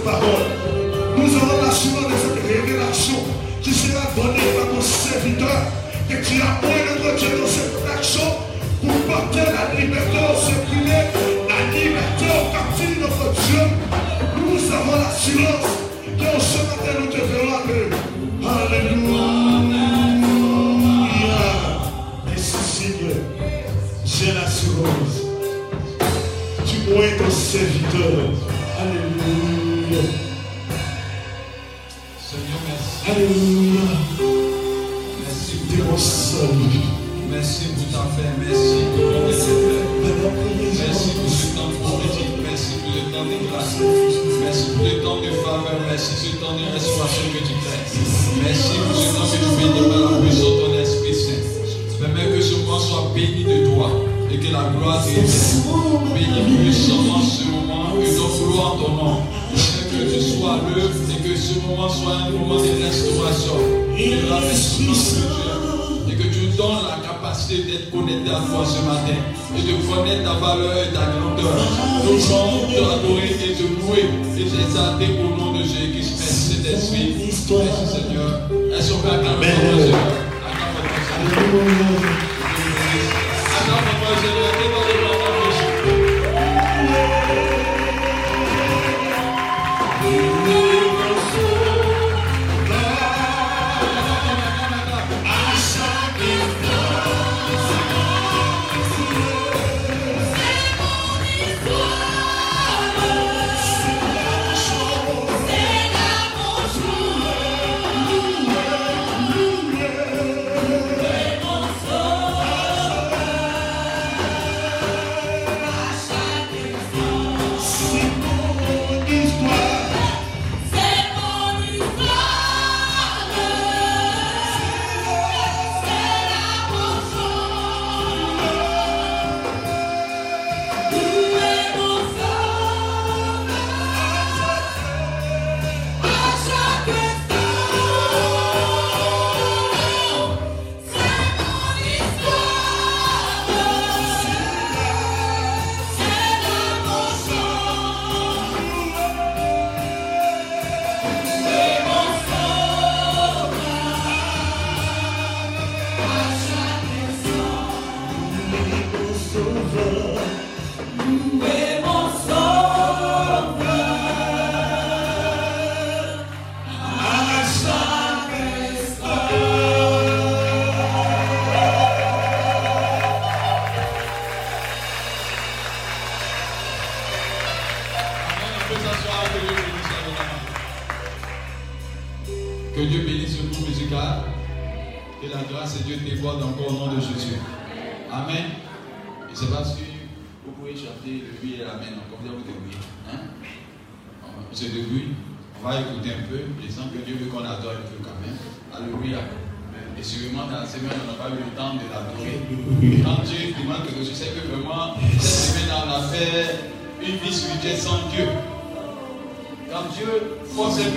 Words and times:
l'assurance 0.00 0.04
de 0.04 0.04
cette 0.04 0.04
parole. 0.04 0.46
Nous 1.16 1.36
avons 1.36 1.62
l'assurance 1.62 2.06
de 2.06 2.16
cette 2.22 2.40
révélation 2.46 3.20
qui 3.62 3.72
sera 3.72 4.04
donnée 4.16 4.50
par 4.56 4.68
ton 4.68 4.80
serviteur. 4.80 5.62
Que 6.08 6.16
tu 6.16 6.40
as 6.42 6.58
point 6.60 6.82
notre 6.88 7.16
Dieu 7.16 7.28
dans 7.40 7.46
cette 7.46 7.96
action 7.96 8.34
pour 8.82 8.96
porter 9.02 9.44
la 9.46 9.80
liberté 9.80 10.18
au 10.18 10.36
séculier, 10.36 11.02
la 11.48 11.60
liberté 11.72 12.26
au 12.26 12.50
captif, 12.52 12.98
notre 13.00 13.26
Dieu. 13.46 13.64
Nous 14.36 14.60
avons 14.74 14.96
l'assurance 14.96 15.70
qu'en 16.18 16.40
ce 16.40 16.58
matin 16.58 16.94
nous 17.00 17.06
te 17.06 17.20
verrons 17.20 17.54
avec. 17.62 17.92
Alléluia. 18.42 19.26
Merci 22.26 22.56
Seigneur. 22.64 23.16
J'ai 24.04 24.32
l'assurance. 24.32 25.30
Merci 33.10 33.26
pour 35.66 35.84
mon 35.84 35.98
salut. 35.98 36.78
Merci 37.28 37.64
pour 37.74 37.86
ta 37.90 38.06
fait. 38.14 38.30
Merci 38.38 38.86
pour 38.94 39.10
ton 39.10 39.26
fait. 39.34 39.82
Maintenant, 39.98 40.30
priez 40.38 40.70
Merci 40.78 41.10
pour 41.18 41.26
ce 41.28 41.46
temps 41.56 41.74
prophétique. 41.82 42.38
Merci 42.46 42.78
pour 42.78 42.92
le 42.94 43.02
temps 43.10 43.26
de 43.26 43.34
grâce. 43.50 43.74
Merci 44.44 44.66
pour 44.76 44.84
le 44.86 45.02
temps 45.02 45.18
de 45.18 45.30
faveur. 45.42 45.78
Merci 45.90 46.14
pour 46.14 46.22
ce 46.22 46.36
temps 46.38 46.54
de 46.54 46.64
restauration 46.70 47.26
que 47.34 47.42
tu 47.42 47.54
fais. 47.58 47.82
Merci 48.46 48.78
pour 48.78 48.94
ce 48.94 49.06
temps 49.10 49.26
que 49.26 49.38
tu 49.42 49.58
par 49.90 49.98
la 49.98 50.22
puissance 50.22 50.54
de 50.54 50.62
ton 50.62 50.70
Esprit 50.78 51.14
Saint. 51.14 51.42
et 54.32 54.38
que 54.38 54.52
la 54.52 54.70
gloire 54.70 55.02
t'est 55.04 55.26
bénis 56.14 56.62
puissamment 56.62 57.20
ce 57.20 57.42
moment 57.50 57.90
et 57.98 58.06
nous 58.06 58.52
gloire 58.52 58.76
ton 58.78 58.92
nom. 58.94 59.16
Que 59.90 59.98
tu 60.14 60.20
sois 60.22 60.60
que 60.60 61.09
ce 61.40 61.58
moment 61.66 61.88
soit 61.88 62.16
un 62.26 62.30
moment 62.30 62.60
de 62.60 62.84
restauration, 62.84 63.56
de 63.96 64.84
Dieu 64.84 65.50
et 66.10 66.16
que 66.16 66.22
tu 66.24 66.56
donnes 66.56 66.84
la 66.88 66.98
capacité 67.06 67.62
d'être 67.62 67.90
connecté 67.90 68.30
à 68.30 68.40
toi 68.40 68.64
ce 68.64 68.84
matin 68.84 69.16
et 69.56 69.62
de 69.62 69.72
connaître 69.88 70.24
ta 70.24 70.34
valeur 70.38 70.76
et 70.76 70.92
ta 70.92 71.06
grandeur. 71.16 71.56
Nous 72.04 72.20
t'adorer 72.20 73.30
et 73.30 73.54
te 73.54 73.62
louer 73.62 74.04
et 74.36 74.44
t'exalter 74.44 75.10
au 75.18 75.36
nom 75.36 75.52
de 75.52 75.62
Jésus-Christ. 75.62 76.12
Merci 76.18 76.52
Saint-Esprit. 76.56 77.08
Merci 77.18 77.86
Seigneur. 77.86 78.30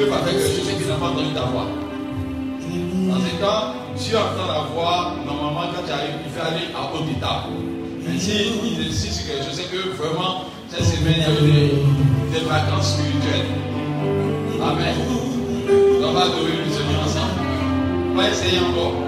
Force 0.08 0.22
un 0.22 0.24
peu 0.24 0.24
par 0.24 0.26
quelque 0.26 0.42
chose, 0.42 0.68
qu'il 0.78 0.88
n'a 0.88 0.96
pas 0.96 1.08
entendu 1.08 1.34
ta 1.34 1.42
voix. 1.42 1.68
Dans 3.10 3.20
ce 3.20 3.32
cas, 3.40 3.74
Dieu 3.98 4.18
entend 4.18 4.48
la 4.48 4.62
voix, 4.74 5.14
normalement, 5.26 5.72
quand 5.76 5.86
tu 5.86 5.92
arrives, 5.92 6.20
il 6.26 6.32
fait 6.32 6.42
aller 6.42 6.68
à 6.74 6.94
haute 6.94 7.10
étape. 7.10 7.50
Mais 8.06 8.20
s'il 8.20 8.66
il 8.66 8.88
insiste 8.90 9.28
quelque 9.28 9.54
que 9.72 9.96
vraiment, 9.96 10.46
cette 10.70 10.86
semaine, 10.86 11.16
il 11.18 11.22
y 11.22 11.26
a 11.26 11.32
eu 11.32 11.52
des, 11.52 12.40
des 12.40 12.46
vacances 12.46 12.98
spirituelles. 12.98 13.48
Amen. 14.62 14.96
On 16.06 16.12
va 16.12 16.22
adorer 16.22 16.58
le 16.66 16.72
Seigneur 16.72 17.04
ensemble. 17.04 17.42
On 18.12 18.16
va 18.16 18.30
essayer 18.30 18.60
encore. 18.60 19.03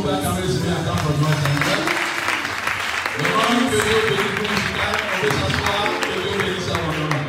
on 0.00 0.02
peut 0.02 0.14
acclamer 0.14 0.40
le 0.42 0.48
Seigneur 0.48 0.78
dans 0.86 0.94
le 0.94 1.12
nom 1.20 1.28
Vraiment, 3.18 3.70
que 3.70 3.76
Dieu 3.76 3.98
bénisse 4.08 4.32
le 4.36 4.42
musical, 4.48 4.94
on 5.04 5.20
peut 5.20 5.32
s'asseoir, 5.36 5.84
que 6.00 6.14
Dieu 6.20 6.32
bénisse 6.38 6.68
avant 6.70 6.94
nous. 6.96 7.20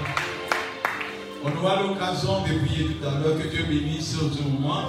On 1.43 1.51
aura 1.59 1.73
l'occasion 1.81 2.33
de 2.41 2.65
prier 2.65 2.85
tout 2.85 3.07
à 3.07 3.19
l'heure, 3.19 3.37
que 3.37 3.47
Dieu 3.47 3.63
bénisse 3.67 4.15
au 4.21 4.29
tout 4.29 4.47
moment. 4.47 4.83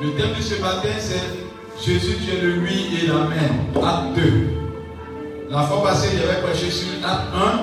Le 0.00 0.12
thème 0.12 0.34
de 0.36 0.42
ce 0.42 0.60
matin, 0.60 0.88
c'est 0.98 1.84
Jésus, 1.84 2.16
tu 2.24 2.34
es 2.34 2.40
le 2.40 2.60
oui 2.60 2.98
et 3.02 3.06
l'amen. 3.08 3.66
Acte 3.76 4.16
2. 4.16 4.48
La 5.50 5.62
fois 5.64 5.82
passée, 5.82 6.16
j'avais 6.16 6.40
prêché 6.40 6.70
sur 6.70 6.88
acte 7.04 7.28
1. 7.34 7.60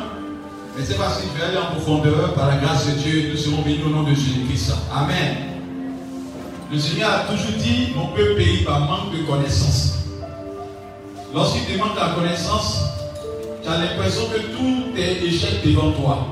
Mais 0.77 0.86
c'est 0.86 0.98
parce 0.98 1.17
que 1.17 1.24
je 1.27 1.39
vais 1.39 1.48
aller 1.48 1.58
en 1.58 1.72
profondeur, 1.72 2.34
par 2.34 2.48
la 2.48 2.58
grâce 2.58 2.88
de 2.88 3.00
Dieu, 3.00 3.31
nous 3.31 3.38
serons 3.38 3.63
bénis 3.63 3.84
au 3.84 3.89
nom 3.89 4.03
de 4.03 4.13
Jésus-Christ. 4.13 4.74
Amen. 4.93 5.50
Le 6.72 6.80
Seigneur 6.80 7.12
a 7.12 7.20
toujours 7.30 7.51
dit 7.58 7.92
mon 7.94 8.08
peuple 8.16 8.36
pays 8.36 8.63
par 8.63 8.80
manque 8.80 9.12
de 9.12 9.24
connaissance. 9.24 10.06
Lorsqu'il 11.34 11.66
te 11.66 11.78
manque 11.78 12.00
la 12.00 12.12
connaissance, 12.16 12.84
tu 13.62 13.68
as 13.68 13.78
l'impression 13.78 14.22
que 14.30 14.40
tout 14.40 14.98
est 14.98 15.22
échec 15.22 15.66
devant 15.66 15.92
toi. 15.92 16.28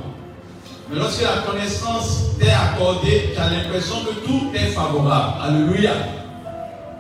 Mais 0.90 0.98
lorsque 0.98 1.24
la 1.24 1.42
connaissance 1.46 2.38
t'est 2.40 2.52
accordée, 2.52 3.32
tu 3.34 3.38
as 3.38 3.50
l'impression 3.50 3.96
que 4.06 4.14
tout 4.26 4.50
est 4.54 4.68
favorable. 4.68 5.34
Alléluia. 5.44 5.92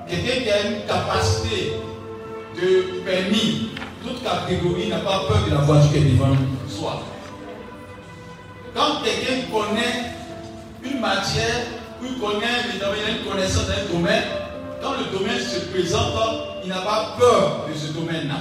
Quelqu'un 0.10 0.42
qui 0.42 0.50
a 0.50 0.68
une 0.68 0.86
capacité 0.86 1.74
de 2.62 3.00
permis, 3.06 3.70
toute 4.04 4.22
catégorie 4.22 4.90
n'a 4.90 5.00
pas 5.00 5.22
peur 5.30 5.46
de 5.46 5.52
la 5.52 5.62
voiture 5.62 5.92
qui 5.94 5.98
est 5.98 6.02
devant 6.02 6.36
soi. 6.68 7.04
Quand 8.76 9.02
quelqu'un 9.02 9.48
connaît 9.50 10.12
une 10.84 11.00
matière, 11.00 11.79
ou 12.02 12.20
connaît, 12.20 12.48
il 12.76 12.84
a 12.84 13.10
une 13.10 13.30
connaissance 13.30 13.68
d'un 13.68 13.94
domaine, 13.94 14.24
quand 14.82 14.94
le 14.94 15.18
domaine 15.18 15.40
se 15.40 15.60
présente, 15.72 16.14
il 16.64 16.70
n'a 16.70 16.82
pas 16.82 17.16
peur 17.20 17.68
de 17.70 17.78
ce 17.78 17.92
domaine-là. 17.94 18.36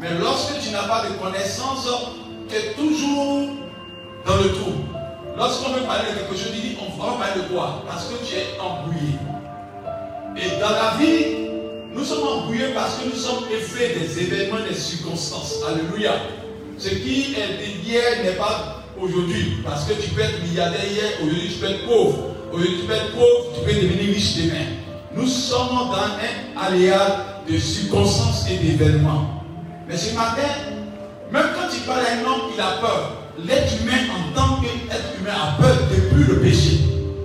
Mais 0.00 0.08
lorsque 0.20 0.60
tu 0.60 0.70
n'as 0.70 0.86
pas 0.86 1.04
de 1.06 1.14
connaissance, 1.14 1.88
tu 2.48 2.54
es 2.54 2.72
toujours 2.74 3.48
dans 4.26 4.36
le 4.36 4.52
trou. 4.52 4.72
Lorsqu'on 5.36 5.72
veut 5.72 5.82
parler 5.82 6.10
de 6.12 6.18
quelque 6.18 6.34
chose, 6.34 6.52
il 6.54 6.62
dit 6.62 6.76
on 6.80 7.00
va 7.00 7.12
parler 7.12 7.42
de 7.42 7.52
quoi? 7.52 7.82
Parce 7.86 8.04
que 8.06 8.24
tu 8.24 8.34
es 8.34 8.58
embrouillé. 8.60 9.18
Et 10.36 10.60
dans 10.60 10.70
la 10.70 10.96
vie, 10.98 11.48
nous 11.92 12.04
sommes 12.04 12.26
embrouillés 12.26 12.72
parce 12.74 12.96
que 12.96 13.08
nous 13.08 13.16
sommes 13.16 13.44
effets 13.52 13.98
des 13.98 14.20
événements, 14.22 14.60
des 14.68 14.74
circonstances. 14.74 15.56
Alléluia. 15.66 16.12
Ce 16.76 16.88
qui 16.88 17.34
est 17.34 17.84
hier 17.84 18.24
n'est 18.24 18.32
pas 18.32 18.82
aujourd'hui. 19.00 19.58
Parce 19.64 19.84
que 19.84 19.94
tu 19.94 20.10
peux 20.10 20.22
être 20.22 20.42
milliardaire 20.42 20.84
hier, 20.84 21.10
aujourd'hui 21.22 21.48
tu 21.48 21.58
peux 21.58 21.70
être 21.70 21.86
pauvre. 21.86 22.33
Aujourd'hui 22.54 22.76
tu 22.82 22.86
peux 22.86 22.92
être 22.92 23.10
pauvre, 23.12 23.46
tu 23.52 23.64
peux 23.64 23.74
devenir 23.74 24.14
riche 24.14 24.36
demain. 24.36 24.66
Nous 25.16 25.26
sommes 25.26 25.70
dans 25.70 25.92
un 25.92 26.66
aléa 26.66 27.42
de 27.50 27.58
circonstances 27.58 28.46
et 28.48 28.58
d'événements. 28.58 29.42
Mais 29.88 29.96
ce 29.96 30.14
matin, 30.14 30.48
même 31.32 31.46
quand 31.54 31.68
tu 31.74 31.80
parles 31.80 32.02
à 32.06 32.12
un 32.12 32.24
homme, 32.24 32.52
il 32.54 32.60
a 32.60 32.78
peur. 32.80 33.10
L'être 33.44 33.72
humain 33.82 34.06
en 34.14 34.38
tant 34.38 34.60
qu'être 34.60 35.18
humain 35.18 35.34
a 35.34 35.60
peur 35.60 35.76
depuis 35.90 36.32
le 36.32 36.40
péché. 36.40 36.78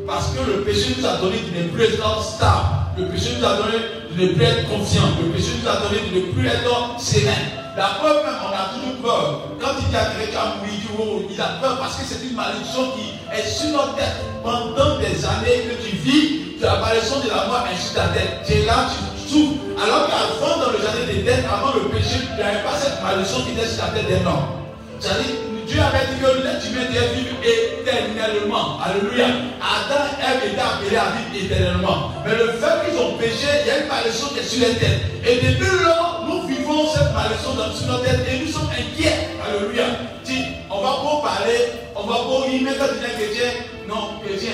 Parce 0.07 0.29
que 0.33 0.49
le 0.49 0.61
péché 0.63 0.95
nous 0.97 1.05
a 1.05 1.17
donné 1.17 1.37
de 1.37 1.63
ne 1.63 1.67
plus 1.69 1.83
être 1.83 2.23
stable. 2.23 2.65
Le 2.97 3.05
péché 3.05 3.29
nous 3.39 3.45
a 3.45 3.57
donné 3.57 3.77
de 4.17 4.23
ne 4.23 4.33
plus 4.33 4.43
être 4.43 4.67
confiant. 4.67 5.09
Le 5.21 5.29
péché 5.29 5.51
nous 5.61 5.69
a 5.69 5.75
donné 5.77 5.99
de 6.09 6.25
ne 6.25 6.33
plus 6.33 6.47
être 6.47 6.99
serein. 6.99 7.37
La 7.79 7.95
peur 7.95 8.25
même, 8.25 8.35
on 8.43 8.51
a 8.51 8.75
toujours 8.75 8.97
peur. 9.01 9.41
Quand 9.57 9.71
il 9.79 9.87
dit 9.87 9.95
à 9.95 10.11
quelqu'un, 10.11 10.59
oui, 10.61 10.83
il 11.31 11.39
a 11.39 11.45
peur 11.61 11.79
parce 11.79 11.95
que 11.95 12.03
c'est 12.03 12.27
une 12.27 12.35
malédiction 12.35 12.91
qui 12.91 13.15
est 13.31 13.47
sur 13.47 13.69
notre 13.69 13.95
tête. 13.95 14.19
Pendant 14.43 14.99
des 14.99 15.23
années 15.23 15.63
que 15.63 15.87
tu 15.87 15.95
vis, 15.95 16.59
tu 16.59 16.65
as 16.65 16.75
malédiction 16.75 17.21
de 17.21 17.29
la 17.29 17.47
mort 17.47 17.63
ainsi 17.71 17.95
ta 17.95 18.09
tête. 18.09 18.43
Tu 18.45 18.51
es 18.51 18.65
là, 18.65 18.83
tu 18.91 19.29
souffres. 19.31 19.63
Alors 19.81 20.07
qu'avant, 20.07 20.59
dans 20.59 20.71
le 20.71 20.83
jardin 20.83 21.07
des 21.07 21.23
têtes, 21.23 21.45
avant 21.47 21.73
le 21.73 21.87
péché, 21.87 22.19
il 22.19 22.35
n'y 22.35 22.41
avait 22.41 22.63
pas 22.63 22.75
cette 22.75 23.01
malédiction 23.01 23.45
qui 23.45 23.51
était 23.53 23.65
sur 23.65 23.85
la 23.85 23.91
tête 23.91 24.09
d'un 24.09 24.29
homme. 24.29 24.59
C'est-à-dire, 24.99 25.35
Dieu 25.65 25.79
avait 25.79 26.05
dit 26.11 26.19
que 26.19 26.27
l'être 26.43 26.65
humain 26.71 26.85
devait 26.89 27.13
vivre 27.15 27.35
éternellement. 27.43 28.79
Alléluia. 28.83 29.27
Adam 29.61 30.03
et 30.11 30.25
Ève 30.25 30.51
étaient 30.51 30.59
appelés 30.59 30.97
à 30.97 31.13
vivre 31.15 31.45
éternellement. 31.45 32.11
Mais 32.25 32.35
le 32.35 32.51
fait 32.59 32.89
qu'ils 32.89 32.99
ont 32.99 33.17
péché, 33.17 33.47
il 33.63 33.67
y 33.67 33.71
a 33.71 33.77
une 33.79 33.87
malédiction 33.87 34.27
qui 34.29 34.39
est 34.39 34.43
sur 34.43 34.67
les 34.67 34.75
têtes. 34.75 35.01
Et 35.25 35.35
depuis 35.35 35.71
lors, 35.85 36.25
nous 36.27 36.47
vivons 36.47 36.89
cette 36.89 37.13
malédiction 37.13 37.53
sur 37.71 37.87
nos 37.87 37.99
têtes 37.99 38.25
et 38.27 38.43
nous 38.43 38.51
sommes 38.51 38.69
inquiets. 38.73 39.29
Alléluia. 39.39 39.85
Dis, 40.25 40.43
on 40.69 40.81
va 40.81 40.99
pas 40.99 41.37
parler, 41.37 41.59
on 41.95 42.03
va 42.03 42.15
pas 42.15 42.47
mais 42.51 42.75
quand 42.77 42.91
tu 42.91 43.05
es 43.05 43.13
chrétien, 43.13 43.51
non, 43.87 44.19
chrétien, 44.23 44.51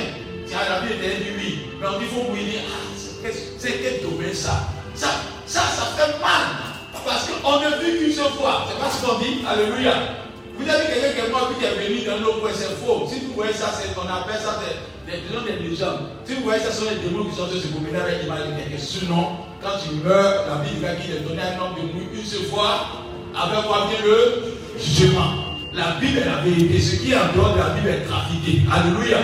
tiens, 0.47 0.59
la 0.69 0.85
vie 0.85 0.93
est 0.93 1.23
dit 1.23 1.31
oui. 1.37 1.59
Mais 1.81 1.87
on 1.87 1.99
dit, 1.99 2.05
faut 2.05 2.29
mouiller. 2.29 2.61
Ah, 2.69 3.29
c'est 3.57 3.81
quel 3.81 4.07
domaine 4.07 4.33
ça 4.33 4.67
Ça, 4.93 5.07
ça, 5.47 5.61
ça 5.61 5.85
fait 5.97 6.19
mal. 6.21 6.75
Parce 7.05 7.27
qu'on 7.27 7.59
ne 7.59 7.83
vit 7.83 7.99
qu'une 7.99 8.13
seule 8.13 8.33
fois. 8.33 8.65
C'est 8.67 8.79
pas 8.79 8.91
ce 8.91 9.05
qu'on 9.05 9.19
dit? 9.19 9.45
Alléluia. 9.47 10.24
Vous 10.57 10.69
avez 10.69 10.85
quelqu'un 10.85 11.11
qui 11.11 11.27
est 11.27 11.31
mort 11.31 11.51
qui 11.57 11.65
est 11.65 11.75
venu 11.75 12.05
dans 12.05 12.47
c'est 12.53 12.75
faux. 12.79 13.07
Si 13.11 13.19
vous 13.25 13.33
voyez 13.35 13.53
ça, 13.53 13.71
c'est 13.75 13.93
qu'on 13.93 14.07
appelle 14.07 14.39
ça 14.39 14.59
des, 14.63 15.11
des, 15.11 15.69
des. 15.69 15.75
Si 15.75 16.33
vous 16.35 16.43
voyez 16.43 16.63
ça, 16.63 16.71
ce 16.71 16.83
sont 16.83 16.89
les 16.89 17.03
démons 17.03 17.25
qui 17.25 17.35
sont 17.35 17.47
sur 17.47 17.59
ce 17.61 17.67
promener 17.67 17.99
avec 17.99 18.23
l'humanité. 18.23 18.77
Sinon, 18.77 19.43
quand 19.61 19.75
tu 19.83 19.95
meurs, 20.03 20.45
la 20.47 20.63
Bible 20.63 20.87
dit 20.99 21.05
qu'il 21.07 21.15
est 21.15 21.27
donné 21.27 21.41
à 21.41 21.55
un 21.55 21.59
homme 21.59 21.75
de 21.75 21.91
mourir 21.91 22.07
une 22.13 22.25
seule 22.25 22.47
fois, 22.47 23.03
avec 23.35 23.65
quoi 23.67 23.87
vient 23.91 24.05
le 24.05 24.55
jugement. 24.79 25.59
La 25.73 25.99
Bible 25.99 26.19
est 26.19 26.25
la 26.25 26.39
vérité. 26.39 26.79
Ce 26.79 26.95
qui 27.03 27.11
est 27.11 27.19
en 27.19 27.35
dehors 27.35 27.53
de 27.53 27.59
la 27.59 27.69
Bible 27.75 27.89
est 27.89 28.05
trafiqué. 28.07 28.63
Alléluia. 28.71 29.19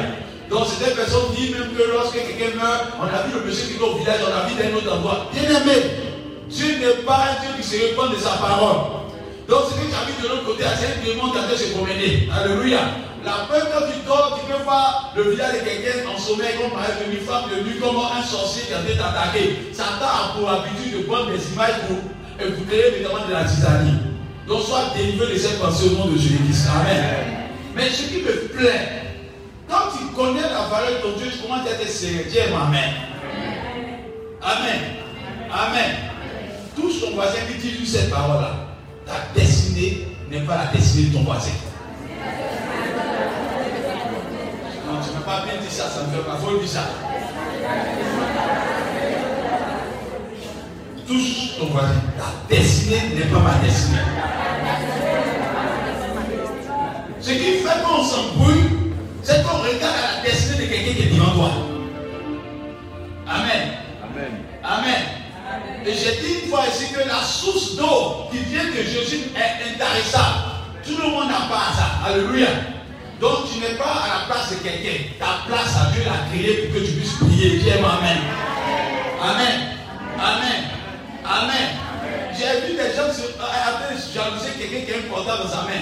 Donc, 0.50 0.68
cette 0.68 0.96
personne 0.96 1.32
dit 1.38 1.52
même 1.52 1.72
que 1.72 1.84
lorsque 1.96 2.20
quelqu'un 2.20 2.60
meurt, 2.60 2.92
on 3.00 3.08
a 3.08 3.24
vu 3.24 3.40
le 3.40 3.48
monsieur 3.48 3.72
qui 3.72 3.80
est 3.80 3.88
au 3.88 3.96
village, 3.96 4.20
on 4.28 4.36
a 4.36 4.50
vu 4.50 4.60
d'un 4.60 4.76
autre 4.76 4.92
endroit. 4.92 5.32
Bien 5.32 5.48
aimé, 5.48 5.80
Dieu 6.50 6.76
n'est 6.76 7.08
pas 7.08 7.32
un 7.32 7.40
Dieu 7.40 7.52
qui 7.56 7.64
se 7.64 7.80
répand 7.80 8.12
de 8.12 8.20
sa 8.20 8.32
parole. 8.32 9.08
Donc, 9.48 9.72
ce 9.72 9.80
de 10.22 10.28
l'autre 10.28 10.46
côté, 10.46 10.64
un 10.66 11.06
démon 11.06 11.32
qui 11.32 11.38
a 11.38 11.58
se 11.58 11.74
promener. 11.74 12.30
Alléluia. 12.32 12.80
La 13.24 13.46
peur, 13.48 13.68
quand 13.72 13.86
tu 13.86 14.06
dors, 14.06 14.40
tu 14.40 14.52
peux 14.52 14.64
voir 14.64 15.14
le 15.16 15.32
visage 15.32 15.54
de 15.54 15.60
quelqu'un 15.60 16.10
en 16.10 16.18
sommeil, 16.18 16.56
comme 16.60 16.72
par 16.72 16.90
exemple 16.90 17.12
une 17.14 17.26
femme 17.26 17.44
de 17.54 17.70
nuit, 17.70 17.80
comme 17.80 17.98
un 17.98 18.24
sorcier 18.24 18.64
qui 18.64 18.74
a 18.74 18.82
été 18.82 19.00
attaqué. 19.00 19.70
Satan 19.74 20.06
a 20.06 20.38
pour 20.38 20.50
habitude 20.50 20.98
de 20.98 21.04
prendre 21.04 21.30
des 21.30 21.54
images 21.54 21.86
pour 21.88 22.68
créer 22.68 22.96
évidemment 22.96 23.28
de 23.28 23.34
la 23.34 23.46
tisanie. 23.46 23.94
Donc, 24.48 24.64
sois 24.64 24.92
délivré 24.96 25.34
de 25.34 25.38
cette 25.38 25.60
pensée 25.60 25.90
au 25.90 25.98
nom 26.00 26.06
de 26.08 26.18
Jésus-Christ. 26.18 26.68
Amen. 26.76 27.50
Mais 27.76 27.90
ce 27.90 28.10
qui 28.10 28.24
me 28.24 28.48
plaît, 28.48 29.04
quand 29.70 29.96
tu 29.96 30.06
connais 30.16 30.42
la 30.42 30.68
valeur 30.68 30.98
de 30.98 31.08
ton 31.08 31.18
Dieu, 31.18 31.28
tu 31.32 31.38
commences 31.40 31.68
à 31.68 31.72
être 31.72 31.88
sérieux. 31.88 32.26
Dis 32.28 32.40
Amen. 32.40 32.92
Amen. 34.42 34.80
Amen. 35.52 35.92
Tous 36.76 37.02
ton 37.02 37.12
voisin 37.12 37.40
qui 37.48 37.70
dit 37.70 37.86
cette 37.86 38.10
parole-là. 38.10 38.56
Ta 39.06 39.40
destinée 39.40 40.11
n'est 40.32 40.46
pas 40.46 40.58
la 40.58 40.66
destinée 40.72 41.10
de 41.10 41.14
ton 41.14 41.24
voisin. 41.24 41.52
Non, 44.88 45.00
tu 45.04 45.10
ne 45.10 45.18
peux 45.18 45.26
pas 45.26 45.44
bien 45.44 45.62
dire 45.62 45.70
ça, 45.70 45.90
ça 45.90 46.04
ne 46.08 46.16
fait 46.16 46.24
pas. 46.24 46.38
Faut 46.38 46.58
dire 46.58 46.70
ça. 46.70 46.84
Touche 51.06 51.58
ton 51.60 51.66
voisin. 51.66 52.02
Ta 52.18 52.56
destinée 52.56 53.16
n'est 53.16 53.26
pas 53.26 53.40
ma 53.40 53.56
destinée. 53.66 53.98
Ce 57.20 57.30
qui 57.30 57.38
fait 57.38 57.84
qu'on 57.84 58.04
s'embrouille, 58.04 58.70
c'est 59.22 59.44
qu'on 59.44 59.58
regarde 59.58 59.84
à 59.84 60.24
la 60.24 60.30
destinée 60.30 60.66
de 60.66 60.70
quelqu'un 60.72 60.94
qui 60.94 61.02
est 61.04 61.14
devant 61.14 61.32
toi. 61.32 61.52
Amen. 63.28 63.74
Amen. 64.04 64.32
Amen. 64.64 65.21
Et 65.86 65.94
j'ai 65.94 66.22
dit 66.22 66.44
une 66.44 66.50
fois 66.50 66.62
ici 66.68 66.92
que 66.94 67.08
la 67.08 67.22
source 67.22 67.76
d'eau 67.76 68.28
qui 68.32 68.38
vient 68.38 68.66
de 68.66 68.84
Jésus 68.84 69.32
est 69.36 69.74
intarissable. 69.74 70.52
Tout 70.86 70.98
le 70.98 71.10
monde 71.10 71.28
n'a 71.28 71.48
pas 71.50 71.74
ça. 71.76 72.08
Alléluia. 72.08 72.50
Donc 73.20 73.52
tu 73.52 73.60
n'es 73.60 73.76
pas 73.78 74.02
à 74.04 74.08
la 74.08 74.34
place 74.34 74.52
de 74.52 74.56
quelqu'un. 74.64 75.04
Ta 75.20 75.48
place 75.48 75.76
à 75.78 75.92
Dieu 75.92 76.04
l'a 76.06 76.28
créée 76.32 76.68
pour 76.68 76.80
que 76.80 76.86
tu 76.86 76.94
puisses 76.94 77.14
prier. 77.14 77.58
Dis 77.58 77.72
Amen. 77.72 78.18
Amen. 79.22 79.78
Amen. 80.20 80.64
Amen. 81.24 81.68
J'ai 82.34 82.68
vu 82.68 82.74
des 82.74 82.96
gens 82.96 83.12
se 83.14 84.14
jalouser 84.14 84.52
quelqu'un 84.58 84.86
qui 84.86 84.94
a 84.94 84.98
un 84.98 85.10
portable 85.10 85.44
dans 85.44 85.50
sa 85.50 85.64
main. 85.64 85.82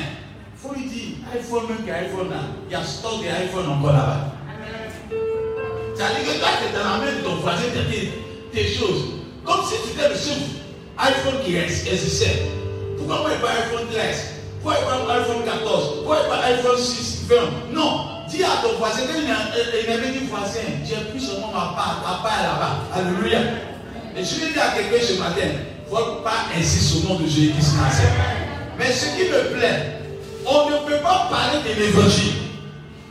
Il 0.53 0.59
faut 0.59 0.75
lui 0.75 0.85
dire, 0.89 1.15
iPhone 1.33 1.63
même 1.69 1.95
iPhone 1.95 2.29
là, 2.29 2.41
il 2.67 2.73
y 2.73 2.75
a 2.75 2.83
stock 2.83 3.21
d'iPhone 3.23 3.69
encore 3.69 3.93
là-bas. 3.93 4.35
C'est-à-dire 5.95 6.33
que 6.33 6.39
toi, 6.39 6.49
tu 6.59 6.67
es 6.67 6.77
dans 6.77 6.89
la 6.89 6.97
main 6.97 7.17
de 7.17 7.23
ton 7.23 7.35
voisin, 7.35 7.63
tu 7.73 8.09
tes 8.51 8.67
choses. 8.67 9.19
Comme 9.45 9.61
si 9.65 9.75
tu 9.83 9.97
étais 9.97 10.09
le 10.09 10.15
iPhone 10.99 11.35
qui 11.45 11.55
existait. 11.55 12.43
Pourquoi 12.97 13.23
pas 13.23 13.35
pas 13.35 13.51
iPhone 13.51 13.87
13 13.91 14.25
Pourquoi 14.61 14.81
pas 14.81 15.13
iPhone 15.15 15.43
14 15.45 15.95
Pourquoi 15.97 16.17
pas 16.27 16.43
iPhone 16.45 16.77
6 16.77 17.25
20 17.29 17.35
Non. 17.73 18.05
Dis 18.29 18.43
à 18.43 18.61
ton 18.61 18.77
voisin, 18.77 19.01
il 19.09 19.91
avait 19.91 20.11
dit 20.11 20.25
voisin, 20.29 20.59
j'ai 20.85 20.95
pris 21.09 21.19
seulement 21.19 21.47
ma 21.47 21.73
part, 21.73 22.03
ma 22.05 22.29
part 22.29 22.43
là-bas. 22.43 22.79
Alléluia. 22.93 23.39
Et 24.15 24.23
je 24.23 24.35
vais 24.35 24.53
dire 24.53 24.61
à 24.61 24.77
quelqu'un 24.77 25.03
ce 25.03 25.13
matin, 25.19 25.47
faut 25.89 26.21
pas 26.23 26.45
insister 26.55 26.99
au 26.99 27.09
nom 27.09 27.19
de 27.19 27.25
Jésus-Christ 27.25 27.73
Mais 28.77 28.91
ce 28.91 29.05
qui 29.17 29.29
me 29.31 29.57
plaît, 29.57 30.01
on 30.45 30.69
ne 30.69 30.77
peut 30.87 31.01
pas 31.01 31.27
parler 31.31 31.59
de 31.67 31.79
l'évangile. 31.79 32.33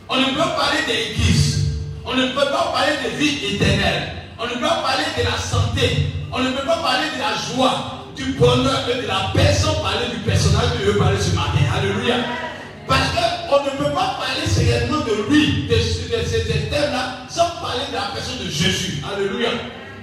On 0.07 0.17
ne 0.17 0.25
peut 0.25 0.37
pas 0.37 0.55
parler 0.57 0.79
d'église. 0.87 1.65
On 2.05 2.13
ne 2.15 2.27
peut 2.27 2.49
pas 2.49 2.71
parler 2.73 2.93
de 3.03 3.17
vie 3.17 3.55
éternelle. 3.55 4.09
On 4.39 4.45
ne 4.45 4.53
peut 4.53 4.61
pas 4.61 4.81
parler 4.81 5.03
de 5.17 5.23
la 5.23 5.37
santé. 5.37 6.18
On 6.31 6.39
ne 6.39 6.51
peut 6.51 6.65
pas 6.65 6.77
parler 6.77 7.07
de 7.15 7.19
la 7.19 7.33
joie 7.55 8.05
du 8.15 8.33
bonheur 8.33 8.83
et 8.89 9.01
de 9.01 9.07
la 9.07 9.31
paix 9.33 9.53
sans 9.53 9.73
parler 9.81 10.07
du 10.11 10.17
personnage 10.17 10.73
que 10.77 10.85
je 10.85 10.91
veux 10.91 11.17
ce 11.19 11.35
matin. 11.35 11.65
Alléluia. 11.75 12.15
Parce 12.87 13.07
qu'on 13.49 13.63
ne 13.63 13.69
peut 13.77 13.93
pas 13.93 14.17
parler 14.19 14.45
sérieusement 14.47 14.99
de 14.99 15.29
lui, 15.29 15.67
de, 15.67 15.75
ces 15.75 16.69
thèmes-là, 16.69 17.25
sans 17.29 17.49
parler 17.61 17.81
de 17.89 17.95
la 17.95 18.09
personne 18.13 18.37
de 18.45 18.49
Jésus. 18.49 19.01
Alléluia. 19.11 19.49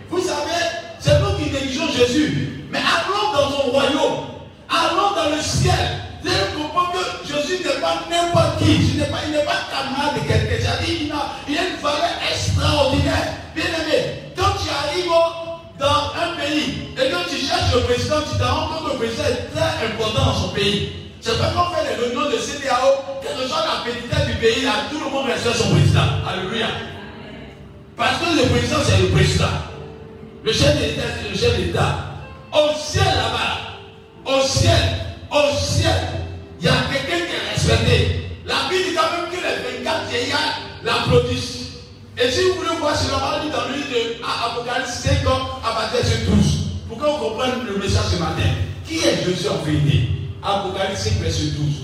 Vous 0.08 0.20
savez, 0.20 0.62
c'est 0.98 1.20
nous 1.20 1.36
qui 1.36 1.50
négligeons 1.50 1.90
Jésus. 1.92 2.64
Mais 2.70 2.78
allons 2.78 3.32
dans 3.32 3.50
son 3.50 3.70
royaume. 3.70 4.26
Allons 4.68 5.14
dans 5.14 5.36
le 5.36 5.40
ciel. 5.42 5.74
Vous 6.22 6.28
devez 6.28 6.60
comprendre 6.60 6.92
que 6.92 7.26
Jésus 7.28 7.62
n'est 7.62 7.80
pas 7.80 8.02
n'importe 8.10 8.58
qui. 8.58 8.88
Ce 8.88 8.98
n'est 8.98 9.06
pas, 9.06 9.18
il 9.28 9.34
pas 9.44 9.62
camarade 9.70 10.14
de 10.16 10.26
quelqu'un. 10.26 10.56
Il 11.48 11.58
a 11.58 11.62
une 11.62 11.80
valeur 11.80 12.10
extraordinaire. 12.32 13.34
Bien 13.54 13.64
aimé, 13.64 14.32
quand 14.36 14.52
tu 14.62 14.68
arrives 14.68 15.10
au- 15.10 15.45
dans 15.78 16.12
un 16.16 16.36
pays 16.40 16.88
et 16.96 17.10
que 17.10 17.28
tu 17.28 17.36
cherches 17.44 17.74
le 17.74 17.80
président, 17.82 18.16
tu 18.30 18.38
te 18.38 18.42
rends 18.42 18.68
compte 18.68 18.86
que 18.86 18.92
le 18.92 18.98
président 18.98 19.24
est 19.24 19.54
très 19.54 19.86
important 19.86 20.24
dans 20.24 20.34
son 20.34 20.48
pays. 20.48 20.92
C'est 21.20 21.38
pas 21.38 21.50
qu'on 21.50 21.74
fait 21.74 21.82
les 21.88 22.04
réunions 22.04 22.30
de 22.30 22.38
CDAO, 22.38 23.20
quelle 23.22 23.36
que 23.36 23.48
soit 23.48 23.64
la 23.66 23.90
petitesse 23.90 24.26
du 24.26 24.34
pays, 24.34 24.64
là, 24.64 24.86
tout 24.90 24.98
le 25.04 25.10
monde 25.10 25.26
respecte 25.26 25.56
son 25.56 25.70
président. 25.70 26.22
Alléluia. 26.26 26.68
Parce 27.96 28.18
que 28.18 28.36
le 28.36 28.48
président, 28.48 28.76
c'est 28.84 28.98
le 29.02 29.08
président. 29.08 29.44
Le 30.44 30.52
chef 30.52 30.78
d'État, 30.78 31.02
c'est 31.20 31.30
le 31.30 31.36
chef 31.36 31.56
d'État. 31.58 31.96
Au 32.52 32.78
ciel 32.78 33.04
là-bas, 33.04 34.32
au 34.32 34.40
ciel, 34.42 34.72
au 35.30 35.56
ciel, 35.56 35.92
il 36.60 36.66
y 36.66 36.68
a 36.68 36.74
quelqu'un 36.92 37.26
qui 37.26 37.32
est 37.32 37.52
respecté. 37.52 38.30
La 38.46 38.68
Bible 38.70 38.90
dit 38.90 38.94
quand 38.94 39.10
même 39.10 39.30
que 39.30 39.36
les 39.36 39.78
24 39.78 40.08
vieillards 40.08 40.60
l'applaudissent. 40.84 41.55
Et 42.18 42.30
si 42.30 42.40
vous 42.44 42.54
voulez 42.54 42.76
voir 42.78 42.96
cela, 42.96 43.18
on 43.18 43.44
lire 43.44 43.54
dans 43.54 43.68
le 43.68 43.74
livre 43.76 43.90
de 43.90 44.24
Apocalypse 44.24 45.00
5 45.00 45.28
ans 45.28 45.60
à 45.62 45.74
partir 45.74 46.00
de 46.00 46.34
12. 46.34 46.66
Pour 46.88 46.98
qu'on 46.98 47.18
comprenne 47.18 47.66
le 47.66 47.76
message 47.78 48.06
ce 48.12 48.16
matin. 48.18 48.48
Qui 48.86 48.98
est 48.98 49.24
Jésus 49.24 49.48
en 49.48 49.62
vérité? 49.62 50.08
Apocalypse 50.42 51.02
5, 51.02 51.12
verset 51.20 51.50
12. 51.50 51.74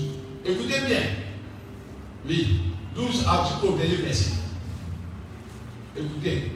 Écoutez 0.45 0.79
bien. 0.87 1.01
Oui, 2.27 2.61
12 2.95 3.25
articles 3.27 3.65
au 3.67 3.77
dernier 3.77 3.95
verset. 3.97 4.31
Écoutez. 5.95 6.51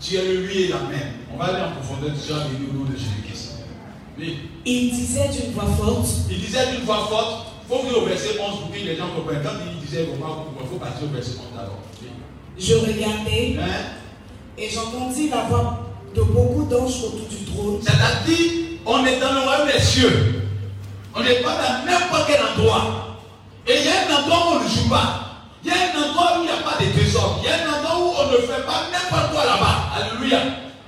Tu 0.00 0.16
es 0.16 0.24
le 0.24 0.46
lui 0.46 0.62
et 0.62 0.68
la 0.68 0.78
même. 0.78 1.12
On 1.32 1.36
va 1.36 1.44
aller 1.46 1.62
en 1.62 1.72
profondeur 1.72 2.10
du 2.10 2.26
genre 2.26 2.46
au 2.46 2.78
nom 2.78 2.84
de 2.84 2.96
Jésus-Christ. 2.96 3.58
Oui. 4.18 4.48
Il 4.64 4.92
disait 4.92 5.28
d'une 5.28 5.52
voix 5.52 5.66
forte 5.66 6.06
Il 6.30 6.40
disait 6.40 6.72
d'une 6.72 6.84
voix 6.84 7.06
forte, 7.06 7.48
il 7.62 7.68
faut 7.68 7.82
venir 7.82 7.98
au 7.98 8.06
verset 8.06 8.40
11 8.40 8.60
pour 8.60 8.70
que 8.70 8.76
les 8.76 8.96
gens 8.96 9.08
comprennent. 9.14 9.42
Quand 9.42 9.50
il 9.66 9.86
disait 9.86 10.08
il 10.10 10.68
faut 10.68 10.76
partir 10.76 11.04
au 11.04 11.12
verset 11.12 11.32
11 11.38 11.56
d'abord. 11.56 11.78
Oui. 12.00 12.08
Je 12.58 12.74
regardais 12.74 13.56
Hein? 13.60 13.66
et 14.58 14.68
j'entendis 14.68 15.30
la 15.30 15.42
voix 15.44 15.80
de 16.14 16.22
beaucoup 16.22 16.64
d'anges 16.64 17.02
autour 17.04 17.26
du 17.30 17.44
trône. 17.46 17.80
C'est-à-dire, 17.82 18.78
on 18.84 19.04
est 19.06 19.18
dans 19.18 19.32
le 19.32 19.40
royaume 19.40 19.68
des 19.72 19.80
cieux. 19.80 20.42
On 21.14 21.22
n'est 21.22 21.36
pas 21.40 21.56
dans 21.56 21.90
n'importe 21.90 22.26
quel 22.26 22.40
endroit. 22.42 23.18
Et 23.66 23.78
il 23.78 23.84
y 23.86 23.88
a 23.88 23.92
un 24.08 24.20
endroit 24.22 24.38
où 24.38 24.56
on 24.60 24.64
ne 24.64 24.68
joue 24.68 24.88
pas. 24.88 25.26
Il 25.64 25.70
y 25.70 25.72
a 25.72 25.76
un 25.76 26.08
endroit 26.08 26.38
où 26.38 26.42
il 26.42 26.46
n'y 26.46 26.50
a 26.50 26.62
pas 26.62 26.76
de 26.82 26.90
trésors. 26.92 27.40
Il 27.42 27.48
y 27.48 27.52
a 27.52 27.54
un 27.56 27.78
endroit 27.78 27.98
où 27.98 28.12
on 28.20 28.32
ne 28.32 28.36
fait 28.38 28.62
pas 28.66 28.88
n'importe 28.92 29.32
quoi 29.32 29.44
là-bas. 29.46 29.90
Alléluia. 29.96 30.38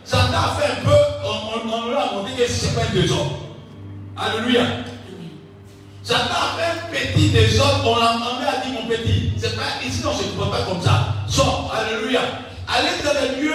Satan 0.05 0.37
a 0.37 0.61
fait 0.61 0.73
un 0.73 0.85
peu, 0.85 0.97
on, 1.25 1.69
on, 1.69 1.73
on 1.73 1.89
lui 1.89 1.95
a 1.97 2.13
montré 2.13 2.33
que 2.37 2.51
ce 2.51 2.67
n'est 2.67 2.73
pas 2.73 2.83
un 2.83 2.87
trésor. 2.87 3.27
Alléluia. 4.17 4.63
Satan 6.03 6.25
a 6.35 6.59
fait 6.59 6.71
un 6.73 7.13
petit 7.15 7.29
désordre, 7.31 7.85
on 7.87 7.97
l'a 8.01 8.13
demandé 8.15 8.45
à 8.47 8.65
dire 8.67 8.81
mon 8.81 8.89
petit. 8.89 9.33
C'est 9.39 9.55
pas 9.57 9.63
ici, 9.87 10.03
on 10.05 10.13
ne 10.13 10.19
se 10.19 10.51
pas 10.51 10.63
comme 10.69 10.83
ça. 10.83 11.12
Alléluia. 11.41 12.21
Allez 12.69 13.03
dans 13.03 13.21
les 13.21 13.41
lieux 13.43 13.55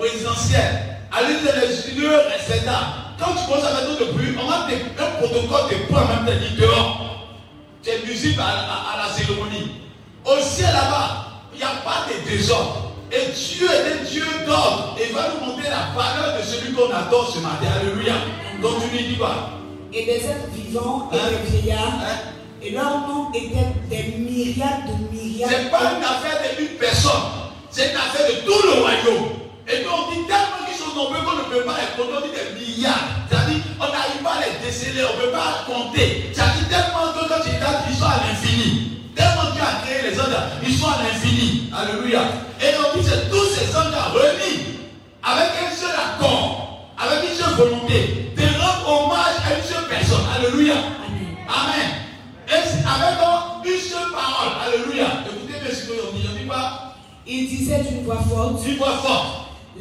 résidentiels, 0.00 0.98
allez 1.12 1.34
dans 1.34 1.60
les 1.60 1.94
lieux 2.00 2.16
respectables. 2.32 2.86
Quand 3.18 3.32
tu 3.32 3.44
commences 3.46 3.66
à 3.66 3.74
mettre 3.74 4.00
de 4.00 4.12
bruit, 4.12 4.34
on 4.42 4.46
va 4.48 4.66
te, 4.68 4.74
un 5.02 5.10
protocole 5.18 5.68
te 5.70 5.92
prend 5.92 6.06
même 6.06 6.24
te 6.26 6.32
dit 6.44 6.56
dehors. 6.60 7.26
C'est 7.82 8.04
musique 8.06 8.38
à, 8.38 8.44
à- 8.44 8.94
à 8.94 9.06
la 9.06 9.12
cérémonie. 9.14 9.72
Au 10.24 10.38
ciel 10.42 10.72
là-bas, 10.72 11.26
il 11.52 11.58
n'y 11.58 11.62
a 11.64 11.68
pas 11.84 12.06
de 12.08 12.28
désordre. 12.30 12.92
Et 13.12 13.30
Dieu 13.32 13.66
est 13.70 14.00
un 14.00 14.04
Dieu 14.04 14.24
d'ordre. 14.46 14.96
Et 14.98 15.08
il 15.08 15.14
va 15.14 15.28
nous 15.28 15.46
montrer 15.46 15.68
la 15.68 15.92
valeur 15.94 16.38
de 16.38 16.42
celui 16.42 16.72
qu'on 16.72 16.90
adore 16.94 17.30
ce 17.34 17.38
matin. 17.40 17.66
Alléluia. 17.80 18.14
Donc 18.62 18.72
tu 18.82 18.96
lui 18.96 19.04
dis 19.08 19.16
quoi? 19.16 19.50
Et 19.92 20.04
des 20.04 20.24
êtres 20.24 20.48
vivants 20.54 21.10
et 21.12 21.16
Hein? 21.16 21.20
des 21.30 21.50
vieillards. 21.58 22.00
Et 22.62 22.70
leurs 22.72 23.08
noms 23.08 23.32
étaient 23.32 23.72
des 23.88 24.18
myriades 24.18 24.84
de 24.86 25.16
myriades. 25.16 25.48
C'est 25.50 25.70
pas 25.70 25.92
une 25.96 26.04
affaire 26.04 26.40
d'une 26.58 26.76
personne, 26.76 27.12
c'est 27.70 27.90
une 27.90 27.96
affaire 27.96 28.26
de 28.28 28.44
tout 28.44 28.62
le 28.66 28.82
royaume. 28.82 29.30
Et 29.66 29.82
donc 29.82 29.92
on 29.96 30.10
dit 30.12 30.26
tellement 30.26 30.60
qu'ils 30.68 30.76
sont 30.76 30.94
nombreux 30.94 31.24
qu'on 31.24 31.36
ne 31.36 31.48
peut 31.48 31.64
pas 31.64 31.76
les 31.80 31.96
compter, 31.96 32.16
on 32.18 32.26
dit 32.26 32.34
des 32.36 32.60
milliards. 32.60 33.08
C'est-à-dire 33.30 33.62
on 33.80 33.86
n'arrive 33.88 34.22
pas 34.22 34.34
à 34.36 34.40
les 34.44 34.66
déceler, 34.66 35.00
on 35.08 35.16
ne 35.16 35.24
peut 35.24 35.32
pas 35.32 35.64
compter. 35.64 36.30
C'est-à-dire 36.34 36.68
tellement 36.68 37.12
que 37.16 37.28
quand 37.28 37.40
ils 37.48 37.96
sont 37.96 38.04
à 38.04 38.20
l'infini. 38.28 39.08
Tellement 39.16 39.52
Dieu 39.52 39.62
a 39.62 39.80
créé 39.86 40.10
les 40.10 40.20
anges, 40.20 40.28
ils 40.62 40.74
sont 40.76 40.88
à 40.88 41.02
l'infini. 41.02 41.72
Alléluia. 41.72 42.22
Et 42.60 42.76
on 42.76 42.98
dit 42.98 43.06
c'est 43.08 43.30
tous 43.30 43.46
ces 43.56 43.74
anges 43.74 43.96
réunis 44.12 44.84
avec 45.22 45.48
un 45.64 45.74
seul 45.74 45.96
accord, 45.96 46.92
avec 46.98 47.24
une 47.24 47.36
seule 47.36 47.54
volonté, 47.54 48.32
de 48.36 48.42
rendre 48.60 49.06
hommage 49.06 49.40
à 49.48 49.56
une 49.56 49.64
seule 49.64 49.88
personne. 49.88 50.28
Alléluia. 50.36 50.74
Amen. 50.74 51.36
Amen. 51.48 52.09
Et 52.50 52.54
avec 52.54 53.18
donc 53.20 53.64
une 53.64 53.80
seule 53.80 54.10
parole? 54.12 54.52
Alléluia. 54.66 55.06
Écoutez 55.26 55.60
bien 55.60 55.70
ce 55.74 55.86
qu'on 55.86 56.16
dit. 56.16 56.26
On 56.30 56.36
dit 56.38 56.46
quoi 56.46 56.94
Il 57.26 57.48
disait 57.48 57.82
d'une 57.82 58.04
voix 58.04 58.20
forte 58.28 58.66
Une 58.66 58.76
voix 58.76 58.96
forte. 59.02 59.26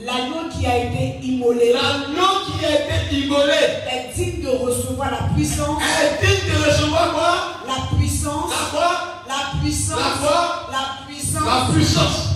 L'agneau 0.02 0.48
qui 0.56 0.66
a 0.66 0.78
été 0.78 1.20
immolé 1.26 1.74
L'agneau 1.74 2.46
qui 2.46 2.64
a 2.64 2.72
été 2.76 3.16
immolé 3.16 3.54
est 3.92 4.14
digne 4.16 4.44
de 4.44 4.50
recevoir 4.50 5.12
la 5.12 5.34
puissance, 5.36 5.82
est 5.82 6.26
digne 6.26 6.54
de 6.54 6.66
recevoir 6.66 7.12
quoi? 7.12 7.36
La 7.68 7.98
puissance, 7.98 8.52
La 8.52 8.78
quoi? 8.78 8.92
La 9.28 9.60
puissance, 9.60 9.98
La 10.00 10.28
quoi? 10.28 10.70
La 10.72 11.08
puissance, 11.08 11.44
La 11.46 11.74
puissance. 11.74 12.28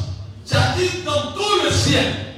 C'est-à-dire 0.43 0.91
dans 1.05 1.31
tout 1.33 1.63
le 1.63 1.71
ciel. 1.71 2.32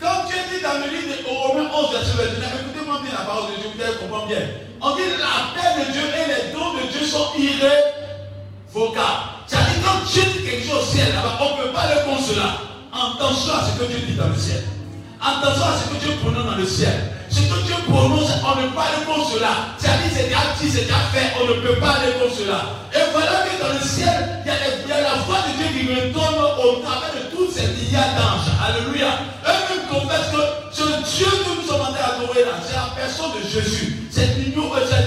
Quand 0.00 0.24
Dieu 0.26 0.40
dit 0.48 0.62
dans 0.64 0.80
le 0.80 0.88
livre 0.88 1.12
de 1.12 1.28
Romains 1.28 1.68
11, 1.68 1.92
verset 1.92 2.16
29, 2.16 2.40
écoutez-moi 2.64 3.00
bien 3.04 3.12
la 3.12 3.24
parole 3.28 3.52
de 3.52 3.60
Dieu, 3.60 3.68
vous 3.68 3.82
allez 3.84 4.00
comprendre 4.00 4.26
bien. 4.32 4.40
On 4.80 4.96
dit 4.96 5.12
la 5.20 5.52
paix 5.52 5.76
de 5.76 5.92
Dieu 5.92 6.00
et 6.08 6.24
les 6.24 6.56
dons 6.56 6.72
de 6.72 6.88
Dieu 6.88 7.04
sont 7.04 7.28
irrévocables. 7.36 7.84
C'est-à-dire 9.44 9.76
quand 9.84 10.00
Dieu 10.08 10.24
dit 10.24 10.40
quelque 10.40 10.64
chose 10.64 10.80
au 10.80 10.88
ciel 10.88 11.12
là-bas, 11.12 11.36
on 11.44 11.52
ne 11.52 11.68
peut 11.68 11.72
pas 11.76 11.84
le 11.92 12.00
cela. 12.16 12.64
Attention 12.88 13.52
à 13.52 13.68
ce 13.68 13.76
que 13.76 13.84
Dieu 13.92 14.00
dit 14.08 14.16
dans 14.16 14.32
le 14.32 14.40
ciel. 14.40 14.64
Attention 15.20 15.68
à 15.68 15.76
ce 15.76 15.84
que 15.92 16.00
Dieu 16.00 16.16
prononce 16.24 16.48
dans 16.48 16.56
le 16.56 16.66
ciel. 16.66 16.96
Ce 17.28 17.44
que 17.44 17.60
Dieu 17.68 17.76
prononce, 17.84 18.32
on 18.40 18.56
ne 18.56 18.66
peut 18.66 18.74
pas 18.74 18.88
contre 19.04 19.36
cela. 19.36 19.76
C'est-à-dire 19.76 20.10
c'est 20.16 20.32
déjà 20.32 20.48
dit, 20.56 20.70
c'est 20.72 20.88
déjà 20.88 21.04
fait, 21.12 21.28
on 21.36 21.44
ne 21.44 21.60
peut 21.60 21.76
pas 21.76 22.00
contre 22.16 22.40
cela. 22.40 22.88
Et 22.96 23.04
voilà 23.12 23.44
que 23.44 23.52
dans 23.60 23.72
le 23.76 23.84
ciel, 23.84 24.40
il 24.44 24.48
y 24.48 24.92
a, 24.96 25.00
la 25.04 25.20
voix 25.28 25.44
de 25.44 25.60
Dieu 25.60 25.68
qui 25.76 25.84
retourne 25.92 26.40
au 26.40 26.80
travers 26.80 27.12
de 27.12 27.36
tous 27.36 27.52
ces 27.52 27.68
milliards 27.68 28.16
d'anges. 28.16 28.48
Alléluia. 28.64 29.28
Que 30.08 30.42
ce 30.72 31.16
Dieu 31.16 31.26
que 31.26 31.60
nous 31.60 31.66
sommes 31.66 31.80
en 31.80 31.92
train 31.92 32.18
d'adorer 32.18 32.44
là, 32.44 32.56
c'est 32.64 32.74
la 32.74 32.90
personne 32.96 33.32
de 33.36 33.46
Jésus. 33.48 34.00
C'est 34.10 34.26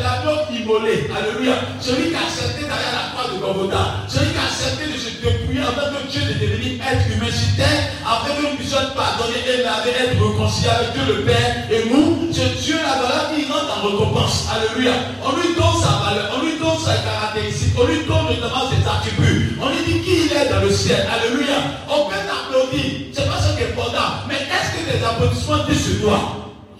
l'agneau 0.03 0.39
immolé. 0.51 1.09
Alléluia. 1.11 1.55
Celui 1.79 2.09
qui 2.09 2.15
a 2.15 2.23
accepté 2.23 2.63
derrière 2.63 2.93
la 2.93 3.05
croix 3.11 3.31
de 3.33 3.39
Golgotha. 3.39 4.07
Celui 4.07 4.31
qui 4.31 4.37
a 4.37 4.47
accepté 4.47 4.83
de 4.91 4.97
se 4.97 5.09
dépouiller 5.21 5.61
en 5.61 5.73
tant 5.73 5.91
que 5.91 6.07
Dieu 6.11 6.21
de 6.21 6.33
devenir 6.39 6.79
être 6.83 7.05
humain 7.11 7.31
sur 7.31 7.51
terre, 7.55 7.91
afin 8.05 8.35
que 8.35 8.41
nous 8.41 8.55
puissions 8.55 8.79
être 8.79 8.93
pardonnés 8.93 9.43
et 9.43 9.63
laver, 9.63 9.91
être 9.91 10.15
réconciliés 10.15 10.69
avec 10.69 10.93
Dieu 10.93 11.03
le 11.07 11.21
Père 11.23 11.51
et 11.71 11.89
nous, 11.89 12.31
ce 12.31 12.45
Dieu-là, 12.63 12.99
voilà, 12.99 13.31
il 13.37 13.45
rentre 13.51 13.71
en 13.71 13.81
récompense. 13.87 14.47
Alléluia. 14.51 14.93
On 15.23 15.35
lui 15.35 15.55
donne 15.55 15.77
sa 15.81 15.93
valeur, 16.03 16.31
on 16.35 16.45
lui 16.45 16.53
donne 16.59 16.79
sa 16.79 16.95
caractéristique, 17.03 17.73
on 17.77 17.85
lui 17.85 18.03
donne 18.07 18.27
notamment 18.29 18.71
ses 18.71 18.81
attributs. 18.87 19.57
On 19.61 19.69
lui 19.69 19.83
dit 19.85 19.99
qui 20.01 20.27
il 20.27 20.31
est 20.31 20.49
dans 20.49 20.61
le 20.61 20.71
ciel. 20.71 21.07
Alléluia. 21.11 21.59
On 21.89 22.07
peut 22.07 22.23
t'applaudir. 22.23 23.02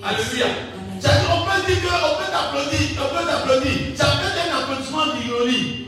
Alléluia. 0.04 0.48
On 1.32 1.46
peut 1.46 1.66
dire 1.66 1.82
qu'on 1.82 2.16
peut 2.20 2.32
t'applaudir, 2.32 2.90
on 3.00 3.16
peut 3.16 3.26
t'applaudir. 3.26 3.78
Ça 3.96 4.06
peut 4.20 4.28
être 4.28 4.52
un 4.52 4.64
applaudissement 4.64 5.06
d'ironie. 5.16 5.86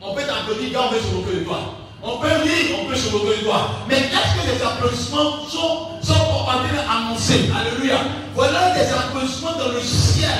On 0.00 0.14
peut 0.14 0.22
t'applaudir 0.22 0.72
quand 0.72 0.88
on 0.88 0.92
veut 0.92 1.00
se 1.00 1.14
moquer 1.14 1.38
de 1.38 1.44
toi. 1.44 1.58
On 2.02 2.18
peut 2.18 2.26
rire, 2.42 2.76
on 2.82 2.90
peut 2.90 2.96
se 2.96 3.10
moquer 3.10 3.38
de 3.38 3.44
toi. 3.44 3.70
Mais 3.88 3.98
est-ce 3.98 4.34
que 4.34 4.50
les 4.50 4.62
applaudissements 4.62 5.46
sont, 5.48 6.02
sont 6.02 6.12
en 6.12 6.58
d'annoncer 6.74 7.50
Alléluia. 7.54 7.98
Voilà 8.34 8.74
des 8.74 8.90
applaudissements 8.92 9.56
dans 9.58 9.72
le 9.72 9.80
ciel, 9.80 10.30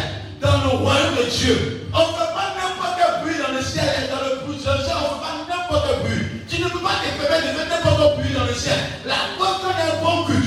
dans 0.41 0.59
le 0.65 0.79
royaume 0.83 1.15
de 1.15 1.31
Dieu. 1.31 1.87
On 1.95 1.99
ne 1.99 2.13
fait 2.19 2.33
pas 2.35 2.59
n'importe 2.59 2.99
quel 2.99 3.23
bruit 3.23 3.39
dans 3.39 3.55
le 3.55 3.63
ciel 3.63 3.87
et 3.87 4.11
dans 4.11 4.23
le 4.27 4.45
bruit 4.45 4.57
le 4.57 4.63
ciel. 4.63 4.97
On 4.99 5.15
ne 5.15 5.15
fait 5.15 5.23
pas 5.23 5.35
n'importe 5.47 5.87
quel 5.87 5.99
bruit. 6.03 6.27
Tu 6.51 6.61
ne 6.61 6.69
peux 6.69 6.81
pas 6.81 6.99
te 6.99 7.23
permettre 7.23 7.47
de 7.47 7.59
faire 7.59 7.69
n'importe 7.71 8.03
quel 8.03 8.25
bruit 8.25 8.35
dans 8.35 8.47
le 8.47 8.55
ciel. 8.55 8.79
La 9.07 9.15
y 9.15 9.15
a 9.15 9.95
un 9.95 10.03
bon 10.03 10.25
culte. 10.25 10.42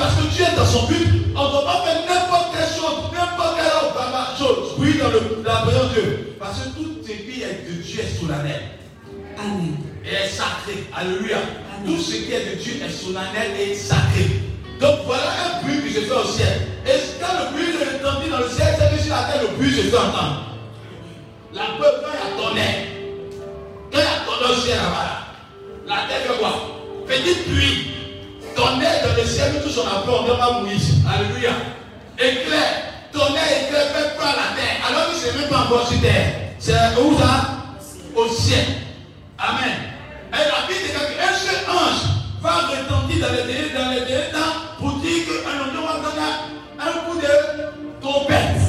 Parce 0.00 0.14
que 0.14 0.34
Dieu 0.34 0.44
est 0.50 0.56
dans 0.56 0.64
son 0.64 0.86
but, 0.86 1.06
on 1.36 1.44
ne 1.44 1.50
doit 1.50 1.64
pas 1.64 1.84
faire 1.84 2.00
n'importe 2.08 2.56
quelle 2.56 2.72
chose, 2.72 3.12
n'importe 3.12 3.56
quelle 3.56 4.38
chose. 4.38 4.74
Oui, 4.78 4.96
dans 4.96 5.08
le, 5.08 5.42
la 5.44 5.56
présence 5.56 5.90
de 5.90 6.00
Dieu. 6.00 6.36
Parce 6.40 6.58
que 6.60 6.68
tout 6.70 6.88
ce 7.04 7.12
qui 7.12 7.42
est 7.42 7.68
de 7.68 7.82
Dieu 7.82 8.00
est 8.00 8.18
solennel 8.18 8.62
Amen. 9.38 9.76
et 10.04 10.08
est 10.08 10.28
sacré. 10.28 10.88
Alléluia. 10.96 11.36
Amen. 11.36 11.84
Tout 11.86 12.02
ce 12.02 12.12
qui 12.12 12.32
est 12.32 12.56
de 12.56 12.62
Dieu 12.62 12.80
est 12.82 12.90
solennel 12.90 13.52
et 13.60 13.74
sacré. 13.74 14.40
Donc 14.80 15.00
voilà 15.04 15.22
un 15.44 15.62
bruit 15.62 15.82
que 15.82 16.00
je 16.00 16.06
fais 16.06 16.14
au 16.14 16.24
ciel. 16.24 16.66
Et 16.86 17.20
quand 17.20 17.36
le 17.38 17.52
bruit, 17.52 17.72
le 17.72 18.30
dans 18.30 18.38
le 18.38 18.48
ciel, 18.48 18.74
c'est 18.78 18.96
que 18.96 19.02
sur 19.02 19.14
la 19.14 19.24
terre, 19.24 19.42
le 19.42 19.56
bruit 19.56 19.70
se 19.70 19.82
fait 19.82 19.98
entendre? 19.98 20.46
La 21.52 21.64
preuve, 21.78 22.00
quand 22.02 22.12
il 22.14 22.16
y 22.16 22.42
a 22.42 22.48
tonnerre, 22.48 22.86
quand 23.92 23.98
il 23.98 24.00
y 24.00 24.02
a 24.02 24.24
tonnerre 24.24 24.50
au 24.50 24.60
ciel 24.62 24.76
là-bas, 24.76 25.04
là, 25.86 25.94
la 25.94 26.08
terre 26.08 26.32
fait 26.32 26.38
quoi 26.38 26.52
Petite 27.06 27.44
pluie, 27.44 27.90
tonnerre 28.54 29.02
dans 29.04 29.22
le 29.22 29.26
ciel, 29.26 29.62
tout 29.62 29.70
son 29.70 29.86
appel, 29.86 30.10
on 30.10 30.34
va 30.34 30.60
Moïse. 30.60 30.96
Alléluia. 31.08 31.50
Éclair, 32.18 32.70
tonnerre, 33.12 33.64
éclair, 33.64 33.86
fait 33.92 34.22
à 34.22 34.32
la 34.36 34.48
terre. 34.56 34.76
Alors 34.88 35.10
que 35.10 35.16
ce 35.16 35.26
n'est 35.26 35.40
même 35.40 35.48
pas 35.48 35.60
encore 35.60 35.86
sur 35.88 36.00
terre. 36.00 36.34
C'est 36.58 36.74
où 37.00 37.18
ça? 37.18 37.60
Au 38.14 38.28
ciel. 38.28 38.66
Amen. 39.38 39.90
Et 40.32 40.36
la 40.36 40.66
Bible 40.68 40.80
dit 40.84 40.92
qu'un 40.92 41.34
seul 41.34 41.64
ange 41.70 42.02
va 42.42 42.68
retentir 42.68 43.26
dans 43.26 43.34
les 43.34 43.52
derniers, 43.52 43.72
dans 43.72 43.90
les 43.90 44.30
temps 44.30 44.76
pour 44.78 44.92
dire 45.00 45.24
qu'un 45.26 45.60
homme 45.60 45.84
va 45.86 46.10
donner 46.10 46.32
un 46.78 46.92
coup 47.06 47.18
de 47.18 48.00
trompette. 48.00 48.60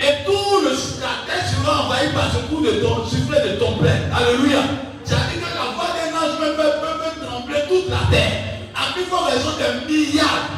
Et 0.00 0.24
tout 0.24 0.60
le, 0.62 0.70
la 0.70 1.26
terre 1.26 1.44
sera 1.48 1.86
envahie 1.86 2.12
par 2.12 2.30
ce 2.32 2.38
coup 2.48 2.62
de 2.62 2.72
ton, 2.82 3.04
soufflet 3.06 3.48
de 3.48 3.56
trompette. 3.56 4.02
Alléluia. 4.14 4.60
C'est-à-dire 5.04 5.40
que 5.40 5.54
la 5.54 5.74
voix 5.74 5.90
d'un 5.94 6.16
ange 6.16 6.38
peut, 6.38 6.54
peut, 6.56 6.72
peut, 6.80 7.20
peut 7.20 7.26
trembler 7.26 7.60
toute 7.68 7.90
la 7.90 8.16
terre. 8.16 8.53
Plus 8.94 9.04
forte 9.04 9.30
raison 9.32 9.50
des 9.58 9.92
milliards. 9.92 10.48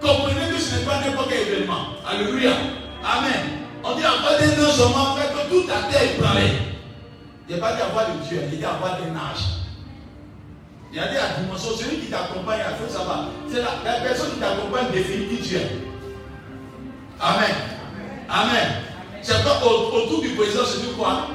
Comprenez 0.00 0.50
que 0.54 0.58
ce 0.60 0.76
n'est 0.76 0.84
pas 0.84 1.00
n'importe 1.00 1.28
quel 1.30 1.48
événement. 1.48 1.86
Alléluia. 2.08 2.52
Amen. 3.04 3.64
On 3.84 3.94
dit 3.96 4.02
la 4.02 4.10
voix 4.10 4.38
d'un 4.38 4.64
ange 4.64 4.72
seulement 4.76 5.16
fait 5.16 5.28
que 5.32 5.50
toute 5.50 5.68
la 5.68 5.82
terre 5.90 6.02
est 6.02 6.20
parlée. 6.22 6.50
Il 7.48 7.54
n'y 7.56 7.60
a 7.60 7.64
pas 7.64 7.72
dit 7.72 7.78
la 7.80 7.86
voix 7.86 8.04
de 8.04 8.28
Dieu, 8.28 8.40
il 8.44 8.50
dit 8.58 8.62
la 8.62 8.72
voix 8.72 8.90
d'un 8.90 9.14
ange. 9.16 9.44
Il 10.92 10.96
y 10.96 11.00
a 11.00 11.04
la 11.06 11.40
dimension, 11.42 11.70
celui 11.76 11.98
qui 11.98 12.06
t'accompagne, 12.06 12.60
il 12.70 12.86
faut 12.86 12.92
savoir. 12.92 13.28
C'est 13.50 13.58
la, 13.60 13.70
la 13.84 14.00
personne 14.00 14.30
qui 14.32 14.38
t'accompagne 14.40 14.90
définit 14.92 15.26
qui 15.36 15.48
tu 15.48 15.56
es. 15.56 15.68
Amen. 17.20 17.54
Amen. 18.28 18.68
C'est 19.22 19.42
pas 19.44 19.60
au- 19.64 19.96
autour 19.96 20.20
du 20.22 20.30
président, 20.30 20.62
c'est 20.66 20.80
du 20.80 20.94
quoi? 20.94 21.28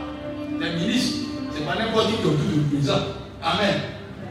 Des 0.60 0.71
ministres. 0.71 1.27
C'est 1.53 1.65
pas 1.65 1.75
n'importe 1.75 2.08
qui 2.08 2.13
qui 2.17 2.21
est 2.23 2.25
autour 2.25 2.45
du 2.45 2.60
président. 2.62 2.99
Amen. 3.43 3.82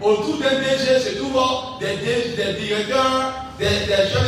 Autour 0.02 0.36
des 0.38 0.56
DG, 0.56 0.98
c'est 1.00 1.16
toujours 1.18 1.78
des, 1.80 1.96
DG, 1.96 2.34
des 2.36 2.52
directeurs, 2.60 3.32
des, 3.58 3.64
des 3.66 4.08
gens. 4.10 4.20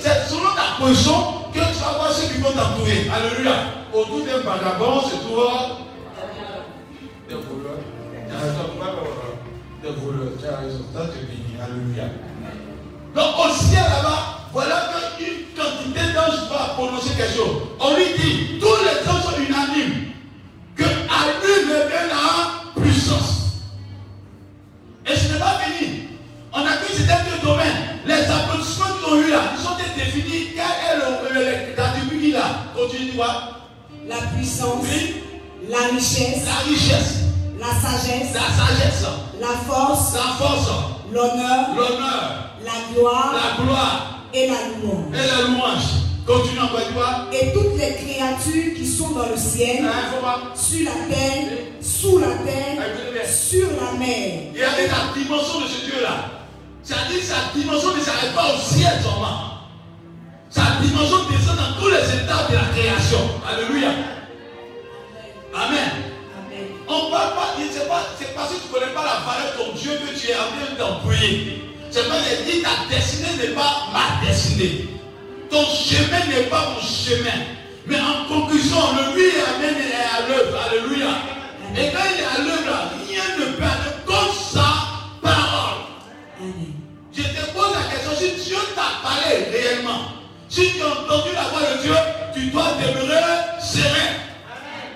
C'est 0.00 0.28
selon- 0.28 0.54
ta 0.54 0.78
position 0.84 1.18
que 1.52 1.58
tu 1.58 1.80
vas 1.82 1.92
voir 1.98 2.12
ceux 2.12 2.28
qui 2.32 2.40
vont 2.40 2.52
t'entourer. 2.52 3.10
Alléluia. 3.12 3.56
Autour 3.92 4.20
d'un 4.24 4.38
vagabond, 4.38 5.00
c'est 5.10 5.26
toujours 5.26 5.80
des 7.28 7.34
voleurs. 7.34 7.82
Des 9.82 9.88
voleurs. 9.90 10.30
Des. 10.30 10.40
Tu 10.40 10.46
as 10.46 10.56
raison. 10.58 10.84
Ça 10.94 11.00
te 11.06 11.18
bénit. 11.26 11.56
Alléluia. 11.60 12.04
Donc 13.14 13.34
au 13.44 13.52
ciel 13.54 13.82
là-bas, 13.82 14.20
voilà 14.52 14.90
qu'une 15.18 15.46
quantité 15.56 16.12
d'anges 16.14 16.48
va 16.50 16.74
prononcer 16.74 17.14
quelque 17.16 17.34
chose. 17.34 17.56
On 17.80 17.96
lui 17.96 18.04
dit, 18.16 18.58
tous 18.60 18.66
les 18.84 19.10
anges 19.10 19.22
sont 19.24 19.40
unanimes, 19.40 20.12
que 20.76 20.84
à 20.84 20.86
lui. 21.42 21.56
Et 21.56 21.62
ce 21.66 22.65
n'est 25.36 25.42
pas 25.42 25.58
fini. 25.60 26.02
On 26.52 26.60
a 26.60 26.70
vu 26.76 26.86
c'est 26.94 27.02
deux 27.06 27.46
domaines. 27.46 28.00
Les 28.06 28.24
applaudissements 28.24 28.86
qu'ils 28.86 29.12
ont 29.12 29.20
eu 29.20 29.30
là, 29.30 29.40
ils 29.58 29.66
ont 29.66 29.78
été 29.78 29.90
définis. 30.04 30.46
Quel 30.54 31.42
est 31.42 31.76
l'attribut 31.76 32.18
qu'il 32.20 32.36
a 32.36 32.40
Continue, 32.74 33.10
tu 33.10 33.16
vois. 33.16 33.42
La 34.08 34.16
puissance, 34.36 34.82
Oui. 34.82 35.22
la 35.68 35.78
richesse, 35.94 36.44
La 36.46 36.70
richesse, 36.70 37.14
la 37.58 37.66
sagesse, 37.66 38.32
la 38.34 38.40
sagesse, 38.40 39.04
la 39.40 39.48
force, 39.66 40.14
la 40.14 40.32
force, 40.38 40.68
l'honneur, 41.12 41.66
l'honneur, 41.76 42.50
la 42.64 42.94
gloire 42.94 43.34
la 43.34 43.64
gloire 43.64 44.20
et 44.32 44.46
la 44.48 44.54
louange. 44.80 45.14
et 45.14 45.26
la 45.26 45.48
louange. 45.48 46.05
Continue. 46.26 46.56
Et 47.32 47.52
toutes 47.52 47.78
les 47.78 47.94
créatures 47.94 48.74
qui 48.76 48.86
sont 48.86 49.10
dans 49.10 49.28
le 49.28 49.36
ciel, 49.36 49.84
Hein, 49.84 50.50
sur 50.54 50.84
la 50.84 51.14
terre, 51.14 51.58
sous 51.80 52.18
la 52.18 52.26
terre, 52.44 52.82
bien. 53.12 53.22
sur 53.30 53.68
la 53.80 53.96
mer. 53.98 54.50
Il 54.52 54.58
y 54.58 54.62
a 54.62 54.70
la 54.70 55.14
dimension 55.14 55.60
de 55.60 55.66
ce 55.68 55.84
Dieu-là. 55.84 56.30
C'est-à-dire 56.82 57.20
que 57.20 57.24
sa 57.26 57.52
dimension 57.54 57.94
ne 57.94 58.00
s'arrête 58.00 58.34
pas 58.34 58.54
au 58.54 58.58
ciel 58.58 58.92
seulement. 59.02 59.62
Sa 60.50 60.82
dimension 60.82 61.18
descend 61.30 61.56
dans 61.56 61.80
tous 61.80 61.88
les 61.90 61.96
états 61.96 62.48
de 62.48 62.54
la 62.54 62.64
création. 62.74 63.20
Alléluia. 63.46 63.90
Amen. 65.54 65.90
Amen. 66.38 66.66
On 66.88 67.06
ne 67.06 67.10
parle 67.10 67.34
pas, 67.34 67.54
c'est 67.70 67.88
pas, 67.88 68.02
c'est 68.18 68.34
parce 68.34 68.50
que 68.50 68.54
tu 68.62 68.68
ne 68.68 68.72
connais 68.72 68.92
pas 68.92 69.04
la 69.04 69.22
valeur 69.22 69.52
de 69.52 69.62
ton 69.62 69.78
Dieu 69.78 69.92
que 69.92 70.18
tu 70.18 70.30
es 70.30 70.34
en 70.34 70.50
train 70.50 70.74
d'employer. 70.78 71.62
C'est 71.90 72.08
pas 72.08 72.16
de 72.18 72.50
dire 72.50 72.62
ta 72.64 72.94
destinée 72.94 73.36
n'est 73.38 73.54
pas 73.54 73.86
ma 73.92 74.26
destinée. 74.26 74.95
Ton 75.50 75.64
chemin 75.64 76.26
n'est 76.28 76.46
pas 76.48 76.70
mon 76.74 76.80
chemin. 76.80 77.40
Mais 77.86 77.98
en 78.00 78.26
conclusion, 78.28 78.76
le 78.96 79.14
lui 79.14 79.30
Amen 79.54 79.76
est 79.76 79.94
à 79.94 80.28
l'œuvre. 80.28 80.58
Alléluia. 80.68 81.08
Et 81.76 81.90
quand 81.92 82.02
il 82.12 82.20
est 82.20 82.24
à 82.24 82.44
l'œuvre, 82.44 82.90
rien 83.08 83.22
ne 83.38 83.52
peut 83.52 83.62
aller 83.62 83.92
contre 84.06 84.34
sa 84.34 84.66
parole. 85.22 85.82
Je 87.12 87.22
te 87.22 87.50
pose 87.54 87.72
la 87.74 87.94
question, 87.94 88.12
si 88.18 88.44
Dieu 88.44 88.56
t'a 88.74 89.06
parlé 89.06 89.44
réellement, 89.50 90.12
si 90.48 90.72
tu 90.72 90.82
as 90.82 90.86
entendu 90.86 91.34
la 91.34 91.42
voix 91.44 91.60
de 91.60 91.82
Dieu, 91.82 91.94
tu 92.34 92.50
dois 92.50 92.72
demeurer 92.80 93.22
serein. 93.60 94.14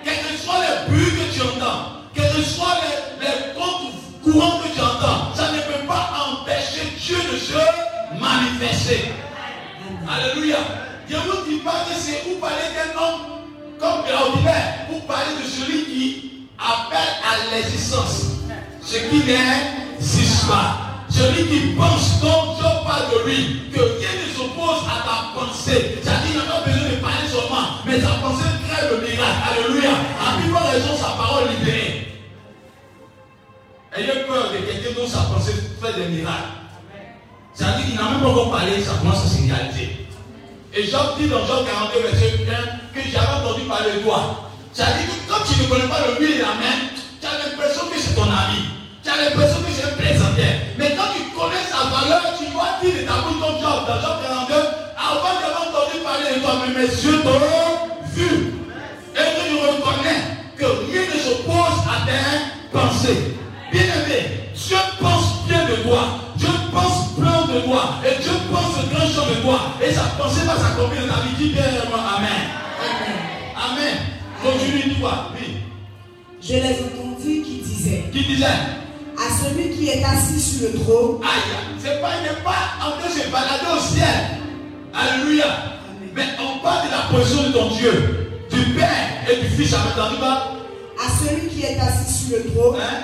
Quels 0.04 0.18
que 0.18 0.42
soient 0.42 0.60
les 0.60 0.90
bruits 0.90 1.12
que 1.12 1.34
tu 1.34 1.42
entends, 1.42 1.92
quels 2.14 2.32
que 2.32 2.42
soient 2.42 2.78
les, 2.82 3.26
les 3.26 3.54
comptes 3.54 3.92
courants 4.22 4.58
que 4.58 4.74
tu 4.74 4.80
entends, 4.80 5.34
ça 5.34 5.52
ne 5.52 5.58
peut 5.58 5.86
pas 5.86 6.10
empêcher 6.32 6.92
Dieu 6.98 7.16
de 7.32 7.36
se 7.38 8.20
manifester. 8.20 9.12
Alléluia. 10.10 10.56
Je 11.08 11.14
vous 11.14 11.48
dis 11.48 11.58
pas 11.58 11.84
que 11.88 11.94
c'est 11.94 12.24
vous 12.26 12.40
parler 12.40 12.66
d'un 12.74 13.00
homme 13.00 13.20
comme 13.78 14.02
ordinaire, 14.12 14.86
vous 14.90 15.00
parlez 15.06 15.38
de 15.40 15.46
celui 15.46 15.84
qui 15.84 16.48
appelle 16.58 17.14
à 17.22 17.54
l'existence 17.54 18.26
ce 18.82 18.96
qui 18.96 19.22
n'existe 19.24 20.48
pas. 20.48 21.04
Celui 21.08 21.46
qui 21.46 21.60
pense 21.76 22.20
donc 22.20 22.56
Dieu 22.56 22.66
parle 22.84 23.06
de 23.12 23.30
lui, 23.30 23.70
que 23.72 23.80
rien 23.80 24.10
ne 24.18 24.36
s'oppose 24.36 24.82
à 24.86 25.06
ta 25.06 25.38
pensée. 25.38 25.98
C'est-à-dire 26.02 26.26
qu'il 26.26 26.36
n'a 26.36 26.42
pas 26.42 26.60
besoin 26.66 26.88
de 26.88 26.96
parler 26.96 27.28
seulement, 27.28 27.66
mais 27.86 28.00
sa 28.00 28.10
pensée 28.18 28.50
crée 28.66 28.88
le 28.90 29.06
miracle. 29.06 29.38
Alléluia. 29.48 29.90
En 29.90 30.40
plus 30.40 30.52
raison, 30.52 30.96
sa 30.96 31.10
parole 31.10 31.48
libérée. 31.50 32.08
Ayez 33.96 34.24
peur 34.26 34.50
de 34.52 34.58
quelqu'un 34.58 35.00
dont 35.00 35.06
sa 35.06 35.20
pensée 35.20 35.54
fait 35.80 36.00
des 36.00 36.08
miracles. 36.08 36.60
C'est-à-dire 37.54 37.86
qu'il 37.86 37.94
n'a 37.96 38.10
même 38.10 38.20
pas 38.20 38.28
encore 38.28 38.50
parlé, 38.50 38.80
ça 38.80 38.94
commence 39.00 39.24
à 39.24 39.28
se. 39.28 39.40
Et 40.72 40.84
Job 40.86 41.18
dit 41.18 41.26
dans 41.26 41.44
Job 41.46 41.66
42, 41.66 42.06
verset 42.06 42.46
1, 42.46 42.94
que 42.94 43.00
j'avais 43.10 43.42
entendu 43.42 43.62
parler 43.62 43.92
de 43.98 43.98
toi. 44.06 44.50
C'est-à-dire 44.72 45.06
que 45.06 45.26
quand 45.26 45.42
tu 45.42 45.60
ne 45.62 45.66
connais 45.66 45.88
pas 45.88 45.98
le 46.06 46.24
lui 46.24 46.34
et 46.34 46.38
la 46.38 46.54
main, 46.54 46.94
tu 47.20 47.26
as 47.26 47.42
l'impression 47.42 47.90
que 47.90 47.98
c'est 47.98 48.14
ton 48.14 48.22
ami. 48.22 48.70
Tu 49.02 49.10
as 49.10 49.16
l'impression 49.16 49.58
que 49.66 49.72
c'est 49.74 49.82
un 49.82 49.96
plaisantin. 49.98 50.52
Mais 50.78 50.94
quand 50.94 51.10
tu 51.10 51.26
connais 51.34 51.66
sa 51.66 51.90
valeur, 51.90 52.22
tu 52.38 52.46
dois 52.54 52.78
dire 52.78 53.02
de 53.02 53.06
ta 53.06 53.18
ton 53.18 53.50
Job. 53.58 53.82
Dans 53.82 53.98
Job 53.98 54.16
42, 54.22 54.54
avant 54.94 55.34
d'avoir 55.42 55.66
entendu 55.66 55.98
parler 56.06 56.38
de 56.38 56.40
toi, 56.40 56.62
mais 56.62 56.70
mes 56.70 56.86
yeux 56.86 57.18
t'ont 57.18 57.42
vu. 58.14 58.54
Et 59.10 59.26
que 59.26 59.42
je 59.50 59.56
reconnais 59.58 60.22
que 60.56 60.66
rien 60.86 61.02
ne 61.02 61.18
s'oppose 61.18 61.82
à 61.90 62.06
tes 62.06 62.46
pensées. 62.70 63.34
Bien 63.72 63.82
aimé, 63.82 64.54
Dieu 64.54 64.78
pense 65.00 65.46
bien 65.48 65.66
de 65.66 65.82
toi. 65.82 66.30
Dieu 66.36 66.48
pense 66.72 67.18
plein 67.18 67.42
de 67.52 67.60
toi. 67.66 67.98
Et 68.06 68.22
Dieu 68.22 68.32
pense 68.52 68.78
grand 68.92 69.06
chose 69.06 69.36
de 69.36 69.42
toi. 69.42 69.60
Et 69.82 69.92
sa 69.92 70.02
pensée 70.16 70.39
bien 70.88 71.06
moi, 71.90 72.00
Amen. 72.16 72.28
Amen. 72.80 73.16
Amen. 73.56 73.96
Continue, 74.42 74.94
dis-moi. 74.94 75.30
Oui. 75.34 75.56
Je 76.42 76.54
les 76.54 76.76
entendis 76.84 77.42
qui 77.42 77.60
disaient 77.62 78.04
Qui 78.12 78.24
disait? 78.24 78.46
À 78.46 79.28
celui 79.42 79.76
qui 79.76 79.88
est 79.90 80.02
assis 80.02 80.40
sur 80.40 80.68
le 80.72 80.78
trône, 80.80 81.20
Aïe, 81.22 81.52
c'est 81.78 82.00
pas, 82.00 82.08
il 82.18 82.22
n'est 82.22 82.42
pas 82.42 82.78
en 82.86 82.92
train 82.98 83.08
de 83.08 83.12
se 83.20 83.28
balader 83.28 83.66
au 83.76 83.80
ciel. 83.80 84.06
Alléluia. 84.94 85.44
Mais 86.14 86.24
on 86.40 86.58
parle 86.62 86.86
de 86.86 86.90
la 86.90 87.18
position 87.18 87.42
de 87.48 87.52
ton 87.52 87.68
Dieu, 87.76 88.30
du 88.50 88.64
Père 88.74 88.88
et 89.30 89.36
du 89.42 89.48
Fils. 89.48 89.74
Amen. 89.74 89.84
T'as 89.94 90.02
entendu 90.04 90.20
pas 90.20 90.52
à 90.98 91.08
celui 91.28 91.48
qui 91.48 91.62
est 91.64 91.78
assis 91.78 92.28
sur 92.28 92.38
le 92.38 92.50
trône, 92.54 92.80
Hein? 92.80 92.96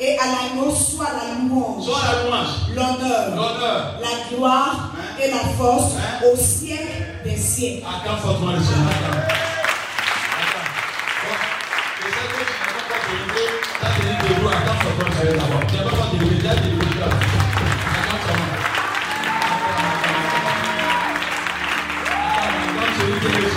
Et 0.00 0.18
à 0.18 0.24
l'agneau 0.26 0.74
soit 0.74 1.10
la 1.12 1.38
louange, 1.38 1.84
Sois 1.84 2.00
la 2.02 2.24
louange, 2.24 2.48
l'honneur, 2.74 3.36
l'honneur. 3.36 4.00
la 4.00 4.36
gloire 4.36 4.90
et 5.22 5.30
la 5.30 5.36
force 5.56 5.92
Hein? 5.96 6.26
au 6.32 6.36
siècle 6.36 7.04
bɛsiɛ. 7.24 7.70
a 7.90 7.92
ka 8.04 8.12
fɔ 8.22 8.30
tuma 8.38 8.52
de 8.56 8.60
sɛ. 8.68 8.76
Thank 23.22 23.42
you. 23.42 23.51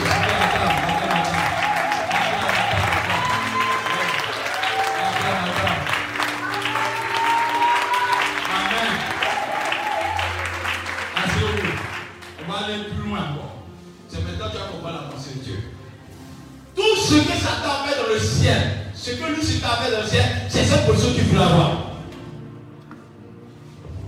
Ce 19.06 19.12
que 19.12 19.36
Lucifer 19.36 19.68
a 19.68 19.84
fait 19.84 19.92
dans 19.92 20.02
le 20.02 20.08
ciel, 20.08 20.26
c'est 20.50 20.64
cette 20.64 20.88
position 20.88 21.14
tu 21.16 21.22
veux 21.26 21.40
avoir. 21.40 21.74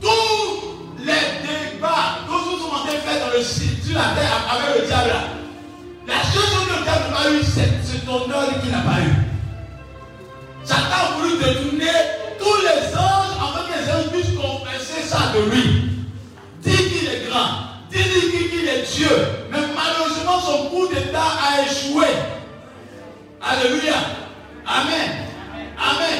Tous 0.01 0.97
les 0.97 1.13
débats, 1.45 2.25
tous 2.25 2.49
qui 2.49 2.61
sont 2.63 2.73
en 2.73 2.79
train 2.79 2.93
de 2.95 2.99
faire 3.01 3.27
dans 3.27 3.37
le 3.37 3.43
sur 3.43 3.93
la 3.93 4.15
terre 4.15 4.41
avec 4.49 4.81
le 4.81 4.87
diable 4.87 5.13
la 6.07 6.15
chose 6.33 6.49
que 6.49 6.79
le 6.79 6.83
diable 6.83 7.03
n'a 7.11 7.15
pas 7.15 7.31
eu, 7.31 7.43
c'est 7.43 8.05
ton 8.07 8.23
honneur 8.23 8.59
qu'il 8.59 8.71
n'a 8.71 8.79
pas 8.79 8.99
eu. 9.01 9.13
Satan 10.63 10.81
a 10.81 11.19
voulu 11.19 11.37
détourner 11.37 11.91
tous 12.39 12.61
les 12.61 12.97
anges 12.97 13.37
afin 13.37 13.67
que 13.67 13.77
les 13.77 13.91
anges 13.91 14.11
puissent 14.11 14.35
confesser 14.35 15.03
ça 15.07 15.31
de 15.35 15.51
lui. 15.51 15.91
Dit 16.63 16.75
qu'il 16.75 17.07
est 17.07 17.29
grand, 17.29 17.85
qu'il 17.91 18.49
qu'il 18.49 18.67
est 18.67 18.81
Dieu. 18.95 19.15
Mais 19.51 19.59
malheureusement, 19.75 20.39
son 20.39 20.69
coup 20.69 20.87
d'État 20.87 21.21
a 21.21 21.61
échoué. 21.61 22.07
Alléluia. 23.39 24.16
Amen. 24.67 25.09
Amen. 25.77 26.19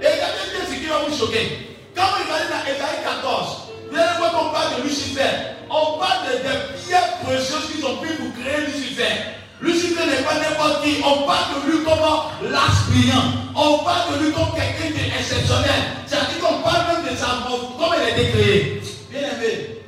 Et 0.00 0.06
regardez 0.06 0.66
ce 0.68 0.74
qui 0.74 0.86
va 0.86 0.98
vous 1.06 1.16
choquer. 1.16 1.76
Quand 1.94 2.02
vous 2.16 2.24
regardez 2.24 2.48
dans 2.48 2.64
Ésaïe 2.64 3.02
14, 3.04 3.56
vous 3.90 3.96
allez 3.96 4.18
voir 4.18 4.32
qu'on 4.32 4.50
parle 4.50 4.76
de 4.78 4.82
Lucifer. 4.88 5.30
On 5.70 5.98
parle 5.98 6.28
de- 6.28 6.38
des 6.38 6.58
pierres 6.86 7.18
précieuses 7.24 7.70
qui 7.72 7.80
sont 7.82 7.96
prises 7.96 8.16
pour 8.16 8.32
créer 8.40 8.64
Lucifer. 8.66 9.12
Lucifer 9.60 10.06
n'est 10.06 10.22
pas 10.22 10.34
n'importe 10.38 10.82
qui. 10.84 11.02
On 11.04 11.26
parle 11.26 11.60
de 11.66 11.70
lui 11.70 11.84
comme 11.84 12.50
l'aspirant. 12.50 13.28
On 13.54 13.78
parle 13.84 14.14
de 14.18 14.24
lui 14.24 14.32
comme 14.32 14.52
quelqu'un 14.54 14.94
d'exceptionnel. 14.96 15.82
C'est-à-dire 16.06 16.38
qu'on 16.40 16.62
parle 16.62 16.86
même 17.04 17.12
de 17.12 17.16
sa 17.18 17.26
comme 17.44 17.92
elle 17.96 18.02
a 18.02 18.10
été 18.10 18.30
créée. 18.30 18.82
Bien 19.10 19.20
aimé, 19.20 19.82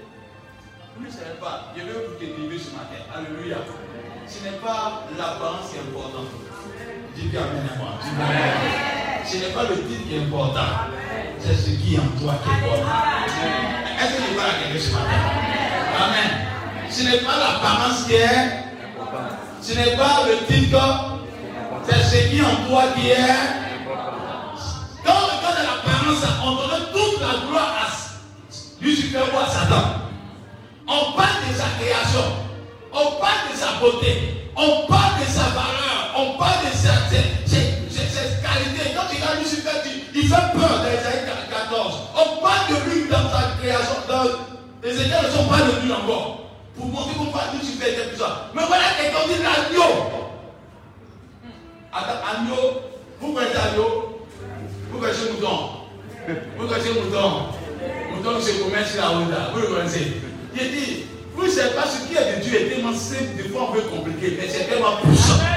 vous 0.96 1.06
ne 1.06 1.10
savez 1.10 1.38
pas, 1.40 1.72
je 1.76 1.82
vais 1.82 1.92
vous 1.92 2.18
délivrer 2.18 2.58
ce 2.58 2.70
matin. 2.76 3.00
Alléluia. 3.14 3.58
Ce 4.26 4.42
n'est 4.44 4.58
pas 4.58 5.04
l'apparence 5.16 5.70
qui 5.70 5.76
est 5.76 5.80
importante. 5.80 6.28
Dis 7.16 7.36
Amen 7.36 7.68
à 7.72 7.78
moi. 7.78 7.88
Ce 9.26 9.36
n'est 9.36 9.52
pas 9.52 9.62
le 9.62 9.76
titre 9.86 10.08
qui 10.08 10.14
est 10.16 10.22
important. 10.22 10.60
C'est 11.38 11.54
ce 11.54 11.70
qui 11.70 11.94
est 11.94 11.98
en 11.98 12.20
toi 12.20 12.34
qui 12.42 12.50
est 12.50 12.52
important. 12.52 12.92
Est-ce 14.00 14.16
que 14.16 14.22
je 14.30 14.36
parle 14.36 14.50
à 14.50 14.52
quelqu'un 14.62 14.84
ce 14.84 14.92
matin? 14.92 15.20
Amen. 15.98 16.30
Ce 16.90 17.02
n'est 17.02 17.18
pas 17.18 17.36
l'apparence 17.38 18.04
qui 18.04 18.14
est. 18.14 18.64
Ce 19.62 19.74
n'est 19.74 19.96
pas 19.96 20.24
le 20.26 20.46
titre. 20.46 21.20
C'est 21.88 22.02
ce 22.02 22.28
qui 22.28 22.38
est 22.38 22.42
en 22.42 22.68
toi 22.68 22.84
qui 22.96 23.10
est. 23.10 23.16
Quand 25.04 25.12
on 25.12 25.38
regarde 25.38 25.58
l'apparence, 25.62 26.24
on 26.44 26.50
donne 26.56 26.86
toute 26.92 27.20
la 27.20 27.46
gloire 27.48 27.74
à 27.82 28.84
Lucifer 28.84 29.18
ou 29.32 29.38
à 29.38 29.46
Satan. 29.48 29.84
On 30.86 31.12
parle 31.12 31.48
de 31.48 31.54
sa 31.54 31.66
création. 31.78 32.24
On 32.92 33.20
parle 33.20 33.52
de 33.52 33.56
sa 33.56 33.78
beauté. 33.80 34.39
On 34.56 34.86
parle 34.86 35.20
de 35.20 35.26
sa 35.26 35.44
valeur. 35.54 36.14
On 36.16 36.38
parle 36.38 36.64
de 36.66 36.76
ses, 36.76 36.88
qualités. 38.42 38.92
Quand 38.94 39.06
tu 39.10 39.16
regardes 39.16 39.38
Lucifer, 39.40 39.70
tu- 39.84 40.18
il 40.18 40.28
fait 40.28 40.52
peur 40.52 40.78
dans 40.82 40.90
Isaïe 40.90 41.24
14. 41.50 41.94
On 42.14 42.42
parle 42.42 42.68
de 42.68 42.90
lui 42.90 43.08
dans 43.08 43.28
sa 43.30 43.56
création. 43.60 43.96
Dans, 44.08 44.24
les 44.82 45.00
états 45.06 45.22
ne 45.22 45.28
sont 45.30 45.44
pas 45.48 45.58
de 45.58 45.84
lui 45.84 45.92
encore. 45.92 46.40
Pour 46.76 46.86
montrer 46.86 47.14
qu'on 47.14 47.26
parle 47.26 47.54
de 47.54 47.60
Lucifer 47.60 47.90
et 47.90 48.10
tout 48.14 48.18
ça. 48.20 48.50
Mais 48.54 48.62
voilà 48.66 48.84
quelqu'un 49.00 49.26
dit 49.28 49.42
l'agneau. 49.42 49.90
Attends, 51.92 52.20
agneau. 52.30 52.80
Vous 53.20 53.32
connaissez 53.34 53.56
agneau 53.56 54.26
Vous 54.90 54.98
connaissez 54.98 55.30
mouton? 55.32 55.58
Vous 56.56 56.66
connaissez 56.66 56.92
mouton? 56.94 57.32
Mouton 58.14 58.40
sur 58.40 59.00
la 59.00 59.08
route 59.08 59.30
là. 59.30 59.50
Vous 59.52 59.60
le 59.60 59.66
connaissez? 59.68 60.12
Il 60.54 60.70
dit, 60.70 61.06
vous 61.34 61.44
ne 61.44 61.50
savez 61.50 61.74
pas 61.74 61.84
ce 61.86 62.06
qui 62.08 62.16
est 62.16 62.36
de 62.36 62.42
Dieu 62.42 62.60
est 62.60 62.68
tellement 62.70 62.94
simple, 62.94 63.36
des 63.36 63.44
mais 64.22 64.48
c'est 64.48 64.68
tellement 64.68 64.96
puissant. 65.02 65.40
Ah, 65.40 65.56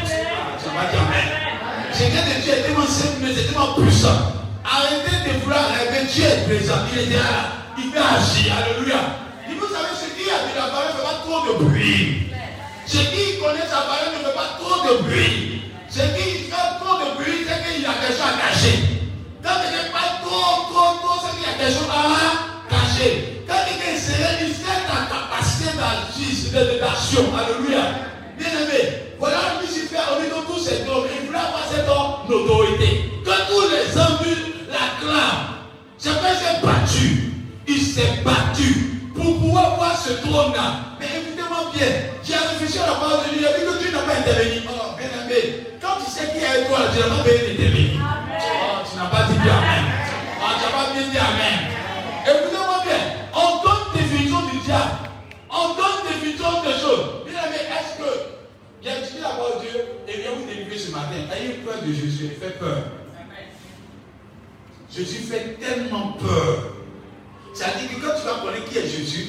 tu 0.58 0.70
vas 0.72 0.90
dire 0.90 1.02
Amen. 1.04 1.44
De 1.92 2.42
Dieu 2.42 2.54
est 2.54 2.62
tellement 2.64 2.88
simple, 2.88 3.18
mais 3.22 3.34
c'est 3.36 3.48
tellement 3.48 3.74
puissant. 3.74 4.40
Arrêtez 4.64 5.28
de 5.28 5.40
vouloir 5.40 5.68
rêver, 5.70 6.08
Dieu 6.08 6.24
est 6.24 6.46
présent, 6.48 6.80
il 6.94 7.12
est 7.12 7.18
là. 7.18 7.60
Il 7.78 7.92
agir, 7.92 8.54
alléluia. 8.56 9.20
Et 9.50 9.56
vous 9.56 9.68
savez, 9.68 9.92
ce 10.00 10.08
qui 10.16 10.30
a 10.30 10.48
de 10.48 10.56
la 10.56 10.72
valeur 10.72 10.94
ne 10.94 10.98
fait 10.98 11.04
pas 11.04 11.20
trop 11.26 11.42
de 11.48 11.66
bruit. 11.66 12.32
Ce 12.86 12.98
qui 12.98 13.40
connaît 13.40 13.68
sa 13.68 13.84
valeur 13.84 14.16
ne 14.16 14.24
fait 14.24 14.34
pas 14.34 14.56
trop 14.60 14.88
de 14.88 15.04
bruit. 15.04 15.62
Ce 15.90 16.00
qui 16.00 16.48
fait 16.48 16.70
trop 16.80 16.98
de 17.04 17.16
bruit, 17.20 17.44
c'est 17.44 17.60
qu'il 17.68 17.86
a 17.86 17.94
quelque 18.00 18.16
chose 18.16 18.24
à 18.24 18.48
cacher. 18.48 18.80
Quand 19.44 19.60
il 19.60 19.72
n'est 19.76 19.92
pas 19.92 20.24
trop, 20.24 20.72
trop, 20.72 21.04
trop, 21.04 21.20
c'est 21.20 21.36
qu'il 21.36 21.44
y 21.44 21.52
a 21.52 21.58
quelque 21.60 21.76
chose 21.76 21.92
à 21.92 22.72
cacher. 22.72 23.44
Quand 23.46 23.60
quelqu'un 23.68 23.92
est 23.92 24.00
sérieux, 24.00 24.48
il 24.48 24.54
sait 24.56 24.88
ta 24.88 25.12
capacité 25.12 25.76
d'agir, 25.76 26.80
d'action. 26.80 27.28
Alléluia. 27.36 28.14
Bien 28.38 28.48
aimé, 28.48 29.14
voilà 29.20 29.62
Lucifer, 29.62 29.98
au 30.12 30.22
milieu 30.22 30.36
de 30.36 30.46
tous 30.48 30.60
ces 30.60 30.82
hommes, 30.90 31.06
il 31.14 31.28
voulait 31.28 31.40
avoir 31.40 31.66
cette 31.70 31.88
autorité. 31.88 33.12
Que 33.24 33.32
tous 33.48 33.70
les 33.70 33.98
hommes 34.00 34.20
l'acclament. 34.70 35.54
Pas 36.04 36.36
s'est 36.36 36.60
battu. 36.62 37.34
Il 37.68 37.82
s'est 37.82 38.22
battu 38.26 39.00
pour 39.16 39.40
pouvoir 39.40 39.76
voir 39.76 39.98
ce 39.98 40.14
trône-là. 40.14 40.98
Mais 41.00 41.06
écoutez-moi 41.06 41.72
bien, 41.74 41.88
j'ai 42.24 42.34
réfléchi 42.34 42.80
à 42.80 42.88
la 42.88 42.94
parole 42.94 43.24
de 43.26 43.38
Dieu, 43.38 43.40
il 43.40 43.46
a 43.46 43.54
dit 43.54 43.66
que 43.66 43.84
Dieu 43.84 43.92
n'a 43.92 44.00
pas 44.00 44.20
intervenu. 44.20 44.62
Oh, 44.68 44.96
bien 44.98 45.08
aimé, 45.24 45.68
quand 45.82 46.04
tu 46.04 46.12
sais 46.12 46.28
qui 46.32 46.44
est 46.44 46.66
toi, 46.68 46.80
tu 46.92 47.00
n'as 47.00 47.16
pas 47.16 47.24
besoin 47.24 47.48
d'intervenir. 47.48 48.02
Oh, 48.02 48.84
tu 48.90 48.98
n'as 48.98 49.06
pas 49.06 49.24
dit 49.32 49.40
bien 49.40 49.54
Amen. 49.54 49.86
Oh, 50.42 50.52
tu 50.58 50.64
n'as 50.66 50.74
pas 50.76 50.92
bien 50.92 51.08
dit 51.08 51.18
Amen. 51.18 51.60
Écoutez-moi 52.24 52.80
bien, 52.84 53.02
on 53.36 53.98
définition 53.98 54.42
du 54.52 54.58
diable. 54.60 55.12
On 55.50 55.76
donne 55.76 56.04
définition 56.10 56.64
des 56.64 56.80
choses. 56.82 57.24
Bien 57.30 57.44
j'ai 58.84 58.90
étudié 58.90 59.22
la 59.22 59.30
parole 59.30 59.64
de 59.64 59.70
Dieu 59.70 59.80
et 60.08 60.22
viens 60.22 60.32
vous 60.38 60.46
délivrer 60.46 60.78
ce 60.78 60.92
matin. 60.92 61.16
Ayez 61.34 61.54
peur 61.66 61.76
de 61.86 61.94
Jésus, 61.94 62.26
il 62.26 62.30
fait 62.32 62.60
peur. 62.60 62.84
Jésus 64.94 65.24
fait 65.24 65.58
tellement 65.60 66.14
peur. 66.14 66.76
C'est-à-dire 67.54 67.90
que 67.90 68.06
quand 68.06 68.14
tu 68.20 68.26
vas 68.26 68.42
connaître 68.44 68.70
qui 68.70 68.78
est 68.78 68.88
Jésus, 68.88 69.28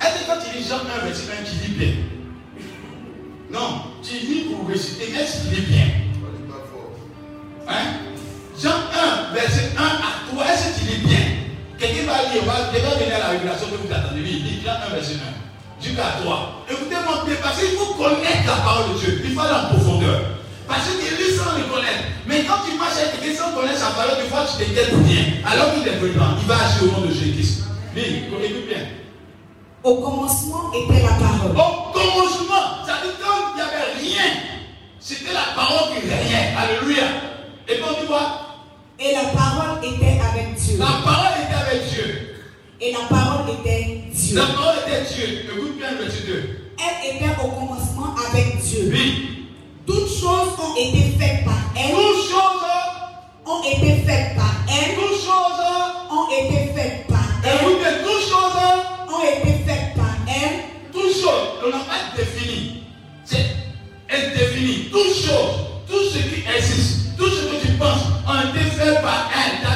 est-ce 0.00 0.20
que 0.20 0.26
quand 0.26 0.38
tu 0.44 0.56
lis 0.56 0.64
Jean 0.68 0.80
1, 0.80 1.06
verset 1.06 1.32
1, 1.32 1.44
tu 1.44 1.66
lis 1.66 1.74
bien? 1.74 1.94
Non, 3.50 3.82
tu 4.02 4.14
lis 4.26 4.44
pour 4.50 4.68
réciter, 4.68 5.12
est-ce 5.12 5.48
qu'il 5.48 5.58
lit 5.58 5.66
bien 5.66 5.86
Hein? 7.68 8.00
Jean 8.60 8.70
1, 9.30 9.34
verset 9.34 9.70
1 9.78 9.82
à 9.82 10.32
3, 10.32 10.44
est-ce 10.44 10.68
que 10.68 10.80
tu 10.80 10.92
lis 10.92 11.06
bien? 11.06 11.18
Quelqu'un 11.78 12.04
va 12.06 12.32
lire, 12.32 12.44
va, 12.44 12.70
quelqu'un 12.72 12.90
va 12.90 12.96
venir 12.96 13.14
à 13.14 13.18
la 13.18 13.28
révélation 13.28 13.68
que 13.68 13.76
vous 13.76 13.92
attendez. 13.92 14.20
Oui, 14.22 14.36
il 14.40 14.44
lit 14.44 14.62
Jean 14.64 14.72
1, 14.90 14.94
verset 14.94 15.14
1 15.14 15.47
jusqu'à 15.80 16.20
3. 16.22 16.64
Écoutez-moi 16.70 17.24
bien, 17.26 17.36
parce 17.42 17.58
qu'il 17.58 17.76
faut 17.78 17.94
connaître 17.94 18.46
la 18.46 18.56
parole 18.64 18.94
de 18.94 18.98
Dieu. 18.98 19.20
Il 19.24 19.32
faut 19.34 19.40
aller 19.40 19.54
en 19.54 19.74
profondeur. 19.74 20.20
Parce 20.66 20.84
qu'il 20.88 21.16
lit 21.16 21.36
sans 21.36 21.56
le 21.56 21.64
connaître. 21.64 22.04
Mais 22.26 22.44
quand 22.44 22.60
tu 22.68 22.76
marches 22.76 22.98
avec 23.00 23.20
quelqu'un 23.20 23.38
sans 23.40 23.52
connaître 23.54 23.78
sa 23.78 23.90
parole, 23.96 24.16
des 24.22 24.28
fois 24.28 24.44
tu 24.44 24.64
t'inquiètes 24.64 24.92
rien. 25.06 25.24
Alors 25.46 25.72
qu'il 25.74 25.88
est 25.88 25.96
vivant, 25.96 26.36
il 26.40 26.46
va 26.46 26.54
agir 26.56 26.82
au 26.84 27.00
nom 27.00 27.06
de 27.06 27.12
Jésus-Christ. 27.12 27.64
Lis, 27.96 28.26
écoute 28.28 28.66
bien. 28.68 28.84
Au 29.82 29.94
commencement 29.96 30.70
était 30.74 31.02
la 31.02 31.14
parole. 31.16 31.52
Au 31.56 31.92
commencement, 31.92 32.84
ça 32.84 33.00
dit 33.02 33.14
quand 33.22 33.52
il 33.52 33.56
n'y 33.56 33.62
avait 33.62 33.92
rien, 33.98 34.30
c'était 35.00 35.32
la 35.32 35.54
parole 35.56 35.94
qui 35.94 36.00
régnait. 36.06 36.54
Alléluia. 36.58 37.04
Et 37.68 37.78
quand 37.78 37.94
tu 38.00 38.06
vois, 38.06 38.44
Et 38.98 39.12
la 39.14 39.28
parole 39.30 39.78
était 39.84 40.18
avec 40.20 40.54
Dieu. 40.56 40.76
la 40.78 41.00
parole 41.04 41.32
était 41.44 41.54
avec 41.54 41.88
Dieu. 41.88 42.34
Et 42.80 42.92
la 42.92 43.06
parole 43.08 43.48
était 43.60 43.97
Dieu. 44.28 44.36
La 44.38 44.46
parole 44.46 44.74
était 44.86 45.14
Dieu. 45.14 45.44
Écoute 45.56 45.76
bien 45.78 45.90
le 45.92 46.04
verset 46.04 46.26
2. 46.26 46.74
Elle 46.78 47.16
était 47.16 47.30
au 47.42 47.48
commencement 47.48 48.14
avec 48.28 48.58
Dieu. 48.62 48.90
Oui. 48.92 49.46
Toutes 49.86 50.08
choses 50.08 50.52
ont 50.58 50.76
été 50.76 51.16
faites 51.18 51.44
par 51.44 51.54
elle. 51.76 51.90
Toutes 51.92 52.28
choses, 52.28 52.44
Ont 53.46 53.62
été 53.62 54.02
faites 54.06 54.36
par 54.36 54.52
elle. 54.68 54.94
toutes 54.96 55.20
choses, 55.24 55.64
Ont 56.10 56.28
été 56.30 56.72
faites 56.74 57.06
par 57.08 57.24
elle. 57.42 57.54
écoute 57.62 57.78
bien, 57.80 57.92
toutes 58.04 58.28
choses, 58.28 58.60
Ont 59.08 59.24
été 59.24 59.64
faites 59.66 59.94
par 59.96 60.14
elle. 60.28 60.92
toutes 60.92 61.12
choses, 61.14 61.48
on 61.64 61.70
n'a 61.70 61.78
pas 61.84 62.14
défini. 62.16 62.82
C'est 63.24 63.46
indéfini. 64.10 64.90
Toutes 64.90 65.14
choses, 65.14 65.56
tout 65.88 66.04
ce 66.12 66.18
qui 66.18 66.44
existe, 66.54 67.16
tout 67.16 67.28
ce 67.30 67.44
que 67.46 67.66
tu 67.66 67.72
penses, 67.78 68.04
ont 68.28 68.50
été 68.54 68.64
faits 68.70 69.00
par 69.00 69.30
elle. 69.34 69.66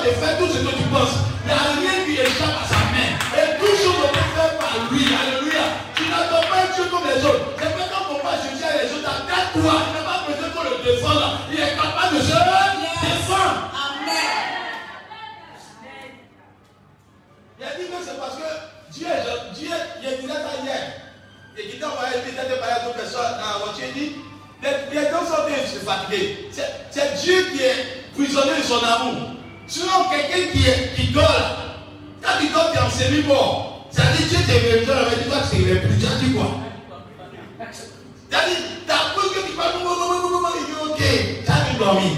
Capable 0.00 0.06
de 0.06 0.10
faire 0.20 0.38
tout 0.38 0.48
ce 0.48 0.58
que 0.58 0.72
tu 0.76 0.84
penses. 0.88 1.16
Il 1.44 1.46
n'y 1.46 1.52
a 1.52 1.62
rien 1.80 2.04
qui 2.04 2.12
échappe 2.20 2.56
à 2.62 2.66
sa 2.68 2.80
main. 2.92 3.10
Et 3.36 3.58
tout 3.58 3.66
ce 3.76 3.88
ont 3.88 4.04
été 4.08 4.22
fait 4.34 4.52
par 4.58 4.74
lui. 4.90 5.04
Alléluia. 5.10 5.64
Tu 5.94 6.04
n'adores 6.08 6.46
pas 6.48 6.66
Dieu 6.74 6.84
comme 6.90 7.04
les 7.08 7.24
autres. 7.24 7.44
C'est 7.58 7.72
pas 7.76 7.86
quand 7.90 8.04
on 8.14 8.18
va 8.24 8.34
juger 8.40 8.70
les 8.80 8.88
autres, 8.94 9.08
attaque-toi. 9.08 9.74
Il 9.88 9.92
n'a 9.94 10.02
pas 10.04 10.20
besoin 10.28 10.48
qu'on 10.54 10.64
le 10.68 10.76
défende. 10.84 11.24
Il 11.52 11.58
est 11.60 11.74
capable 11.76 12.16
de 12.16 12.20
se 12.22 12.32
défendre. 12.32 13.60
Amen. 13.74 14.40
Il 17.58 17.64
a 17.64 17.70
dit 17.76 17.86
que 17.88 17.98
c'est 18.04 18.18
parce 18.18 18.36
que 18.36 18.48
Dieu, 18.92 19.06
est- 19.06 19.54
Dieu, 19.54 19.70
il 20.02 20.08
disait 20.20 20.32
ça 20.32 20.52
hier. 20.64 20.82
Et 21.58 21.68
qui 21.68 21.78
t'a 21.78 21.88
envoyé, 21.88 22.14
il 22.26 22.34
t'a 22.34 22.44
parlé 22.56 22.72
à 22.72 22.80
d'autres 22.84 22.96
personnes 22.96 23.36
dans 23.36 23.58
la 23.58 23.64
voiture, 23.64 23.84
il 23.94 24.00
dit, 24.00 24.12
les, 24.62 25.10
gens 25.10 25.24
sont 25.26 25.44
se. 25.48 26.48
C'est 26.52 26.70
c'est 26.90 27.14
Dieu 27.22 27.42
qui 27.52 27.62
est 27.62 28.04
prisonnier 28.14 28.58
de 28.58 28.62
son 28.62 28.82
amour. 28.82 29.29
Sinon, 29.70 30.10
quelqu'un 30.10 30.50
qui, 30.52 30.66
est- 30.66 30.94
qui 30.96 31.06
dort, 31.12 31.22
là, 32.22 32.28
tu 32.40 32.46
es 32.46 32.80
en 32.80 32.90
semi-mort, 32.90 33.86
ça 33.92 34.02
dit 34.16 34.24
Dieu 34.24 34.38
t'est 34.44 34.84
toi 34.84 35.36
tu 35.48 35.50
t'es 35.50 35.56
réveillé 35.58 35.80
plus, 35.80 35.96
tu 35.98 36.26
dit 36.26 36.32
quoi? 36.34 36.50
Cru 39.14 39.28
que 39.30 39.46
tu 39.46 39.52
parles, 39.56 39.74
il 40.58 40.66
dit 40.66 40.72
ok, 40.90 41.44
t'as 41.46 41.78
dormi. 41.78 42.16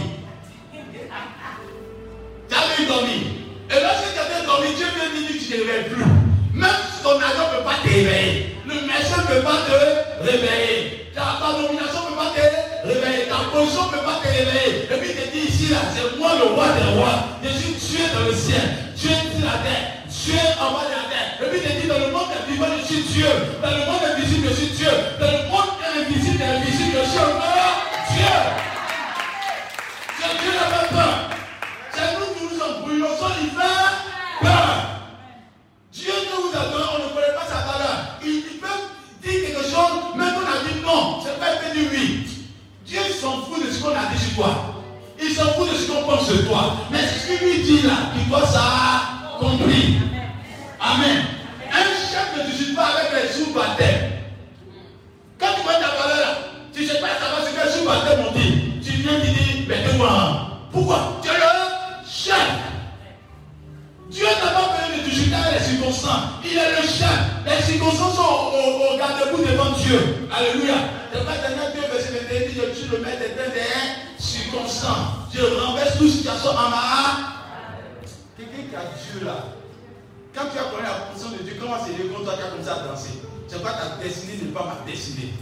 T'as 2.49 2.85
dormi. 2.89 3.27
Et 3.71 3.81
lorsque 3.83 4.13
tu 4.15 4.19
as 4.19 4.47
dormi, 4.47 4.69
Dieu 4.75 4.87
vient 4.95 5.11
dire 5.21 5.29
tu 5.29 5.35
ne 5.35 5.63
te 5.63 5.69
réveilles 5.69 5.91
plus. 5.91 6.05
Même 6.55 6.71
ton 7.03 7.17
agent 7.19 7.53
ne 7.53 7.59
peut 7.59 7.65
pas 7.65 7.77
te 7.83 7.89
réveiller. 7.89 8.52
Le 8.73 8.81
médecin 8.89 9.21
ne 9.21 9.27
peut 9.29 9.45
pas 9.45 9.61
te 9.69 9.77
réveiller. 10.25 11.13
Ta, 11.15 11.37
ta 11.41 11.61
nomination 11.61 12.01
ne 12.05 12.09
peut 12.09 12.21
pas 12.25 12.33
te 12.33 12.89
réveiller. 12.89 13.29
Ta 13.29 13.53
position 13.53 13.85
ne 13.87 13.91
peut 13.93 14.05
pas 14.05 14.19
te 14.25 14.29
réveiller. 14.29 14.89
Et 14.89 14.97
puis 14.97 15.13
te 15.13 15.25
dit 15.33 15.45
ici, 15.53 15.69
là, 15.69 15.85
c'est 15.93 16.19
moi 16.19 16.33
le 16.41 16.55
roi 16.55 16.67
des 16.73 16.89
rois. 16.97 17.19
Je 17.45 17.51
suis 17.53 17.75
tué 17.77 18.05
dans 18.15 18.25
le 18.25 18.35
ciel. 18.35 18.97
Dieu 18.97 19.11
est 19.11 19.37
sur 19.37 19.45
la 19.45 19.61
terre. 19.61 19.85
Dieu 20.09 20.41
en 20.57 20.73
bas 20.73 20.89
de 20.89 20.95
la 20.97 21.05
terre. 21.13 21.29
Et 21.43 21.47
puis 21.51 21.61
te 21.61 21.71
dit, 21.81 21.89
dans 21.89 21.99
le 21.99 22.11
monde 22.13 22.33
des 22.33 22.53
vivants, 22.53 22.73
je 22.81 22.85
suis 22.87 23.03
Dieu. 23.05 23.29
Dans 23.61 23.71
le 23.71 23.85
monde 23.85 24.05
invisible, 24.09 24.49
je 24.49 24.55
suis 24.55 24.73
Dieu. 24.73 24.93
Dans 25.21 25.31
le 25.31 25.43
monde 25.53 25.77
invisible, 25.93 26.43
invisible, 26.43 26.97
je 26.97 27.11
suis 27.11 28.17
Dieu. 28.17 28.63
Dieu 30.43 30.51
peur. 30.91 31.31
C'est 31.93 32.19
nous 32.19 32.35
qui 32.35 32.55
nous 32.55 32.63
embrouillons 32.63 33.17
sans 33.19 33.29
lui 33.41 33.51
faire 33.51 33.93
peur. 34.41 34.75
Dieu 35.93 36.13
que 36.13 36.37
vous 36.41 36.57
adorez, 36.57 36.89
on 36.95 37.09
ne 37.09 37.15
connaît 37.15 37.35
pas 37.35 37.47
sa 37.47 37.61
valeur. 37.71 38.19
Il, 38.25 38.43
il 38.53 38.59
peut 38.59 38.69
dire 39.23 39.47
quelque 39.47 39.63
chose, 39.63 40.17
même 40.17 40.35
on 40.37 40.47
a 40.47 40.65
dit 40.67 40.82
non. 40.93 41.19
C'est 41.23 41.39
pas 41.39 41.47
il 41.75 41.89
peut 41.89 41.97
oui. 41.97 42.27
Dieu 42.87 43.01
s'en 43.21 43.43
fout 43.43 43.67
de 43.67 43.73
ce 43.73 43.83
qu'on 43.83 43.91
a 43.91 44.07
dit 44.13 44.23
sur 44.23 44.37
toi. 44.37 44.75
Il 45.21 45.33
s'en 45.35 45.53
fout 45.53 45.71
de 45.71 45.77
ce 45.77 45.91
qu'on 45.91 46.03
pense 46.03 46.27
sur 46.27 46.47
toi. 46.49 46.77
Mais 46.91 46.99
ce 46.99 47.27
qu'il 47.27 47.47
lui 47.47 47.63
dit 47.63 47.83
là, 47.83 48.11
qu'il 48.15 48.29
doit 48.29 48.47
ça 48.47 49.39
compris. 49.41 49.99
Amen. 50.81 51.25
Un 51.73 51.85
chef 51.85 52.37
ne 52.37 52.51
discute 52.51 52.75
pas 52.75 52.89
avec 52.97 53.23
les 53.23 53.33
sous-baptêmes. 53.33 54.11
Quand 55.39 55.55
tu 55.57 55.63
vois 55.63 55.75
ta 55.75 55.81
valeur 55.81 56.21
là, 56.21 56.39
tu 56.75 56.83
ne 56.83 56.87
sais 56.87 57.01
pas 57.01 57.09
savoir 57.21 57.43
ce 57.47 57.51
que 57.51 57.67
les 57.67 57.73
sous-baptêmes 57.73 58.27
ont 58.27 58.33
dit. 58.33 58.81
Tu 58.85 59.03
viens 59.03 59.21
te 59.21 59.27
dire, 59.27 59.65
mais 59.69 59.77
dis-moi, 59.91 60.61
pourquoi? 60.73 61.21
Dieu 64.13 64.27
n'a 64.27 64.53
pas 64.53 64.77
besoin 64.77 64.99
de 64.99 65.09
discuter 65.09 65.35
avec 65.35 65.61
les 65.61 65.65
circonstances. 65.65 66.45
Il 66.45 66.53
est 66.53 66.71
le 66.77 66.87
chef. 66.87 67.19
Les 67.49 67.63
circonstances 67.65 68.15
sont 68.15 68.53
au, 68.53 68.99
garde-bout 68.99 69.41
devant 69.43 69.73
Dieu. 69.73 70.29
Alléluia. 70.31 70.75
C'est 71.13 71.25
pas 71.25 71.41
dernier 71.41 71.73
Dieu, 71.73 71.83
verset 71.91 72.21
21, 72.29 72.49
dit 72.49 72.61
Je 72.61 72.79
suis 72.79 72.89
le 72.91 72.99
maître 72.99 73.25
des 73.25 74.23
circonstances. 74.23 75.33
Je 75.33 75.41
renverse 75.41 75.97
toute 75.97 76.11
situation 76.11 76.51
en 76.51 76.69
ma. 76.69 77.43
Quelqu'un 78.37 78.69
qui 78.69 78.77
a 78.77 78.85
Dieu 79.01 79.27
là. 79.27 79.37
Quand 80.35 80.45
tu 80.53 80.59
as 80.59 80.69
connu 80.69 80.83
la 80.83 81.09
position 81.09 81.33
de 81.33 81.43
Dieu, 81.43 81.57
comment 81.59 81.77
c'est 81.85 81.95
Dieu 81.95 82.13
toi 82.13 82.35
tu 82.37 82.45
as 82.45 82.51
commencé 82.51 82.69
à 82.69 82.89
danser? 82.89 83.21
C'est 83.49 83.63
quoi 83.63 83.73
ta 83.73 84.03
destinée 84.03 84.45
n'est 84.45 84.53
pas 84.53 84.65
ma 84.65 84.91
destinée 84.91 85.33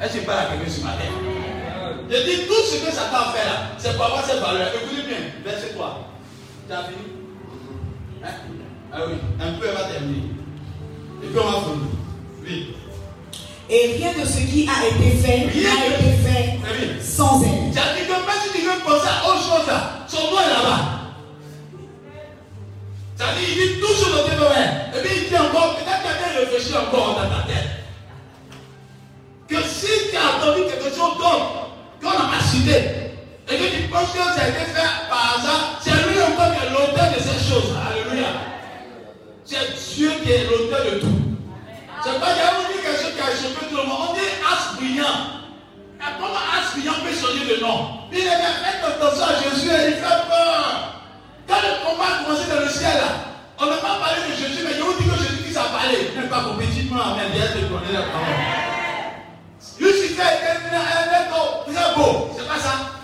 Est-ce 0.00 0.12
que 0.14 0.20
je 0.20 0.24
parle 0.26 0.40
à 0.40 0.44
quelqu'un 0.52 0.70
ce 0.70 0.80
matin 0.80 1.08
Je 2.08 2.16
dis 2.24 2.46
tout 2.46 2.62
ce 2.64 2.84
que 2.84 2.92
ça 2.92 3.08
t'a 3.12 3.32
fait 3.32 3.44
là, 3.44 3.72
c'est 3.78 3.96
pour 3.96 4.04
avoir 4.04 4.24
cette 4.24 4.40
valeur. 4.40 4.68
Écoutez 4.74 5.08
bien, 5.08 5.18
verset 5.44 5.72
3. 5.74 6.08
Tu 6.68 6.72
as 6.74 6.84
fini? 6.84 7.23
Hein 8.24 8.30
Ah 8.92 8.98
oui, 9.08 9.14
un 9.40 9.52
peu 9.58 9.66
elle 9.68 9.74
va 9.74 9.84
terminer. 9.84 10.30
Et 11.22 11.26
puis 11.26 11.38
on 11.38 11.44
va 11.46 11.58
finir. 11.58 11.88
Oui. 12.42 12.74
Et 13.70 13.96
rien 13.96 14.12
de 14.12 14.26
ce 14.26 14.38
qui 14.38 14.68
a 14.68 14.86
été 14.88 15.16
fait 15.16 15.38
n'a 15.46 15.86
été 15.96 16.10
fait 16.22 16.58
Ah 16.64 16.68
oui. 16.78 16.86
sans 17.02 17.42
elle. 17.42 17.72
C'est-à-dire 17.72 18.06
que 18.06 18.12
même 18.12 18.40
si 18.44 18.58
tu 18.60 18.64
veux 18.66 18.80
penser 18.84 19.08
à 19.08 19.28
autre 19.28 19.40
chose 19.42 19.66
là, 19.66 20.04
son 20.06 20.18
nom 20.30 20.40
est 20.40 20.50
là-bas. 20.50 20.80
C'est-à-dire, 23.16 23.48
il 23.48 23.74
dit 23.74 23.80
tout 23.80 23.94
sur 23.94 24.08
le 24.08 24.28
développement. 24.28 24.72
Et 24.96 25.00
puis 25.02 25.16
il 25.22 25.28
dit 25.28 25.36
encore, 25.36 25.76
peut-être 25.76 26.02
quelqu'un 26.02 26.40
réfléchit 26.40 26.76
encore 26.76 27.14
dans 27.14 27.28
ta 27.30 27.46
tête. 27.46 27.70
Que 29.48 29.56
si 29.62 30.10
tu 30.10 30.16
as 30.16 30.36
entendu 30.36 30.62
quelque 30.68 30.90
chose 30.94 31.16
d'autre 31.16 31.70
qu'on 32.02 32.10
n'a 32.10 32.36
pas 32.36 32.42
cité, 32.44 33.03
et 33.48 33.56
que 33.56 33.76
tu 33.76 33.82
penses 33.88 34.12
que 34.12 34.18
ça 34.18 34.44
a 34.44 34.48
été 34.48 34.64
fait 34.72 35.08
par 35.08 35.36
hasard, 35.36 35.80
c'est 35.80 35.90
lui 35.90 36.20
encore 36.20 36.52
qui 36.54 36.64
est 36.64 36.70
l'auteur 36.70 37.12
de 37.12 37.20
ces 37.20 37.38
choses. 37.44 37.76
Alléluia. 37.76 38.28
C'est 39.44 39.94
Dieu 39.94 40.10
qui 40.22 40.32
est 40.32 40.44
l'auteur 40.44 40.84
de 40.84 40.98
tout. 41.00 41.18
C'est 42.02 42.20
pas 42.20 42.32
qu'il 42.32 42.42
on 42.48 42.72
dit 42.72 42.80
quelque 42.80 43.02
chose 43.02 43.12
qui 43.14 43.20
a 43.20 43.32
échappé 43.32 43.66
tout 43.68 43.76
le 43.76 43.84
monde. 43.84 44.08
On 44.10 44.14
dit 44.14 44.32
as 44.40 44.76
brillant. 44.76 45.44
Et 46.00 46.12
comment 46.16 46.40
as 46.40 46.72
brillant 46.72 47.04
peut 47.04 47.12
changer 47.12 47.44
de 47.44 47.60
nom 47.60 48.08
Il 48.12 48.18
est 48.18 48.24
bien 48.24 48.54
fait 48.64 48.80
attention 48.80 49.24
à 49.24 49.36
Jésus 49.42 49.68
et 49.68 49.88
il 49.88 49.94
fait 50.00 50.20
peur. 50.24 51.04
Quand 51.46 51.60
le 51.60 51.84
combat 51.84 52.08
a 52.08 52.24
commencé 52.24 52.48
dans 52.48 52.60
le 52.64 52.68
ciel, 52.68 52.96
on 53.60 53.66
n'a 53.66 53.76
pas 53.76 54.00
parlé 54.00 54.24
de 54.24 54.32
Jésus, 54.40 54.64
mais 54.64 54.72
je 54.72 54.80
vous 54.80 54.96
dis 54.96 55.04
que 55.04 55.16
Jésus 55.20 55.44
qui 55.44 55.52
s'est 55.52 55.68
parlé. 55.68 56.08
Même 56.16 56.28
pas 56.28 56.48
compétitivement, 56.48 57.12
mais 57.12 57.28
bien 57.28 57.44
de 57.44 57.68
connaître 57.68 57.92
la 57.92 58.08
parole. 58.08 58.64
Lucifer 59.78 60.32
était 60.32 60.72
un 60.72 61.12
être 61.12 61.96
beau. 61.96 62.32
C'est 62.36 62.48
pas 62.48 62.58
ça 62.58 63.03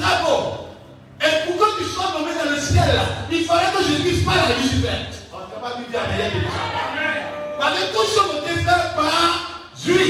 Et 0.00 1.46
pour 1.46 1.56
que 1.58 1.78
tu 1.78 1.84
sois 1.90 2.12
nommé 2.14 2.30
dans 2.38 2.50
le 2.50 2.60
ciel, 2.60 2.94
là, 2.94 3.02
il 3.30 3.44
fallait 3.44 3.72
que 3.76 3.82
Jésus 3.82 4.22
parle 4.24 4.38
à 4.38 4.56
Lucifer. 4.56 4.88
On 5.32 5.38
ne 5.38 5.60
pas 5.60 5.76
lui 5.76 5.86
dire 5.90 6.00
rien 6.06 6.28
de 6.30 6.46
ça. 6.46 6.62
Parce 7.58 7.74
que 7.74 7.84
tout 7.92 8.06
chose 8.06 8.30
ont 8.30 8.46
été 8.46 8.54
fait 8.60 8.82
par 8.94 9.74
lui. 9.84 10.08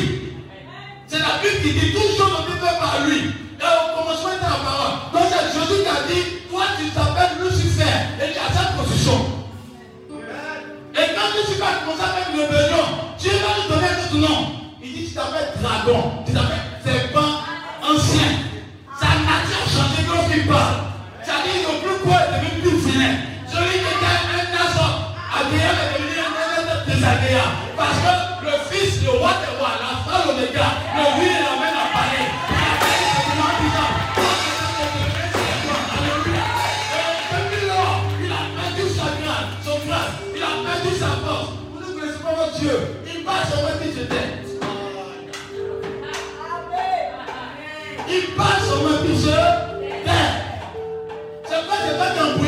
C'est 1.07 1.19
la 1.19 1.41
Bible 1.41 1.63
qui 1.63 1.73
dit 1.73 1.93
tout 1.95 2.13
chose 2.17 2.29
ont 2.29 2.45
été 2.45 2.61
fait 2.61 2.79
par 2.79 3.01
lui. 3.07 3.33
Et 3.57 3.65
au 3.65 3.97
commencement 3.97 4.33
était 4.37 4.45
la 4.45 4.61
parole. 4.61 4.95
Donc 5.15 5.25
c'est 5.33 5.49
Jésus 5.57 5.81
qui 5.83 5.89
a 5.89 6.01
dit, 6.05 6.25
toi 6.51 6.65
tu 6.77 6.91
t'appelles 6.91 7.41
Lucifer 7.41 7.97
et 8.21 8.33
tu 8.33 8.39
as 8.39 8.53
cette 8.53 8.77
position. 8.77 9.19
Et 10.93 11.07
quand 11.17 11.29
Lucifer 11.33 11.65
a 11.65 11.81
commencé 11.81 12.05
à 12.05 12.13
faire 12.13 12.29
une 12.35 12.41
rébellion, 12.41 12.85
Dieu 13.19 13.33
va 13.41 13.57
lui 13.57 13.65
donner 13.73 13.89
un 13.89 14.05
autre 14.05 14.19
nom. 14.29 14.39
Il 14.83 14.93
dit, 14.93 15.09
tu 15.09 15.15
t'appelles 15.15 15.57
dragon, 15.63 16.01
tu 16.27 16.33
t'appelles 16.35 16.69
serpent 16.85 17.41
ancien. 17.83 18.28
Changé 20.29 20.37
lorsqu'il 20.37 20.47
parle. 20.47 20.75
C'est-à-dire 21.23 21.69
que 21.69 21.87
plus 21.87 21.99
quoi 22.05 22.17
est 22.21 22.41
devenu 22.41 22.61
plus 22.61 22.91
vilain. 22.91 23.15
Celui 23.49 23.79
qui 23.81 23.89
était 23.89 24.17
un 24.29 24.45
nation 24.53 24.89
agréable 25.33 25.81
est 25.85 25.93
devenu 25.99 26.17
un 26.21 26.91
désagréable. 26.91 27.57
Parce 27.77 27.99
que 27.99 28.13
le 28.47 28.55
fils, 28.71 29.03
le 29.05 29.11
roi 29.11 29.33
des 29.41 29.57
rois, 29.59 29.75
la 29.81 29.93
femme 30.05 30.29
l'oméga, 30.29 30.69
le 30.97 31.05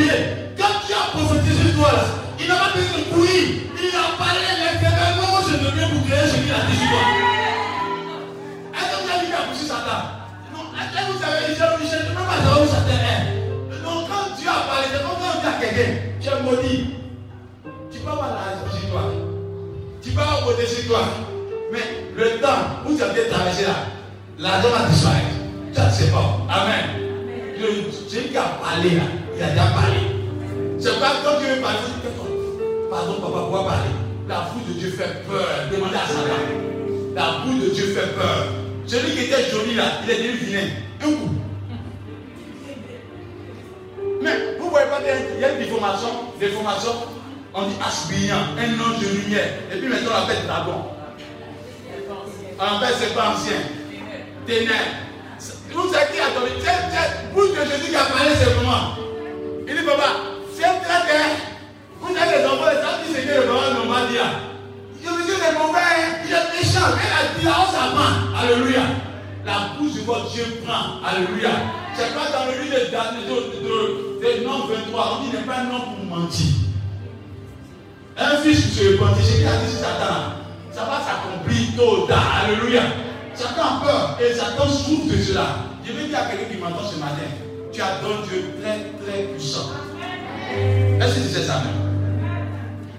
c'est 0.01 0.09
qu'embrouillé. 0.09 0.57
Quand 0.59 0.87
tu 0.87 0.93
as 0.93 1.11
prophétisé 1.13 1.73
toi 1.77 1.93
là, 1.93 2.05
il 2.39 2.49
n'a 2.49 2.55
pas 2.57 2.71
besoin 2.75 2.99
de 2.99 3.15
bouillir. 3.15 3.49
Il 3.81 3.97
a 3.97 4.17
parlé 4.19 4.41
l'intérieur. 4.41 5.31
Moi, 5.31 5.41
je 5.49 5.57
ne 5.57 5.71
viens 5.77 5.89
pour 5.89 6.07
créer 6.07 6.27
ce 6.29 6.37
qu'il 6.41 6.53
a 6.53 6.61
dit 6.69 6.77
sur 6.77 6.89
toi. 6.91 7.05
Est-ce 8.77 8.89
que 8.91 8.97
vous 9.03 9.11
avez 9.11 9.27
vu 9.27 9.33
à 9.35 9.43
pousser 9.49 9.67
Satan 9.67 10.01
Non, 10.53 10.65
est-ce 10.77 10.93
que 10.93 11.03
vous 11.13 11.23
avez 11.25 11.41
dit, 11.49 11.59
je 11.59 11.97
ne 11.97 12.15
même 12.15 12.27
pas 12.27 12.37
savoir 12.41 12.63
où 12.63 12.67
Satan 12.69 12.97
est. 13.01 13.83
Donc, 13.85 14.09
quand 14.09 14.37
Dieu 14.39 14.49
a 14.49 14.61
parlé, 14.69 14.87
c'est 14.93 15.01
comme 15.03 15.17
quand 15.21 15.33
on 15.37 15.41
dit 15.41 15.47
à 15.49 15.53
quelqu'un, 15.61 15.91
tu 16.21 16.29
es 16.29 16.43
maudit. 16.43 16.81
Tu 17.93 17.99
peux 17.99 18.11
avoir 18.11 18.29
l'argent 18.31 18.69
sur 18.73 18.89
toi. 18.91 19.03
Tu 20.03 20.11
peux 20.11 20.21
avoir 20.21 20.57
sur 20.67 20.87
toi. 20.89 21.01
Mais 21.73 21.85
le 22.17 22.41
temps 22.41 22.85
où 22.87 22.97
tu 22.97 23.03
as 23.03 23.09
bien 23.09 23.25
traversé 23.31 23.63
là, 23.65 23.77
l'argent 24.39 24.69
va 24.71 24.89
disparaître. 24.89 25.37
Tu 25.75 25.81
ne 25.81 25.91
sais 25.91 26.11
pas. 26.11 26.41
Amen. 26.51 26.85
Le- 27.59 27.91
Celui 28.09 28.29
qui 28.31 28.37
a 28.37 28.59
parlé 28.63 28.91
là, 28.97 29.03
il 29.41 29.51
déjà 29.53 29.67
parlé. 29.67 29.97
C'est 30.79 31.01
pas 31.01 31.13
quand 31.25 31.39
Dieu 31.39 31.49
il 31.51 31.57
dit, 31.57 31.63
pardon 32.91 33.15
papa, 33.15 33.39
pourquoi 33.41 33.65
parler? 33.67 33.91
La 34.29 34.43
foule 34.43 34.67
de 34.69 34.79
Dieu 34.79 34.91
fait 34.91 35.27
peur. 35.27 35.47
Demandez 35.73 35.97
à 35.97 36.07
Satan. 36.07 36.41
La 37.15 37.43
foule 37.43 37.61
de 37.61 37.71
Dieu 37.71 37.87
fait 37.87 38.15
peur. 38.15 38.47
Celui 38.87 39.13
qui 39.13 39.25
était 39.25 39.51
joli 39.51 39.75
là, 39.75 39.85
il 40.05 40.11
est 40.11 40.17
devenu 40.17 40.33
vilain. 40.37 40.69
Mais 44.23 44.59
vous 44.59 44.67
ne 44.67 44.71
voyez 44.71 44.87
pas 44.89 44.99
qu'il 44.99 45.41
y 45.41 45.45
a 45.45 45.53
une 45.53 45.59
déformation, 45.59 46.09
déformation, 46.39 46.93
on 47.55 47.63
dit 47.63 47.77
aspirant, 47.85 48.37
un 48.59 48.81
ange 48.81 49.01
de 49.01 49.09
lumière. 49.21 49.49
Et 49.73 49.79
puis 49.79 49.89
maintenant 49.89 50.11
on 50.13 50.21
l'appelle 50.21 50.47
dragon. 50.47 50.85
On 52.59 52.63
appelle 52.63 52.95
c'est 52.99 53.15
pas 53.15 53.35
ancien. 53.35 53.57
Ténèbres. 54.47 54.75
Vous 55.73 55.93
savez 55.93 56.13
qui 56.13 56.21
a 56.21 56.39
donné 56.39 56.53
C'est 56.61 56.67
c'est 56.67 57.33
vous 57.33 57.49
que 57.55 57.65
Jésus 57.65 57.91
qui 57.91 57.97
a 57.97 58.05
parlé 58.05 58.35
simplement. 58.35 59.10
Il 59.71 59.77
dit 59.77 59.85
papa, 59.85 60.03
c'est 60.53 60.65
un 60.65 60.83
traité. 60.83 61.23
Vous 62.01 62.17
avez 62.17 62.39
les 62.39 62.45
enfants, 62.45 62.67
les 62.75 62.83
gens 62.83 62.99
qui 63.07 63.15
que 63.15 63.31
le 63.31 63.47
papa 63.47 63.71
ne 63.71 63.89
m'a 63.89 64.07
dit. 64.11 64.19
Je 64.99 65.09
me 65.09 65.23
dis 65.23 65.33
c'est 65.39 65.55
mauvais, 65.55 65.79
il 66.27 66.33
est 66.33 66.59
méchant, 66.59 66.91
mais 66.97 67.07
la 67.07 67.39
dit 67.39 67.45
là, 67.45 67.55
on 67.63 67.71
s'apprend. 67.71 68.35
Alléluia. 68.37 68.83
La 69.47 69.79
bouche 69.79 69.95
de 69.95 70.01
votre 70.01 70.29
Dieu 70.33 70.45
prend. 70.67 70.99
Alléluia. 71.07 71.51
C'est 71.95 72.13
pas 72.15 72.37
dans 72.37 72.51
le 72.51 72.63
livre 72.63 72.75
de, 72.75 72.91
de, 73.31 74.27
de, 74.27 74.41
de, 74.41 74.45
nom 74.45 74.67
23, 74.67 75.19
on 75.21 75.25
dit 75.25 75.37
n'est 75.37 75.45
pas 75.45 75.59
un 75.59 75.65
nom 75.65 75.81
pour 75.81 76.19
mentir. 76.19 76.47
Un 78.19 78.37
fils 78.39 78.75
se 78.75 78.93
repentit, 78.93 79.23
c'est 79.23 79.39
qui 79.39 79.47
a 79.47 79.57
dit 79.57 79.73
Satan, 79.73 80.35
ça 80.73 80.83
va 80.83 80.99
s'accomplir 80.99 81.77
tôt 81.77 82.03
ou 82.03 82.07
tard. 82.09 82.43
Alléluia. 82.45 82.83
Satan 83.35 83.63
a 83.63 83.85
peur 83.85 84.19
et 84.21 84.35
Satan 84.35 84.67
souffre 84.69 85.13
de 85.13 85.23
cela. 85.23 85.47
Je 85.85 85.93
vais 85.93 86.09
dire 86.09 86.19
à 86.19 86.23
quelqu'un 86.25 86.53
qui 86.53 86.61
m'entend 86.61 86.85
ce 86.85 86.99
matin, 86.99 87.31
tu 87.73 87.81
as 87.81 88.01
don 88.03 88.27
Dieu 88.27 88.51
très 88.61 88.73
très. 88.73 88.90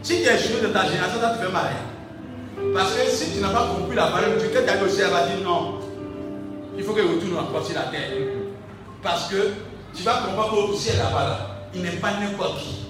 Tu 0.03 0.15
Si 0.15 0.21
tu 0.21 0.27
es 0.27 0.35
échoué 0.35 0.61
de 0.61 0.67
ta 0.67 0.85
génération, 0.85 1.19
ça 1.21 1.29
te 1.29 1.45
fait 1.45 1.51
mal. 1.51 1.65
hein. 1.67 2.61
Parce 2.73 2.93
que 2.95 3.09
si 3.09 3.31
tu 3.31 3.39
n'as 3.39 3.49
pas 3.49 3.67
compris 3.75 3.95
la 3.95 4.07
valeur 4.07 4.33
de 4.33 4.39
Dieu, 4.39 4.49
quelqu'un 4.53 4.77
qui 4.77 4.83
au 4.83 4.89
ciel 4.89 5.09
va 5.09 5.27
dire 5.27 5.43
non. 5.43 5.79
Il 6.77 6.83
faut 6.83 6.93
que 6.93 7.01
retourne 7.01 7.37
encore 7.37 7.65
sur 7.65 7.75
la 7.75 7.83
terre. 7.83 8.11
Parce 9.03 9.27
que 9.29 9.51
tu 9.93 10.03
vas 10.03 10.21
comprendre 10.25 10.67
qu'au 10.67 10.73
ciel 10.73 10.97
là-bas, 10.97 11.23
là, 11.23 11.37
il 11.73 11.81
n'est 11.81 11.91
pas 11.91 12.11
n'importe 12.19 12.59
qui. 12.59 12.87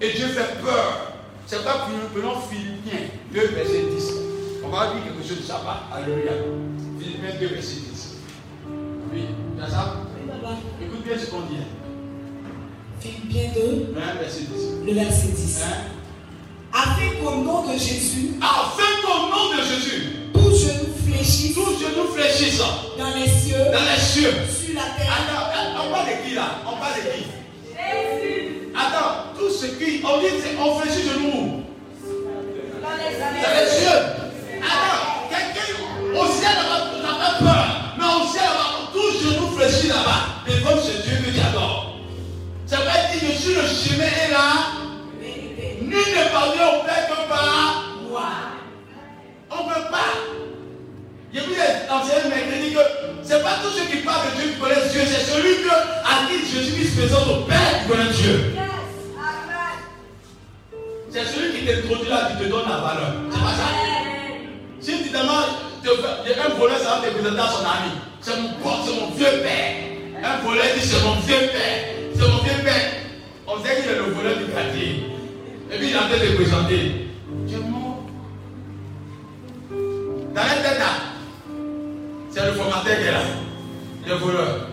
Et 0.00 0.10
Dieu 0.10 0.26
fait 0.28 0.60
peur. 0.62 1.12
C'est 1.46 1.62
pas 1.62 1.72
que 1.86 1.92
nous 1.92 2.08
prenons 2.20 2.40
Philippiens 2.40 3.08
2, 3.32 3.40
verset 3.48 3.82
10. 3.94 4.12
On 4.64 4.68
va 4.68 4.86
dire 4.94 5.04
quelque 5.04 5.28
chose 5.28 5.38
de 5.38 5.42
ça. 5.42 5.60
Alléluia. 5.94 6.32
Philippiens 6.98 7.34
2, 7.38 7.46
verset 7.54 7.76
10. 7.92 8.14
Oui, 9.12 9.26
tu 9.56 9.62
as 9.62 9.68
ça. 9.68 9.94
Écoute 10.80 11.04
bien 11.04 11.18
ce 11.18 11.26
qu'on 11.30 11.40
dit. 11.42 11.58
Philippiens 13.04 13.50
2, 13.54 13.92
1, 14.00 14.18
verset 14.18 14.40
10. 14.40 14.86
le 14.86 14.94
verset 14.94 15.26
10. 15.28 15.60
Hein? 15.62 15.76
Afin 16.72 17.08
qu'au 17.20 17.36
nom 17.36 17.60
de 17.70 17.72
Jésus, 17.78 18.30
Afin 18.40 19.02
qu'au 19.02 19.28
nom 19.28 19.54
de 19.54 19.60
Jésus, 19.62 20.30
tout 20.32 20.50
genou 20.56 20.88
fléchisse 21.06 21.54
tous 21.54 21.78
genoux 21.84 22.08
fléchissent 22.14 22.62
dans 22.96 23.14
les 23.14 23.28
cieux, 23.28 23.58
dans 23.58 23.84
les 23.84 24.00
cieux. 24.00 24.32
sur 24.48 24.74
la 24.74 24.88
terre. 24.96 25.12
Attends, 25.12 25.84
on 25.86 25.92
parle 25.92 26.06
de 26.06 26.26
qui 26.26 26.34
là? 26.34 26.46
On 26.66 26.76
parle 26.78 26.94
de 26.96 27.00
qui? 27.12 27.24
Attends, 28.74 29.36
tout 29.38 29.50
ce 29.50 29.66
qui. 29.66 30.00
On 30.02 30.20
dit, 30.20 30.32
on 30.58 30.78
fléchit 30.80 31.02
genoux 31.06 31.28
où 31.28 31.62
Dans 32.80 32.96
les 32.96 33.68
cieux. 33.68 34.00
Attends, 34.64 35.28
quelqu'un 35.28 35.68
au 36.14 36.26
ciel 36.32 36.56
n'as 37.02 37.18
pas 37.18 37.38
peur. 37.38 37.66
Mais 37.98 38.04
au 38.06 38.32
ciel 38.32 38.44
là-bas, 38.44 38.88
tout 38.94 39.12
genou 39.22 39.46
fléchit 39.58 39.88
là-bas 39.88 40.40
devant 40.48 40.80
ce 40.80 41.02
Dieu 41.06 41.18
que 41.22 41.30
tu 41.30 41.40
adores. 41.46 41.83
Ça 42.66 42.76
veut 42.78 43.18
dire, 43.18 43.30
je 43.30 43.42
suis 43.42 43.54
le 43.54 43.62
chemin 43.62 44.04
et 44.06 44.32
là. 44.32 44.84
Nul 45.82 45.90
ne 45.90 46.32
parvient 46.32 46.68
au 46.68 46.84
Père 46.84 47.06
que 47.08 47.28
par. 47.28 47.84
Moi. 48.08 48.22
On 49.50 49.68
ne 49.68 49.74
peut 49.74 49.90
pas. 49.90 50.14
J'ai 51.32 51.40
vu 51.40 51.50
les 51.50 51.90
anciens 51.90 52.28
mercredi 52.28 52.72
que 52.72 52.80
c'est 53.22 53.42
pas 53.42 53.58
tous 53.62 53.70
ceux 53.70 53.86
qui 53.86 53.98
parlent 54.02 54.30
de 54.30 54.40
Dieu 54.40 54.52
qui 54.52 54.60
connaissent 54.60 54.92
Dieu, 54.92 55.02
c'est 55.04 55.30
celui 55.30 55.62
que, 55.62 55.68
à 55.70 56.28
qui 56.28 56.46
Jésus 56.46 56.86
se 56.86 57.00
présente 57.00 57.26
au 57.28 57.42
Père 57.42 57.82
qui 57.82 57.88
connaît 57.90 58.12
Dieu. 58.12 58.54
C'est 61.10 61.24
celui 61.26 61.58
qui 61.58 61.66
t'introduit 61.66 62.08
là 62.08 62.30
qui 62.30 62.44
te 62.44 62.48
donne 62.48 62.68
la 62.68 62.76
valeur. 62.76 63.14
C'est 63.30 63.40
pas 63.40 63.54
ça. 63.54 63.68
Si 64.80 65.02
tu 65.02 65.10
demandes, 65.10 65.64
un 65.86 66.54
voleur, 66.54 66.78
ça 66.78 67.00
va 67.00 67.06
te 67.06 67.12
présenter 67.12 67.40
à 67.40 67.46
son 67.46 67.60
ami. 67.60 67.92
C'est 68.20 68.36
mon 68.40 68.48
pote, 68.62 68.84
c'est 68.86 69.00
mon 69.00 69.10
vieux 69.10 69.42
père. 69.42 69.74
Un 70.24 70.46
voleur 70.46 70.64
dit 70.74 70.80
c'est 70.80 71.02
mon 71.04 71.14
vieux 71.16 71.48
père. 71.52 72.03
C'est 72.14 72.28
mon 72.28 72.38
vieux 72.42 72.62
père. 72.64 72.92
On 73.46 73.62
sait 73.62 73.82
qu'il 73.82 73.90
est 73.90 73.96
le 73.96 74.14
voleur 74.14 74.38
du 74.38 74.44
quartier. 74.52 75.04
Et 75.70 75.76
puis 75.76 75.88
il 75.88 75.92
est 75.92 75.96
en 75.96 76.08
train 76.08 76.18
de 76.18 76.26
te 76.26 76.36
présenter. 76.36 77.08
Tu 77.48 77.54
es 77.54 77.58
mort. 77.58 78.04
Dans 79.70 80.42
la 80.42 80.54
tête 80.62 80.78
là, 80.78 80.92
c'est 82.30 82.46
le 82.46 82.52
formateur 82.52 82.96
qui 82.96 83.04
est 83.04 83.12
là. 83.12 83.20
Le 84.06 84.14
voleur. 84.14 84.68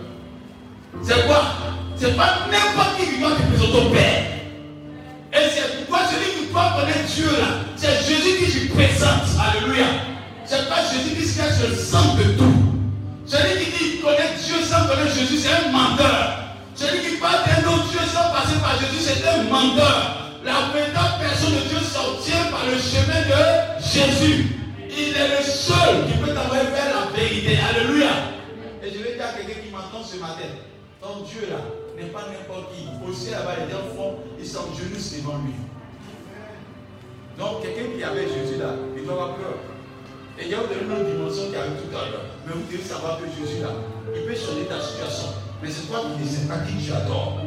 C'est 1.02 1.26
quoi? 1.26 1.42
C'est 1.96 2.16
pas 2.16 2.46
n'importe 2.50 2.96
qui 2.98 3.06
qui 3.14 3.20
doit 3.20 3.30
te 3.30 3.42
présenter 3.42 3.86
au 3.86 3.90
père. 3.90 4.24
Et 5.32 5.48
c'est 5.54 5.76
pourquoi 5.78 6.06
celui 6.06 6.46
qui 6.46 6.52
doit 6.52 6.72
connaître 6.78 7.06
Dieu 7.14 7.30
là, 7.40 7.48
c'est 7.76 8.06
Jésus 8.06 8.44
qui 8.44 8.50
se 8.50 8.72
présente. 8.72 9.22
Alléluia. 9.40 9.86
C'est 10.44 10.68
pas 10.68 10.82
Jésus 10.92 11.16
qui 11.16 11.26
se 11.26 11.38
cache 11.38 11.68
le 11.68 11.74
sang 11.74 12.14
de 12.16 12.24
tout. 12.36 12.54
Celui 13.26 13.64
qui 13.64 13.70
dit 13.70 14.00
connaître 14.00 14.34
Dieu 14.44 14.56
sans 14.62 14.86
connaître 14.86 15.14
Jésus, 15.14 15.38
c'est 15.38 15.66
un 15.66 15.70
menteur. 15.72 16.41
Celui 16.82 17.00
qui 17.00 17.16
parle 17.18 17.46
d'un 17.46 17.68
autre 17.70 17.90
Dieu 17.90 18.00
sans 18.00 18.34
passer 18.34 18.58
par 18.58 18.74
Jésus, 18.80 18.98
c'est 19.06 19.24
un 19.28 19.44
menteur. 19.44 20.34
La 20.44 20.74
véritable 20.74 21.14
personne 21.20 21.54
de 21.54 21.68
Dieu 21.68 21.78
s'obtient 21.78 22.50
par 22.50 22.66
le 22.66 22.74
chemin 22.74 23.22
de 23.22 23.78
Jésus. 23.78 24.50
Il 24.90 25.14
est 25.14 25.38
le 25.38 25.44
seul 25.44 26.06
qui 26.08 26.18
peut 26.18 26.34
t'envoyer 26.34 26.64
vers 26.74 26.90
la 26.90 27.16
vérité. 27.16 27.56
Alléluia. 27.70 28.10
Et 28.82 28.90
je 28.90 28.98
vais 28.98 29.14
dire 29.14 29.24
à 29.24 29.38
quelqu'un 29.38 29.60
qui 29.62 29.70
m'entend 29.70 30.02
ce 30.02 30.16
matin, 30.16 30.50
ton 31.00 31.22
Dieu 31.22 31.46
là 31.48 31.62
n'est 31.96 32.10
pas 32.10 32.26
n'importe 32.26 32.74
qui. 32.74 32.88
Au 33.08 33.12
ciel 33.12 33.34
là-bas, 33.34 33.62
les 33.62 33.74
enfants, 33.74 34.18
ils 34.40 34.46
s'engenouillent 34.46 35.22
devant 35.22 35.38
lui. 35.38 35.54
Donc 37.38 37.62
quelqu'un 37.62 37.96
qui 37.96 38.02
avait 38.02 38.26
Jésus 38.26 38.58
là, 38.58 38.74
il 38.96 39.04
doit 39.04 39.14
avoir 39.14 39.36
peur. 39.36 39.71
Et 40.38 40.44
il 40.44 40.50
y 40.50 40.54
a 40.54 40.58
une 40.58 40.92
autre 40.92 41.04
dimension 41.04 41.50
qui 41.50 41.56
arrive 41.56 41.76
tout 41.76 41.92
à 41.96 42.08
l'heure. 42.08 42.26
Mais 42.46 42.52
vous 42.54 42.64
devez 42.70 42.82
savoir 42.82 43.18
que 43.18 43.28
Jésus 43.28 43.60
là, 43.60 43.68
il 44.14 44.22
peut 44.22 44.34
changer 44.34 44.64
ta 44.64 44.80
situation. 44.80 45.28
Mais 45.62 45.68
c'est 45.70 45.86
toi 45.86 46.00
qui 46.08 46.24
ne 46.24 46.28
sais 46.28 46.48
pas 46.48 46.58
qui 46.64 46.74
tu 46.82 46.92
adores. 46.92 47.38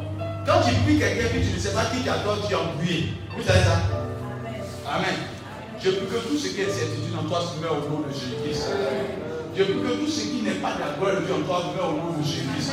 Quand 0.46 0.62
tu 0.62 0.74
pries 0.86 1.00
quelqu'un 1.00 1.28
que 1.34 1.42
tu 1.42 1.52
ne 1.52 1.60
sais 1.60 1.74
pas 1.74 1.86
qui 1.90 2.04
tu 2.04 2.10
adores, 2.10 2.46
tu 2.46 2.54
es 2.54 2.56
embrouillé. 2.56 3.18
Vous 3.36 3.44
savez 3.44 3.66
ça? 3.66 3.82
Amen. 4.86 5.18
Je 5.82 5.90
prie 5.90 6.06
que 6.06 6.22
tout 6.30 6.38
ce 6.38 6.48
qui 6.54 6.62
est 6.62 6.70
certitude 6.70 7.18
en 7.18 7.28
toi 7.28 7.42
se 7.42 7.60
met 7.60 7.68
au 7.68 7.82
nom 7.90 8.06
de 8.06 8.14
Jésus-Christ. 8.14 8.70
Je 9.58 9.64
prie 9.64 9.74
que 9.74 9.94
tout 10.00 10.08
ce 10.08 10.22
qui 10.30 10.42
n'est 10.46 10.62
pas 10.62 10.78
de 10.78 10.80
la 10.86 10.94
gloire 10.96 11.20
de 11.20 11.26
Dieu 11.26 11.34
en 11.34 11.44
toi 11.44 11.66
se 11.66 11.74
met 11.74 11.84
au 11.84 11.98
nom 11.98 12.14
de 12.14 12.24
Jésus-Christ. 12.24 12.72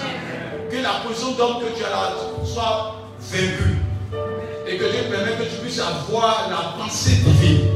Que 0.70 0.78
la 0.78 1.00
position 1.02 1.32
d'homme 1.32 1.64
que 1.64 1.72
tu 1.76 1.84
as 1.84 1.90
là 1.90 2.12
soit 2.44 3.00
vaincue. 3.18 3.80
Et 4.68 4.76
que 4.76 4.84
Dieu 4.84 5.02
permette 5.10 5.38
que 5.38 5.48
tu 5.48 5.56
puisses 5.64 5.80
avoir 5.80 6.48
la 6.48 6.76
pensée 6.78 7.16
divine. 7.24 7.66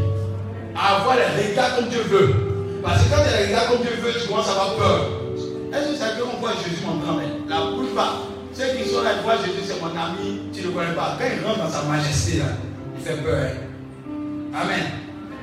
Avoir 0.76 1.16
les 1.16 1.48
regards 1.48 1.76
comme 1.76 1.88
Dieu 1.88 2.02
veut. 2.02 2.34
Parce 2.82 3.02
que 3.02 3.08
quand 3.10 3.22
tu 3.22 3.34
as 3.34 3.40
les 3.40 3.46
regards 3.46 3.68
comme 3.68 3.80
Dieu 3.82 3.96
veut, 4.02 4.12
tu 4.12 4.28
commences 4.28 4.48
à 4.48 4.52
avoir 4.52 4.74
peur. 4.76 5.00
Est-ce 5.72 5.92
que 5.92 5.96
ça 5.96 6.14
veut 6.14 6.24
qu'on 6.24 6.36
voit 6.38 6.52
Jésus 6.52 6.84
mon 6.86 6.96
grand-mère 6.96 7.28
La 7.48 7.76
plupart, 7.76 8.22
ceux 8.52 8.76
qui 8.76 8.88
sont 8.88 9.02
là, 9.02 9.10
ils 9.18 9.22
voient 9.24 9.36
Jésus, 9.36 9.64
c'est 9.66 9.80
mon 9.80 9.88
ami, 9.88 10.40
tu 10.52 10.60
ne 10.62 10.66
le 10.66 10.72
connais 10.72 10.94
pas. 10.94 11.16
Quand 11.18 11.24
il 11.26 11.44
rentre 11.46 11.58
dans 11.64 11.70
sa 11.70 11.82
majesté, 11.82 12.38
là, 12.38 12.56
il 12.96 13.04
fait 13.04 13.22
peur. 13.22 13.50
Amen. 14.54 14.84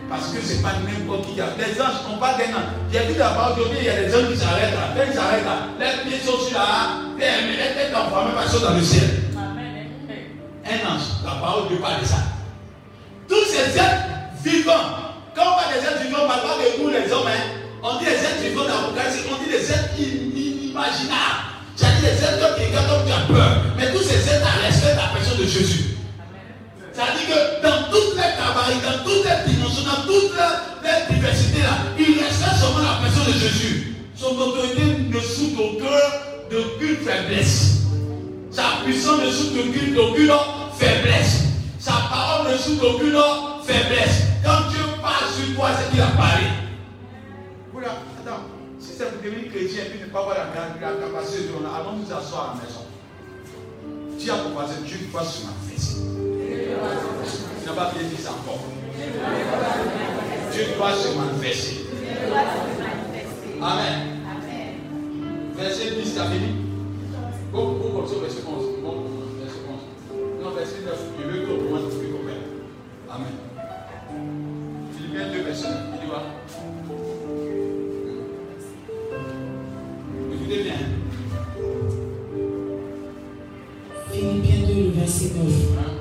Parce 0.09 0.27
que 0.29 0.41
ce 0.41 0.55
n'est 0.55 0.61
pas 0.61 0.73
n'importe 0.85 1.25
qui. 1.27 1.35
Les 1.35 1.81
anges, 1.81 2.05
on 2.11 2.17
parle 2.17 2.37
d'un 2.37 2.53
ange. 2.53 2.69
J'ai 2.91 2.99
vu 3.11 3.17
là-bas 3.17 3.53
aujourd'hui, 3.53 3.79
il 3.81 3.85
y 3.85 3.89
a 3.89 4.03
des 4.03 4.15
anges 4.15 4.31
qui 4.31 4.37
s'arrêtent 4.37 4.73
là. 4.73 4.93
Quand 4.95 5.03
ils 5.07 5.13
s'arrêtent 5.13 5.45
là, 5.45 5.57
les 5.79 6.09
pieds 6.09 6.19
sont 6.19 6.37
sur 6.37 6.57
là, 6.57 7.01
les 7.17 7.23
têtes 7.23 7.93
parce 7.93 8.51
qu'ils 8.51 8.59
sont 8.59 8.65
dans 8.65 8.75
le 8.75 8.81
ciel. 8.83 9.09
Un 10.65 10.87
ange, 10.87 11.01
la 11.25 11.31
parole 11.41 11.69
de 11.69 11.75
parle 11.75 12.01
de 12.01 12.05
ça. 12.05 12.17
Tous 13.27 13.45
ces 13.45 13.77
êtres 13.77 14.05
vivants, 14.43 15.02
quand 15.35 15.43
on 15.43 15.55
parle 15.57 15.73
des 15.73 15.85
êtres 15.85 16.03
vivants, 16.03 16.23
on 16.23 16.27
parle 16.27 16.41
pas 16.41 16.57
de 16.61 16.81
nous 16.83 16.89
les 16.89 17.11
hommes. 17.11 17.27
hein. 17.27 17.43
On 17.83 17.97
dit 17.99 18.05
les 18.05 18.21
êtres 18.21 18.41
vivants 18.43 18.65
d'Apocalypse, 18.65 19.25
on 19.29 19.43
dit 19.43 19.49
les 19.51 19.65
êtres 19.71 19.91
inimaginables. 19.97 21.41
C'est-à-dire 21.75 22.09
les 22.09 22.19
êtres 22.23 22.55
qui 22.55 22.65
regardent 22.65 22.89
comme 22.89 23.05
tu 23.05 23.11
as 23.13 23.25
peur. 23.27 23.51
Mais 23.77 23.91
tous 23.91 24.03
ces 24.03 24.21
êtres 24.29 24.47
respectent 24.63 24.95
la 24.95 25.09
personne 25.13 25.37
de 25.37 25.45
Jésus. 25.47 25.97
C'est-à-dire 26.93 27.25
que 27.27 27.39
dans 27.65 27.89
toute 27.89 28.15
les 28.15 28.31
cabarets, 28.37 28.79
dans 28.85 29.03
toutes 29.03 29.25
les 29.25 29.51
dimensions, 29.51 29.83
dans 29.83 30.05
toute 30.05 30.31
les 30.37 31.15
diversité 31.15 31.61
là, 31.61 31.77
il 31.97 32.19
respecte 32.23 32.55
seulement 32.61 32.85
la 32.85 33.01
personne 33.01 33.33
de 33.33 33.39
Jésus. 33.39 33.95
Son 34.15 34.37
autorité 34.37 34.83
ne 35.09 35.19
souffre 35.19 35.57
d'aucun, 35.57 35.99
d'aucune 36.51 36.97
faiblesse. 36.97 37.81
Sa 38.51 38.85
puissance 38.85 39.19
ne 39.19 39.31
souffre 39.31 39.55
d'aucune, 39.55 40.31
faiblesse. 40.77 41.43
Sa 41.79 41.93
parole 42.09 42.51
ne 42.51 42.57
souffre 42.57 42.81
d'aucune 42.81 43.17
faiblesse. 43.65 44.21
Sur 45.53 45.61
toi, 45.61 45.69
c'est 45.77 45.91
qu'il 45.91 46.01
a 46.01 46.07
parlé. 46.07 46.45
Voilà, 47.71 47.89
attends. 48.17 48.41
Si 48.79 48.93
c'est 48.97 49.05
pour 49.05 49.21
devenir 49.21 49.51
chrétien 49.51 49.83
et 49.83 49.89
puis 49.89 49.99
ne 49.99 50.05
pas 50.07 50.21
avoir 50.21 50.35
la, 50.35 50.45
capacité 50.45 51.43
de 51.43 51.53
allons 51.53 51.97
nous 51.97 52.11
asseoir 52.11 52.43
à 52.43 52.57
la 52.57 52.63
maison. 52.63 52.85
Tu 54.17 54.31
as 54.31 54.35
pour 54.35 54.59
passer, 54.59 54.81
Dieu 54.83 54.97
doit 55.11 55.23
se 55.23 55.45
manifester. 55.45 56.01
Tu 57.61 57.69
n'as 57.69 57.75
pas 57.75 57.91
bien 57.91 58.09
dit 58.09 58.17
ça 58.17 58.31
encore. 58.31 58.65
Dieu 60.51 60.65
doit 60.75 60.95
se 60.95 61.17
manifester. 61.19 61.85
Amen. 63.61 64.21
Verset 65.55 65.91
10, 66.01 66.15
t'as 66.15 66.25
fini? 66.25 66.55
Go, 67.53 67.77
go 67.79 67.89
comme 67.99 68.07
ça, 68.07 68.15
verset 68.21 68.41
11. 68.47 68.65
Bon, 68.81 69.05
verset 69.39 69.59
11. 69.69 70.43
Non, 70.43 70.49
verset 70.49 70.81
9. 70.83 70.95
Je 71.19 71.27
veux 71.27 71.45
que 71.45 71.51
tu 71.51 71.69
commences 71.69 71.93
plus 71.93 72.07
comprendre. 72.07 72.41
Amen. 73.07 73.52
Philippiens 75.23 75.31
2, 75.31 75.43
verset 75.43 75.67
9. 75.67 75.75
Il 75.93 75.99
dit 75.99 76.07
quoi 76.07 76.23
Écoutez 80.33 80.63
bien. 80.63 80.73
Philippiens 84.11 84.67
2, 84.67 84.81
le 84.81 84.91
verset 84.99 85.31
9. 85.35 85.53
Hein? 85.79 85.91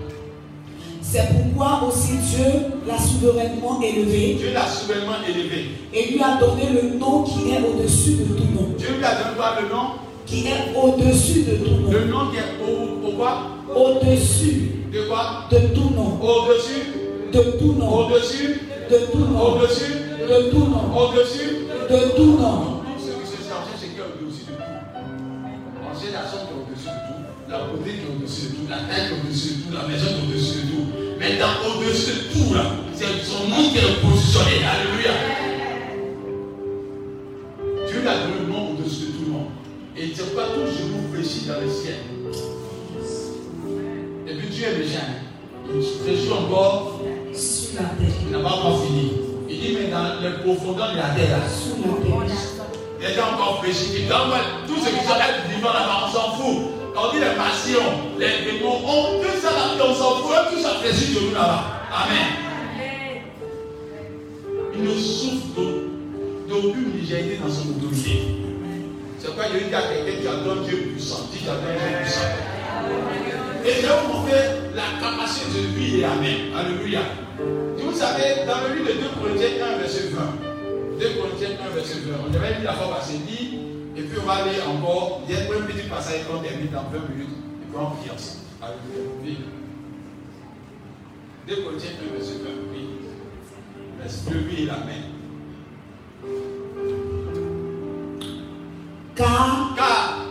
C'est 1.02 1.28
pourquoi 1.28 1.82
aussi 1.88 2.12
Dieu 2.16 2.44
l'a 2.86 2.96
souverainement 2.98 3.80
élevé 3.82 4.34
Dieu 4.34 4.52
l'a 4.54 4.66
souverainement 4.66 5.12
élevé. 5.28 5.66
et 5.92 6.12
lui 6.12 6.22
a 6.22 6.38
donné 6.38 6.70
le 6.72 6.98
nom 6.98 7.22
qui 7.22 7.50
est 7.50 7.60
au-dessus 7.60 8.12
de 8.14 8.24
tout 8.24 8.44
nom. 8.54 8.74
Dieu 8.78 8.88
lui 8.98 9.04
a 9.04 9.14
donné 9.16 9.36
quoi 9.36 9.58
le 9.60 9.68
nom? 9.68 9.84
Qui 10.26 10.46
est 10.46 10.74
au-dessus 10.74 11.42
de 11.42 11.56
tout 11.56 11.70
nom. 11.82 11.90
Le 11.90 12.04
nom 12.06 12.30
qui 12.30 12.38
est 12.38 12.64
au, 12.66 13.06
au 13.08 13.12
quoi? 13.12 13.42
Au-dessus 13.74 14.70
De 14.92 15.02
quoi? 15.08 15.44
de 15.50 15.58
tout 15.74 15.90
nom. 15.94 16.18
Au-dessus? 16.22 17.01
De 17.32 17.40
tout 17.58 17.72
nom, 17.78 17.88
Au-dessus, 18.06 18.60
de 18.90 18.96
tout 19.10 19.18
nom, 19.24 19.40
au-dessus, 19.54 19.92
de 20.28 20.50
tout 20.50 20.66
nom, 20.68 20.84
au-dessus. 20.96 21.66
de 21.90 22.16
tout 22.16 22.36
nom. 22.38 22.82
Ce 22.98 23.10
qui 23.10 23.26
se 23.26 23.48
cherche, 23.48 23.72
c'est 23.80 23.88
qui 23.88 23.98
est 23.98 24.02
au-dessus 24.02 24.44
de 24.44 24.52
tout. 24.52 24.62
On 25.80 25.94
sait 25.98 26.12
la 26.12 26.28
somme 26.28 26.46
qui 26.46 26.52
est 26.52 26.60
au-dessus 26.60 26.92
de 26.92 27.00
tout, 27.08 27.20
la 27.48 27.58
beauté 27.64 27.90
qui 27.96 28.04
est 28.04 28.12
au-dessus 28.14 28.46
de 28.48 28.54
tout, 28.56 28.66
la 28.68 28.76
taille 28.84 29.08
qui 29.08 29.14
est 29.14 29.20
au-dessus 29.24 29.54
de 29.54 29.62
tout, 29.64 29.72
la 29.72 29.88
maison 29.88 30.06
qui 30.06 30.12
est 30.12 30.28
au-dessus 30.28 30.58
de 30.60 30.70
tout. 30.72 30.86
Mais 31.18 31.38
dans 31.38 31.56
au-dessus 31.64 32.12
de 32.12 32.24
tout, 32.32 32.54
là, 32.54 32.64
c'est 32.94 33.24
son 33.24 33.48
nom 33.48 33.62
qui 33.72 33.78
est 33.78 33.96
positionné. 34.04 34.60
Alléluia. 34.68 35.14
Dieu 37.88 38.00
a 38.08 38.14
donné 38.28 38.34
le 38.44 38.52
nom 38.52 38.72
au-dessus 38.72 39.06
de 39.06 39.12
tout 39.16 39.24
le 39.26 39.32
monde. 39.32 39.50
Et 39.96 40.04
il 40.04 40.12
dit 40.12 40.20
pas 40.36 40.48
tout 40.52 40.66
genou 40.68 41.08
fléchit 41.12 41.46
dans 41.46 41.60
le 41.60 41.68
ciel. 41.68 41.96
Et 44.28 44.34
puis 44.34 44.48
Dieu 44.48 44.66
est 44.66 44.78
méchant. 44.78 45.08
Il 45.74 45.82
fléchit 45.82 46.32
encore, 46.32 47.00
Sur 47.72 47.80
la 47.82 47.88
terre, 47.88 48.14
il 48.26 48.30
n'a 48.32 48.38
pas 48.40 48.54
encore 48.56 48.84
fini. 48.84 49.12
Il 49.48 49.60
dit, 49.60 49.76
mais 49.80 49.88
dans 49.90 50.20
les 50.20 50.36
profondeurs 50.44 50.92
de 50.92 50.96
la 50.98 51.08
terre, 51.16 51.38
là, 51.38 51.42
sous 51.48 51.80
la 51.80 53.08
terre. 53.08 53.32
encore 53.32 53.64
fait, 53.64 53.72
tout 54.66 54.76
ce 54.76 54.88
qui 54.90 55.04
sont 55.06 55.14
être 55.16 55.48
vivant 55.54 55.72
là-bas, 55.72 56.06
on 56.06 56.12
s'en 56.12 56.32
fout. 56.36 56.62
Quand 56.94 57.08
on 57.08 57.12
dit 57.14 57.20
les 57.20 57.34
passions, 57.34 57.88
les 58.18 58.44
démons, 58.52 58.76
on, 58.84 59.22
tout 59.22 59.40
ça 59.40 59.50
là, 59.52 59.84
on 59.88 59.94
s'en 59.94 60.16
fout, 60.16 60.36
tout 60.52 60.60
ça 60.60 60.74
fléchit 60.82 61.14
de 61.14 61.20
nous 61.20 61.34
là-bas. 61.34 61.64
Amen. 61.90 62.28
Il 64.74 64.82
ne 64.84 64.94
souffre 64.94 65.46
d'au- 65.56 65.88
d'aucune 66.48 66.92
légèreté 67.00 67.38
dans 67.42 67.50
son 67.50 67.70
autorité. 67.70 68.22
C'est 69.18 69.26
pourquoi 69.28 69.44
il 69.54 69.68
dit 69.68 69.74
à 69.74 69.82
quelqu'un, 69.82 70.20
tu 70.20 70.28
adores 70.28 70.64
Dieu 70.66 70.76
puissant. 70.92 71.20
Dis, 71.32 71.38
tu 71.38 71.48
adores 71.48 71.64
Dieu 71.72 71.96
puissant. 72.02 72.28
Et 73.64 73.74
je 73.80 73.86
vais 73.86 73.92
vous 74.06 74.12
montrer 74.12 74.42
la 74.74 75.00
capacité 75.00 75.60
de 75.60 75.78
vie 75.78 76.00
et 76.00 76.04
Amen. 76.04 76.36
Alléluia. 76.56 77.00
Vous 77.38 77.94
savez, 77.94 78.46
dans 78.46 78.68
le 78.68 78.74
livre 78.74 78.88
de 78.88 79.00
2 79.00 79.08
Corinthiens 79.20 79.66
1, 79.74 79.78
verset 79.78 80.08
20, 80.08 80.20
2 80.98 81.08
Corinthiens 81.20 81.56
1, 81.64 81.74
verset 81.74 81.98
20, 82.06 82.16
on 82.28 82.34
avait 82.34 82.54
dit 82.58 82.64
la 82.64 82.72
fois 82.74 82.96
passée, 82.96 83.18
dit, 83.26 83.58
et 83.96 84.02
puis 84.02 84.18
on 84.22 84.26
va 84.26 84.32
aller 84.34 84.60
encore, 84.66 85.22
il 85.28 85.34
y 85.34 85.38
a 85.38 85.40
un 85.40 85.66
petit 85.66 85.88
passage 85.88 86.24
qu'on 86.28 86.38
termine 86.40 86.70
dans 86.70 86.84
20 86.90 87.08
minutes, 87.10 87.36
et 87.62 87.66
puis 87.66 87.76
on 87.76 87.90
prie 87.96 88.10
ensemble. 88.10 88.42
Alléluia. 88.60 89.10
Oui. 89.22 89.38
2 91.48 91.56
Corinthiens 91.62 91.90
1, 92.10 92.16
verset 92.16 92.34
20, 92.34 92.50
oui. 92.72 92.88
Verset 94.00 94.30
2, 94.30 94.36
oui 94.48 94.66
et 94.66 94.70
Amen. 94.70 95.02
Car 99.14 99.74
Car, 99.76 100.26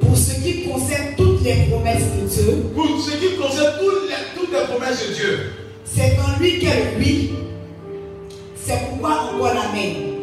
pour 0.00 0.16
ce 0.16 0.42
qui 0.42 0.64
concerne 0.68 1.14
toutes 1.16 1.42
les 1.42 1.66
promesses 1.70 2.16
de 2.16 2.26
Dieu, 2.28 2.52
pour 2.74 3.00
ce 3.00 3.16
qui 3.16 3.36
concerne 3.36 3.74
toutes 3.78 4.08
les, 4.08 4.40
toutes 4.40 4.52
les 4.52 4.66
promesses 4.66 5.08
de 5.08 5.14
Dieu, 5.14 5.59
c'est 6.00 6.18
en 6.18 6.38
lui 6.40 6.58
qu'est 6.58 6.92
le 6.92 6.98
oui. 6.98 7.34
C'est 8.56 8.88
pourquoi 8.88 9.32
on 9.32 9.38
voit 9.38 9.52
l'Amen. 9.52 10.16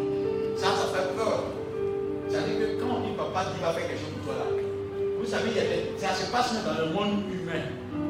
Ça, 0.56 0.66
ça 0.66 0.86
fait 0.92 1.14
peur. 1.14 1.44
Ça 2.28 2.38
veut 2.40 2.58
dire 2.58 2.76
que 2.76 2.82
quand 2.82 2.96
on 2.96 3.00
dit 3.00 3.14
papa 3.16 3.46
qui 3.54 3.62
va 3.62 3.72
faire 3.72 3.86
quelque 3.86 4.00
chose 4.00 4.10
pour 4.16 4.34
toi 4.34 4.42
là, 4.42 4.50
vous 5.20 5.26
savez, 5.26 5.50
il 5.50 5.56
y 5.56 5.60
a 5.60 6.08
ça 6.08 6.14
se 6.14 6.30
passe 6.32 6.52
même 6.52 6.64
dans 6.64 6.82
le 6.82 6.92
monde 6.92 7.22
humain. 7.30 7.62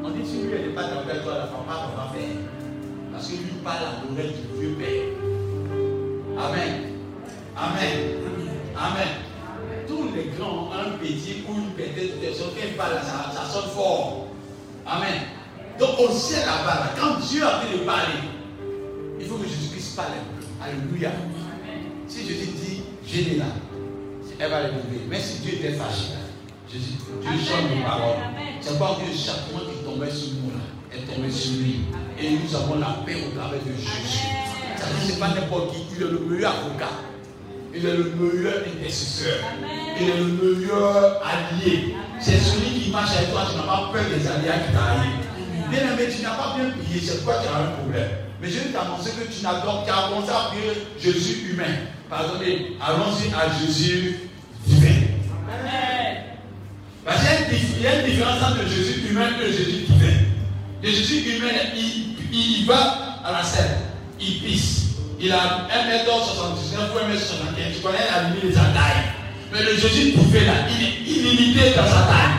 On 0.03 0.09
dit 0.09 0.25
si 0.25 0.41
lui 0.43 0.53
elle 0.53 0.69
n'est 0.69 0.75
pas 0.75 0.83
dans 0.83 1.01
le 1.01 1.21
toi, 1.21 1.35
la 1.35 1.45
femme, 1.45 1.61
on 1.67 1.97
va 1.97 2.09
faire. 2.13 2.35
Parce 3.11 3.27
que 3.27 3.33
lui 3.33 3.61
parle 3.63 3.83
à 3.85 4.01
l'oreille 4.01 4.33
du 4.33 4.59
vieux 4.59 4.75
père. 4.75 5.05
Amen. 6.37 6.73
Amen. 7.55 7.97
Amen. 8.77 9.09
Tous 9.87 10.09
les 10.15 10.31
grands 10.37 10.69
un 10.71 10.97
petit 10.97 11.43
ou 11.47 11.53
une 11.53 11.71
petite 11.73 12.19
personne, 12.21 12.47
quand 12.55 12.65
ils 12.65 13.05
ça, 13.05 13.31
ça 13.31 13.45
sonne 13.45 13.69
fort. 13.71 14.27
Amen. 14.85 15.38
Donc 15.79 15.91
on 15.97 16.11
sait 16.11 16.45
là-bas, 16.45 16.75
là, 16.75 16.93
quand 16.99 17.25
Dieu 17.25 17.41
a 17.43 17.59
envie 17.59 17.79
de 17.79 17.85
parler, 17.85 18.19
il 19.19 19.25
faut 19.25 19.35
que 19.35 19.47
Jésus-Christ 19.47 19.95
parle 19.95 20.09
un 20.09 20.35
peu. 20.35 20.45
Alléluia. 20.61 21.11
Si 22.07 22.27
Jésus 22.27 22.47
dit, 22.47 22.81
j'ai 23.05 23.37
là, 23.37 23.45
elle 24.39 24.51
va 24.51 24.63
lever. 24.63 25.07
Mais 25.09 25.21
si 25.21 25.39
Dieu 25.39 25.53
était 25.53 25.73
fâché, 25.73 26.11
là, 26.11 26.19
Jésus, 26.71 26.95
Dieu 27.21 27.31
change 27.31 27.71
nos 27.73 27.83
paroles. 27.83 28.17
C'est 28.59 28.77
pas 28.77 28.97
que 28.99 29.17
chaque 29.17 29.51
mois 29.53 29.61
qui 29.71 29.85
tombait 29.85 30.11
sur 30.11 30.33
nous, 30.33 30.51
là, 30.51 30.65
est 30.93 31.05
tombé 31.05 31.31
sur 31.31 31.53
lui. 31.53 31.85
Et 32.19 32.31
nous 32.31 32.55
avons 32.55 32.79
la 32.79 32.97
paix 33.05 33.15
au 33.25 33.37
travers 33.39 33.61
de 33.61 33.71
Jésus. 33.71 34.27
Ça 34.75 34.85
veut 34.85 34.99
dire 34.99 35.07
que 35.07 35.13
c'est 35.13 35.19
pas 35.19 35.29
n'importe 35.29 35.71
qui, 35.71 35.83
il 35.95 36.03
est 36.03 36.09
le 36.09 36.19
meilleur 36.19 36.55
avocat. 36.55 36.91
Il 37.73 37.85
est 37.85 37.95
le 37.95 38.13
meilleur 38.17 38.63
intercesseur. 38.67 39.37
Il 39.97 40.09
est 40.09 40.17
le 40.17 40.25
meilleur 40.25 41.21
allié. 41.23 41.95
C'est 42.19 42.37
celui 42.37 42.81
qui 42.81 42.91
marche 42.91 43.15
avec 43.15 43.31
toi, 43.31 43.43
tu 43.49 43.55
n'as 43.55 43.63
pas 43.63 43.89
peur 43.93 44.03
des 44.09 44.27
alliés 44.27 44.65
qui 44.67 44.73
t'arrivent. 44.73 45.28
Bien 45.69 45.81
aimé, 45.81 46.09
tu 46.15 46.23
n'as 46.23 46.31
pas 46.31 46.55
bien 46.55 46.71
prié, 46.71 46.99
c'est 46.99 47.23
pourquoi 47.23 47.41
tu 47.43 47.47
as 47.47 47.59
un 47.59 47.71
problème. 47.77 48.09
Mais 48.41 48.49
je 48.49 48.59
vais 48.59 48.69
t'annoncer 48.69 49.11
que 49.11 49.31
tu 49.31 49.43
n'as 49.43 49.59
donc 49.61 49.85
qu'à 49.85 50.09
commencer 50.09 50.31
à 50.31 50.49
prier 50.49 50.87
Jésus 50.99 51.51
humain. 51.51 51.85
Pardonnez, 52.09 52.77
allons-y 52.81 53.31
à 53.33 53.53
Jésus 53.59 54.29
divin. 54.65 55.05
Parce 57.05 57.19
qu'il 57.21 57.81
y 57.81 57.87
a 57.87 57.99
une 57.99 58.05
différence 58.05 58.41
entre 58.41 58.67
Jésus 58.67 59.09
humain 59.09 59.29
et 59.41 59.51
Jésus 59.51 59.85
divin. 59.87 60.13
Le 60.81 60.89
Jésus 60.89 61.37
humain, 61.37 61.51
il 62.31 62.65
va 62.65 63.19
à 63.23 63.31
la 63.31 63.43
scène, 63.43 63.77
il 64.19 64.41
pisse. 64.41 64.85
Il 65.19 65.31
a 65.31 65.67
1m79 65.69 66.93
ou 66.93 67.13
1m75. 67.13 67.75
Tu 67.75 67.81
connais 67.81 67.97
la 68.09 68.29
limite 68.29 68.45
de 68.47 68.51
sa 68.53 68.61
taille. 68.61 69.03
Mais 69.51 69.63
le 69.63 69.75
Jésus 69.75 70.13
divin, 70.13 70.45
là, 70.45 70.53
il 70.69 70.83
est 70.83 71.17
illimité 71.17 71.75
dans 71.75 71.85
sa 71.85 72.07
taille. 72.07 72.33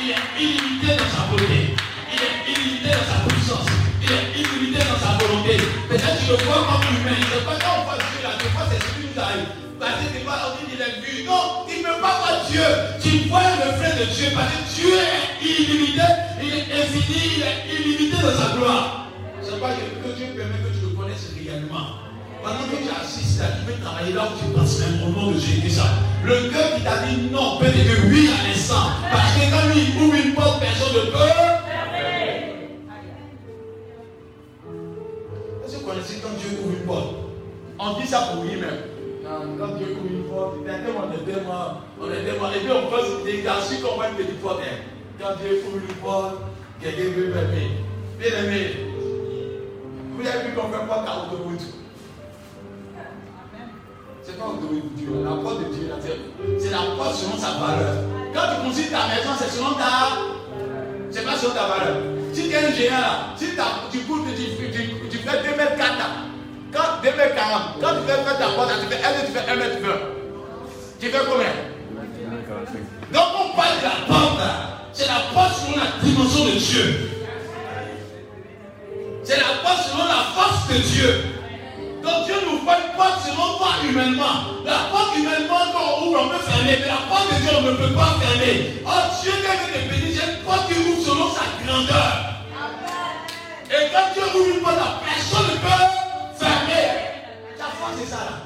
Il 0.00 0.10
est 0.10 0.42
illimité 0.42 0.96
dans 0.96 1.10
sa 1.10 1.26
beauté. 1.30 1.74
Il 2.08 2.18
est 2.18 2.36
illimité 2.48 2.88
dans 2.88 3.06
sa 3.06 3.18
puissance. 3.28 3.68
Il 4.00 4.08
est 4.08 4.26
illimité 4.40 4.80
dans 4.80 5.00
sa 5.00 5.20
volonté. 5.20 5.56
Peut-être 5.88 6.18
tu 6.24 6.32
le 6.32 6.36
vois 6.48 6.64
comme 6.64 6.84
humain. 6.88 7.20
C'est 7.20 7.44
pas 7.44 7.56
quand 7.60 7.74
on 7.76 7.84
voit 7.84 8.00
Dieu 8.00 8.20
là, 8.24 8.32
des 8.40 8.50
fois 8.50 8.64
c'est 8.70 8.80
ce 8.80 8.88
qui 8.96 9.00
nous 9.04 9.16
arrive. 9.20 9.48
Parce 9.78 10.00
que 10.00 10.18
fois 10.24 10.38
on 10.44 10.50
dit 10.56 10.64
qu'il 10.72 10.80
est 10.80 10.96
vu. 11.04 11.24
Non, 11.28 11.68
il 11.68 11.78
ne 11.78 11.84
peut 11.84 12.00
pas 12.00 12.16
voir 12.20 12.40
Dieu. 12.48 12.64
Tu 13.00 13.28
vois 13.28 13.44
le 13.60 13.68
fait 13.76 13.94
de 14.00 14.04
Dieu 14.08 14.28
parce 14.32 14.52
que 14.52 14.60
Dieu 14.74 14.94
est 14.96 15.44
illimité, 15.44 16.08
il 16.40 16.52
est 16.56 16.68
infini, 16.72 17.20
il 17.36 17.42
est 17.44 17.60
illimité 17.68 18.16
dans 18.16 18.36
sa 18.36 18.56
gloire. 18.56 19.08
C'est 19.42 19.60
pas 19.60 19.76
que 19.76 20.08
Dieu 20.16 20.26
permet 20.36 20.60
que 20.64 20.72
tu 20.72 20.88
le 20.88 20.96
connaisses 20.96 21.28
réellement. 21.36 22.00
Pendant 22.42 22.64
que 22.70 22.76
tu 22.76 22.88
assistes 22.88 23.42
tu 23.42 23.72
peux 23.72 23.78
travailler 23.82 24.12
là 24.12 24.28
où 24.28 24.38
tu 24.38 24.50
passes 24.56 24.78
même 24.80 25.02
au 25.04 25.10
nom 25.10 25.30
de 25.32 25.38
Jésus. 25.38 25.80
Le 26.24 26.50
cœur 26.50 26.74
qui 26.74 26.82
t'a 26.82 26.98
dit 27.06 27.30
non 27.30 27.58
peut 27.58 27.66
te 27.66 27.78
dire 27.78 27.98
oui 28.10 28.28
à 28.28 28.48
l'instant. 28.48 28.90
Parce 29.10 29.34
que 29.34 29.50
quand 29.50 29.72
il 29.74 30.02
ouvre 30.02 30.14
une 30.14 30.34
porte, 30.34 30.60
personne 30.60 30.94
ne 30.94 31.10
peut. 31.10 31.67
Connaissez 35.88 36.20
quand 36.22 36.34
Dieu 36.38 36.58
ouvre 36.62 36.72
une 36.74 36.86
porte 36.86 37.14
On 37.78 38.00
dit 38.00 38.06
ça 38.06 38.20
pour 38.32 38.44
lui 38.44 38.56
même. 38.56 38.82
Non, 39.24 39.56
Quand 39.58 39.74
Dieu 39.76 39.86
ouvre 39.96 40.10
une 40.10 40.24
porte, 40.24 40.54
il 40.58 40.64
dit 40.64 40.90
on 40.92 41.12
était 41.12 41.40
mort, 41.44 41.82
on 42.00 42.06
était 42.10 42.38
mort. 42.38 42.52
Et 42.54 42.60
puis 42.60 42.70
on 42.72 42.90
pense 42.90 43.24
des 43.24 43.42
garçons 43.42 43.74
voit 43.96 44.08
une 44.08 44.16
petite 44.16 44.40
porte. 44.40 44.60
hein. 44.62 44.76
Quand 45.20 45.36
Dieu 45.40 45.62
ouvre 45.66 45.76
une 45.76 45.94
porte, 45.96 46.36
quelqu'un 46.80 47.10
veut 47.16 47.28
m'aimer. 47.28 47.70
Bien 48.18 48.44
aimé, 48.44 48.76
vous 50.16 50.26
avez 50.26 50.48
vu 50.48 50.54
qu'on 50.54 50.68
fait 50.68 50.86
porte 50.86 51.06
à 51.08 51.22
autoroute. 51.32 51.60
C'est 54.22 54.38
pas 54.38 54.44
autoroute 54.46 54.92
de 54.92 54.98
Dieu, 54.98 55.08
la 55.24 55.30
porte 55.42 55.58
de 55.60 55.74
Dieu, 55.74 55.88
c'est- 56.00 56.58
c'est 56.60 56.70
la 56.70 56.82
porte 56.96 57.14
selon 57.14 57.38
sa 57.38 57.52
valeur. 57.58 57.94
Quand 58.34 58.40
tu 58.54 58.66
construis 58.66 58.90
ta 58.90 59.06
maison, 59.08 59.30
c'est 59.38 59.50
selon 59.56 59.72
ta. 59.74 60.18
C'est 61.10 61.24
pas 61.24 61.36
selon 61.36 61.54
ta 61.54 61.66
valeur. 61.68 61.96
Si 62.34 62.48
tu 62.48 62.54
es 62.54 62.56
un 62.56 62.70
géant 62.72 63.00
là, 63.00 63.34
si 63.36 63.46
tu, 63.90 63.98
quand 67.18 67.88
tu 67.94 68.06
fais 68.06 68.22
faire 68.22 68.38
ta 68.38 68.46
porte, 68.54 68.70
tu 68.80 68.86
fais 68.86 69.02
1m20. 69.02 69.86
Tu 71.00 71.08
fais 71.08 71.18
combien? 71.28 71.50
Donc 73.12 73.26
on 73.34 73.56
parle 73.56 73.78
de 73.78 73.82
la 73.82 74.06
porte. 74.06 74.40
C'est 74.92 75.08
la 75.08 75.20
porte 75.34 75.54
selon 75.58 75.78
la 75.78 75.90
dimension 76.00 76.44
de 76.44 76.50
Dieu. 76.52 77.10
C'est 79.24 79.36
la 79.36 79.58
porte 79.64 79.82
selon 79.90 80.04
la 80.04 80.22
force 80.36 80.68
de 80.68 80.78
Dieu. 80.78 81.24
Donc 82.04 82.26
Dieu 82.26 82.36
nous 82.46 82.58
fait 82.58 82.78
une 82.86 82.96
porte 82.96 83.20
selon 83.24 83.58
pas 83.58 83.82
humainement. 83.84 84.62
La 84.64 84.88
porte 84.92 85.16
humainement, 85.16 85.72
quand 85.72 85.98
on 85.98 86.06
ouvre, 86.06 86.20
on 86.22 86.28
peut 86.28 86.44
fermer. 86.44 86.78
Mais 86.80 86.86
la 86.86 87.02
porte 87.08 87.34
de 87.34 87.40
Dieu, 87.40 87.50
on 87.58 87.62
ne 87.62 87.72
peut 87.72 87.94
pas 87.94 88.14
fermer. 88.20 88.82
Oh 88.86 88.90
Dieu, 89.20 89.32
quand 89.44 89.58
il 89.66 89.74
est 89.74 89.88
béni, 89.88 90.14
j'ai 90.14 90.22
une 90.22 90.44
porte 90.44 90.68
qui 90.68 90.78
ouvre 90.78 91.02
selon 91.04 91.28
sa 91.34 91.66
grandeur. 91.66 92.12
Et 93.70 93.90
quand 93.92 94.06
Dieu 94.14 94.22
ouvre 94.36 94.54
une 94.54 94.62
porte, 94.62 94.76
la 94.76 95.02
personne 95.04 95.46
ne 95.52 95.58
peut 95.58 96.07
fermer. 96.48 96.84
Ta 97.56 97.68
foi, 97.76 97.88
c'est 97.98 98.08
ça 98.08 98.20
là. 98.24 98.36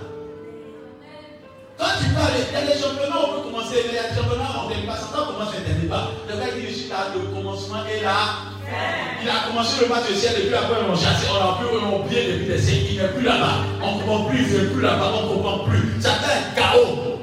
Quand 1.79 1.95
tu 1.99 2.11
parles, 2.15 2.35
il 2.37 2.53
y 2.53 2.57
a 2.57 2.67
des 2.67 2.79
championnats, 2.79 3.23
on 3.23 3.31
peut 3.35 3.51
commencer, 3.51 3.79
mais 3.87 3.95
il 3.95 3.97
y 3.97 3.99
a 3.99 4.11
des 4.11 4.15
championnats, 4.15 4.55
on 4.59 4.69
ne 4.71 4.87
pas. 4.87 4.99
On 5.15 5.33
commence, 5.33 5.51
termine 5.53 5.89
pas. 5.89 6.11
Le 6.29 6.35
gars 6.37 6.53
dit, 6.55 6.67
je 6.69 6.75
suis 6.75 6.89
là, 6.89 7.11
le 7.15 7.21
commencement 7.35 7.83
est 7.87 8.03
là. 8.03 8.53
Il 9.23 9.29
a 9.29 9.49
commencé 9.49 9.83
le 9.83 9.89
match 9.89 10.09
de 10.09 10.15
ciel, 10.15 10.35
et 10.39 10.47
puis 10.47 10.55
après, 10.55 10.79
on 10.83 10.95
chassé, 10.95 11.27
on 11.31 11.39
l'a 11.39 11.59
plus, 11.59 11.69
on 11.71 11.81
l'a 11.83 11.97
oublié 11.99 12.33
depuis 12.33 12.47
des 12.47 12.59
siècles. 12.59 12.87
Il 12.93 13.03
n'est 13.03 13.09
plus 13.09 13.25
là-bas. 13.25 13.67
On 13.83 13.97
ne 13.97 14.03
comprend 14.03 14.25
plus, 14.31 14.39
il 14.39 14.47
ne 14.47 14.59
fait 14.59 14.67
plus 14.73 14.83
là-bas, 14.83 15.11
on 15.11 15.23
ne 15.23 15.35
comprend 15.35 15.59
plus. 15.65 16.01
Satan 16.01 16.31
est 16.31 16.55
chaos. 16.55 17.19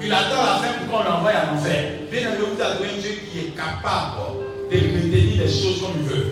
Il 0.00 0.12
attend 0.12 0.40
la 0.40 0.56
fin 0.62 0.72
pour 0.78 0.86
qu'on 0.88 1.04
l'envoie 1.04 1.32
en 1.32 1.56
enfer. 1.56 2.06
Bien 2.10 2.20
aimé, 2.20 2.38
vous 2.38 2.62
avez 2.62 2.88
un 2.88 2.98
Dieu 3.00 3.12
qui 3.30 3.38
est 3.38 3.52
capable 3.56 4.40
de 4.70 4.76
maintenir 4.76 5.42
les 5.42 5.48
choses 5.48 5.82
comme 5.82 6.00
il 6.00 6.08
veut. 6.08 6.26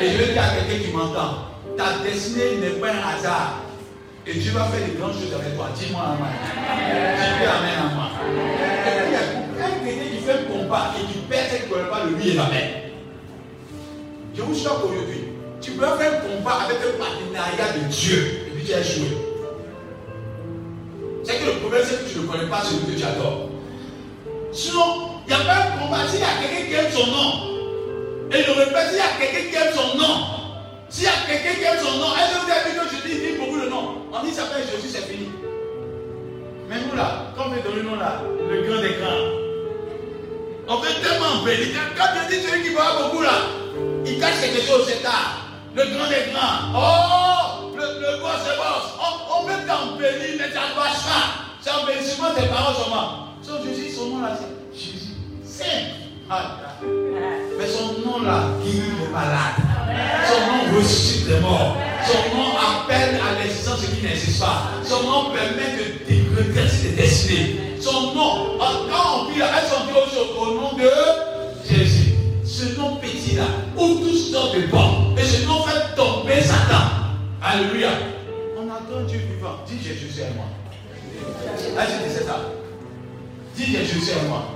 Et 0.00 0.10
je 0.10 0.16
vais 0.18 0.32
dire 0.32 0.42
à 0.42 0.48
quelqu'un 0.56 0.84
qui 0.84 0.92
m'entend, 0.92 1.55
ta 1.76 1.98
destinée 2.02 2.56
n'est 2.60 2.80
pas 2.80 2.88
un 2.88 3.16
hasard. 3.16 3.62
Et 4.26 4.34
Dieu 4.34 4.52
va 4.52 4.64
faire 4.64 4.84
des 4.86 4.94
grandes 4.94 5.12
choses 5.12 5.32
avec 5.32 5.54
toi. 5.56 5.68
Dis-moi 5.76 6.02
Amen. 6.02 6.32
Dis-moi 7.16 7.54
Amen 7.58 7.78
à 7.78 7.94
moi. 7.94 8.10
Un 9.58 9.84
chrétien 9.84 10.04
qui 10.10 10.24
fait 10.24 10.32
un 10.32 10.52
combat 10.52 10.94
et 10.98 11.12
qui 11.12 11.18
perd 11.20 11.50
ce 11.50 11.56
qu'il 11.56 11.68
ne 11.68 11.74
connaît 11.74 11.90
pas 11.90 12.04
le 12.04 12.16
lui 12.16 12.30
et 12.30 12.34
la 12.34 12.46
mère. 12.46 12.70
Je 14.34 14.42
vous 14.42 14.54
choque 14.54 14.84
aujourd'hui. 14.84 15.24
Tu 15.60 15.72
peux 15.72 15.86
faire 15.86 16.12
un 16.12 16.36
combat 16.36 16.58
avec 16.64 16.78
un 16.78 16.98
partenariat 16.98 17.72
de 17.72 17.88
Dieu 17.88 18.46
et 18.48 18.50
puis 18.50 18.64
tu 18.66 18.74
as 18.74 18.80
échoué. 18.80 19.16
C'est 21.22 21.38
que 21.38 21.46
le 21.46 21.52
problème, 21.60 21.82
c'est 21.84 22.04
que 22.04 22.10
tu 22.10 22.18
ne 22.20 22.26
connais 22.26 22.48
pas 22.48 22.62
celui 22.62 22.94
que 22.94 23.00
tu 23.00 23.04
adores. 23.04 23.48
Sinon, 24.52 25.20
il 25.26 25.34
n'y 25.34 25.40
a 25.40 25.44
pas 25.44 25.54
un 25.54 25.78
combat. 25.78 26.08
S'il 26.08 26.20
y 26.20 26.22
a 26.22 26.26
quelqu'un 26.40 26.66
qui 26.66 26.74
aime 26.74 26.92
son 26.92 27.06
nom, 27.06 27.32
et 28.32 28.42
je 28.42 28.50
répète, 28.50 28.88
s'il 28.88 28.98
y 28.98 29.00
a 29.00 29.18
quelqu'un 29.18 29.50
qui 29.50 29.56
aime 29.56 29.74
son 29.74 29.98
nom, 29.98 30.36
s'il 30.88 31.04
y 31.04 31.06
a 31.06 31.12
quelqu'un 31.26 31.54
qui 31.54 31.64
aime 31.64 31.78
son 31.78 31.98
nom, 31.98 32.06
que 32.10 32.44
vous 32.44 32.50
avez 32.50 32.70
vu 32.70 32.78
que 32.78 32.96
je 32.96 33.08
dis, 33.08 33.26
dis 33.26 33.36
beaucoup 33.38 33.60
de 33.60 33.68
noms 33.68 34.06
On 34.12 34.24
dit, 34.24 34.32
s'appelle 34.32 34.64
Jésus, 34.64 34.88
c'est 34.88 35.02
fini. 35.02 35.28
Mais 36.68 36.76
nous 36.80 36.96
là, 36.96 37.32
quand 37.36 37.44
on 37.46 37.50
dans 37.50 37.76
le 37.76 37.82
nom 37.82 37.96
là, 37.96 38.22
le 38.50 38.62
grand 38.62 38.80
des 38.82 38.94
grands, 39.00 39.46
on 40.68 40.76
veut 40.80 40.94
tellement 41.02 41.44
bénir. 41.44 41.80
Quand 41.96 42.06
tu 42.18 42.34
dis 42.34 42.42
celui 42.42 42.62
qui 42.62 42.68
voit 42.70 43.02
beaucoup 43.02 43.22
là, 43.22 43.32
il 44.04 44.18
cache 44.18 44.40
quelque 44.40 44.62
chose, 44.62 44.84
c'est 44.88 45.02
tard. 45.02 45.46
Le 45.74 45.82
grand 45.84 46.08
des 46.08 46.32
grands. 46.32 46.72
Oh, 46.74 47.76
le, 47.76 47.82
le 47.82 48.20
boss 48.20 48.40
c'est 48.44 48.56
boss. 48.56 48.94
On, 48.98 49.40
on 49.42 49.46
veut 49.46 49.66
t'embellir, 49.66 50.36
mais 50.38 50.52
ça 50.52 50.70
ne 50.70 50.74
marche 50.74 51.04
pas. 51.04 51.46
C'est 51.60 51.70
embellissement 51.70 52.32
des 52.34 52.46
paroles 52.48 52.74
seulement. 52.74 53.26
So, 53.42 53.62
Jésus, 53.64 53.94
son 53.94 54.06
nom 54.06 54.22
là, 54.22 54.36
c'est 54.38 54.76
Jésus. 54.76 55.14
Simple. 55.44 56.06
Mais 57.58 57.66
son 57.66 58.08
nom 58.08 58.22
là, 58.22 58.50
guérit 58.62 58.92
les 59.00 59.08
malades. 59.12 59.60
Son 60.26 60.40
nom 60.46 60.76
ressuscite 60.78 61.28
les 61.28 61.40
morts. 61.40 61.76
Son 62.06 62.36
nom 62.36 62.50
appelle 62.56 63.16
à 63.16 63.42
l'existence 63.42 63.80
ce 63.80 63.86
qui 63.86 64.02
n'existe 64.04 64.40
pas. 64.40 64.70
Son 64.84 65.02
nom 65.02 65.30
permet 65.30 65.76
de 65.76 66.36
redresser 66.36 66.90
des 66.90 66.96
destinées. 66.96 67.56
Son 67.80 68.14
nom, 68.14 68.58
quand 68.58 69.20
on 69.20 69.24
prie, 69.26 69.40
elles 69.40 69.68
sont 69.68 69.84
dites 69.86 70.18
au 70.38 70.54
nom 70.54 70.72
de 70.76 70.90
Jésus. 71.68 72.14
Ce 72.44 72.78
nom 72.78 72.96
petit 72.96 73.36
là, 73.36 73.44
ouvre 73.76 74.00
toutes 74.00 74.32
sortes 74.32 74.56
de 74.56 74.62
portes. 74.62 75.18
Et 75.18 75.24
ce 75.24 75.46
nom 75.46 75.62
fait 75.62 75.94
tomber 75.96 76.40
Satan. 76.40 76.84
Alléluia. 77.42 77.90
On 78.58 78.68
attend 78.68 79.04
Dieu 79.06 79.20
vivant. 79.34 79.56
Dis 79.66 79.78
Jésus 79.82 80.10
c'est 80.14 80.34
moi. 80.34 80.46
Là, 81.74 81.86
je 81.86 82.08
disais 82.08 82.24
ça. 82.24 82.40
Dis 83.54 83.66
Jésus 83.66 84.00
c'est 84.00 84.28
moi. 84.28 84.55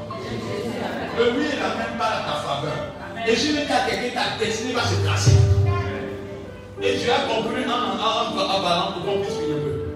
Le 1.18 1.32
oui, 1.32 1.46
n'a 1.58 1.74
même 1.74 1.98
pas 1.98 2.22
ta 2.24 2.36
faveur. 2.46 2.90
Et 3.26 3.36
je 3.36 3.52
vais 3.52 3.66
dire 3.66 3.76
à 3.76 3.90
quelqu'un, 3.90 4.20
ta 4.20 4.44
destinée 4.44 4.72
va 4.72 4.82
se 4.82 4.94
tracer. 5.04 5.36
Et 6.82 6.98
tu 6.98 7.10
as 7.10 7.28
compris 7.28 7.64
en, 7.64 8.62
ballant 8.62 8.92
pour 8.92 9.04
qu'on 9.04 9.20
puisse 9.20 9.34
finir 9.34 9.56
peu. 9.56 9.90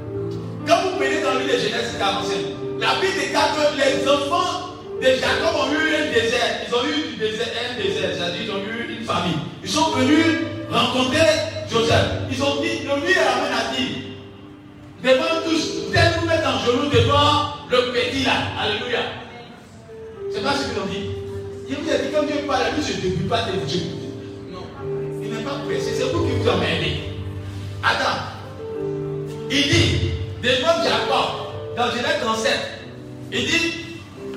Quand 0.67 0.83
vous 0.83 0.97
prenez 0.97 1.23
dans 1.23 1.39
l'île 1.39 1.49
de 1.49 1.59
Genèse 1.59 1.97
45, 1.99 2.37
la 2.81 2.95
Bible 3.01 3.19
déclare 3.19 3.55
que 3.55 3.77
les 3.79 4.09
enfants 4.09 4.77
de 5.01 5.07
Jacob 5.07 5.55
ont 5.57 5.73
eu 5.73 5.95
un 5.95 6.13
désert. 6.13 6.67
Ils 6.67 6.75
ont 6.75 6.85
eu 6.85 7.13
du 7.13 7.17
désert, 7.17 7.49
un 7.71 7.83
désert, 7.83 8.11
c'est-à-dire 8.15 8.43
ils 8.43 8.51
ont 8.51 8.59
eu 8.59 8.99
une 8.99 9.05
famille. 9.05 9.39
Ils 9.63 9.71
sont 9.71 9.91
venus 9.93 10.45
rencontrer 10.71 11.27
Joseph. 11.71 12.07
Ils 12.31 12.43
ont 12.43 12.61
dit, 12.61 12.85
le 12.85 13.07
lui 13.07 13.13
et 13.13 13.15
la 13.15 13.37
main 13.37 13.57
a 13.57 13.75
dit, 13.75 14.15
devant 15.03 15.41
tous, 15.45 15.89
vous 15.89 15.97
allez 15.97 16.19
vous 16.21 16.27
mettre 16.27 16.49
en 16.49 16.59
genoux 16.67 16.91
devant 16.91 17.55
le 17.71 17.93
petit 17.93 18.25
là. 18.25 18.33
Alléluia. 18.61 19.24
C'est 20.35 20.43
pas 20.43 20.55
ce 20.57 20.69
qu'ils 20.69 20.81
ont 20.81 20.87
dit. 20.87 21.11
Il 21.69 21.77
vous 21.77 21.89
a 21.89 21.97
dit, 21.97 22.09
quand 22.13 22.25
Dieu 22.25 22.45
parle, 22.45 22.75
lui, 22.75 22.83
je 22.83 23.23
ne 23.23 23.29
pas 23.29 23.43
de 23.43 23.65
Dieu. 23.67 23.83
Non. 24.51 24.65
Il 25.23 25.31
n'est 25.31 25.45
pas 25.45 25.61
pressé, 25.65 25.93
c'est 25.97 26.13
vous 26.13 26.25
qui 26.25 26.33
vous 26.33 26.49
emmerdez. 26.49 26.97
Attends. 27.81 28.19
Il 29.49 29.63
dit, 29.63 30.11
devant 30.43 30.83
Jacob, 30.83 31.77
dans 31.77 31.87
Genèse 31.87 32.21
37, 32.21 32.53
il 33.33 33.47
dit, 33.47 33.73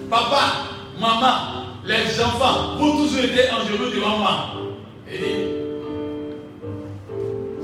papa, 0.07 0.67
maman, 0.99 1.65
les 1.83 2.21
enfants, 2.21 2.77
vous 2.77 3.07
tous 3.07 3.17
étiez 3.17 3.49
en 3.49 3.65
genoux 3.65 3.89
devant 3.89 4.19
moi. 4.19 4.53
Il 5.11 5.19
dit, 5.19 5.47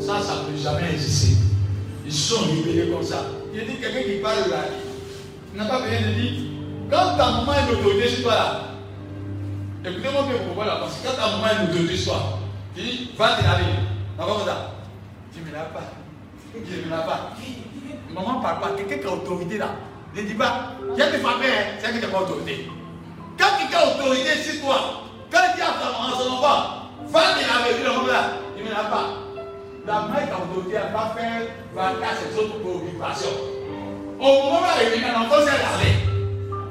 ça, 0.03 0.19
ça 0.19 0.38
ne 0.38 0.51
peut 0.51 0.61
jamais 0.61 0.91
exister. 0.91 1.38
Ils 2.03 2.11
sont 2.11 2.47
libérés 2.47 2.89
comme 2.89 3.03
ça. 3.03 3.27
Il 3.53 3.59
dit, 3.59 3.75
quelqu'un 3.79 4.01
qui 4.01 4.17
parle 4.23 4.49
là, 4.49 4.65
il 5.53 5.59
n'a 5.59 5.65
pas 5.65 5.81
besoin 5.81 6.01
de 6.01 6.13
dire, 6.19 6.53
quand 6.89 7.17
ta 7.17 7.25
maman 7.31 7.53
est 7.53 7.71
l'autorité 7.71 8.09
sur 8.09 8.23
toi 8.23 8.34
là, 8.34 8.59
écoutez-moi 9.89 10.23
bien 10.23 10.39
pourquoi 10.47 10.65
là, 10.65 10.77
parce 10.79 10.97
que 10.97 11.07
quand 11.07 11.15
ta 11.15 11.31
maman 11.31 11.47
est 11.47 11.67
l'autorité 11.67 11.97
sur 11.97 12.13
toi, 12.13 12.39
tu 12.75 12.81
dis, 12.81 13.11
va 13.17 13.36
te 13.36 13.43
laver. 13.43 13.63
Ça? 14.17 14.71
Tu 15.34 15.39
ne 15.39 15.45
me 15.45 15.51
laves 15.53 15.73
pas. 15.73 15.81
Tu 16.53 16.59
ne 16.59 16.86
me 16.86 16.89
laves 16.89 17.05
pas. 17.05 17.31
Maman 18.13 18.41
parle 18.41 18.59
pas. 18.61 18.69
Quelqu'un 18.77 18.97
qui 18.97 19.07
a 19.07 19.11
autorité 19.11 19.57
là, 19.57 19.69
ne 20.15 20.21
dis 20.21 20.34
pas, 20.34 20.73
j'ai 20.97 21.11
des 21.11 21.17
familles, 21.17 21.47
hein, 21.49 21.77
c'est 21.79 21.89
que 21.89 21.95
tu 21.95 22.01
n'as 22.01 22.11
pas 22.11 22.21
autorité. 22.21 22.69
Quand 23.39 23.57
quelqu'un 23.57 23.79
a 23.79 23.95
autorité 23.95 24.36
sur 24.36 24.61
toi, 24.61 24.75
quand 25.31 25.39
il 25.49 25.55
dit 25.55 25.61
à 25.61 25.65
ta 25.65 25.91
maman, 25.91 26.15
son 26.15 26.34
enfant, 26.34 26.89
va 27.07 27.21
te 27.21 27.41
laver, 27.41 27.75
tu 28.55 28.63
ne 28.63 28.69
me 28.69 28.73
laves 28.73 28.89
pas. 28.89 29.05
La 29.86 29.93
mère 30.07 30.27
qui 30.27 30.31
a 30.31 30.38
autorité, 30.38 30.77
elle 30.77 30.93
va 30.93 31.13
faire 31.17 31.41
24 31.73 32.39
autres 32.39 32.59
préoccupations. 32.59 33.38
Au 34.19 34.43
moment 34.43 34.61
où 34.61 34.65
elle 34.79 34.93
revient, 34.93 35.11
l'enfant 35.11 35.39
s'est 35.39 35.57
lavé. 35.57 36.12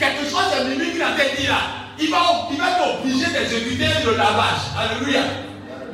Quelque 0.03 0.29
chose 0.29 0.51
de 0.59 0.65
mimique 0.67 0.95
qu'il 0.95 1.03
a 1.03 1.15
dit 1.15 1.47
là, 1.47 1.63
il 1.97 2.11
va, 2.11 2.19
il 2.51 2.59
va 2.59 2.75
t'obliger 2.75 3.31
d'exécuter 3.31 3.87
le 4.05 4.17
lavage. 4.17 4.75
Alléluia. 4.75 5.23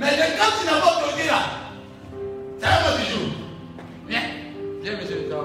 Mais 0.01 0.17
quand 0.33 0.49
tu 0.59 0.65
n'as 0.65 0.81
pas 0.81 0.97
autorité 0.97 1.29
là, 1.29 1.45
c'est 2.59 2.65
un 2.65 2.89
mot 2.89 2.97
du 2.97 3.05
jour. 3.05 3.29
Viens, 4.09 4.23
viens, 4.83 4.97
monsieur 4.97 5.29
le 5.29 5.37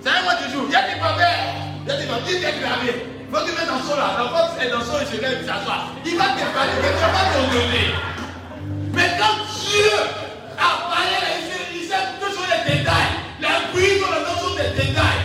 C'est 0.00 0.10
un 0.10 0.22
mot 0.22 0.38
du 0.38 0.46
jour. 0.54 0.66
Viens, 0.70 0.78
tu 0.86 1.00
vas. 1.00 1.18
Viens, 1.18 1.96
tu 1.98 2.06
vas 2.06 2.18
viens, 2.22 2.38
tu 2.38 2.62
vas. 2.62 2.86
Il 2.86 3.34
faut 3.34 3.44
que 3.44 3.50
tu 3.50 3.56
mettes 3.58 3.66
dans 3.66 3.82
son 3.82 3.96
là. 3.96 4.14
L'enfant 4.16 4.46
est 4.62 4.70
dans 4.70 4.84
son, 4.86 5.02
il 5.02 5.16
se 5.16 5.20
lève, 5.20 5.38
il 5.42 5.48
s'assoit. 5.48 5.90
Il 6.06 6.16
va 6.16 6.24
te 6.24 6.38
faire, 6.38 6.70
tu 6.70 7.02
vas 7.02 7.10
pas 7.10 7.34
t'autoriser. 7.34 7.98
Mais 8.94 9.10
quand 9.18 9.42
Dieu 9.58 9.90
a 10.54 10.86
parlé, 10.86 11.18
il 11.74 11.82
sait 11.82 12.14
tout 12.22 12.30
sur 12.30 12.46
les 12.46 12.62
détails. 12.62 13.18
Les 13.42 13.72
bruits 13.72 13.98
qu'on 13.98 14.14
entend 14.14 14.38
sont 14.38 14.54
des 14.54 14.86
détails. 14.86 15.17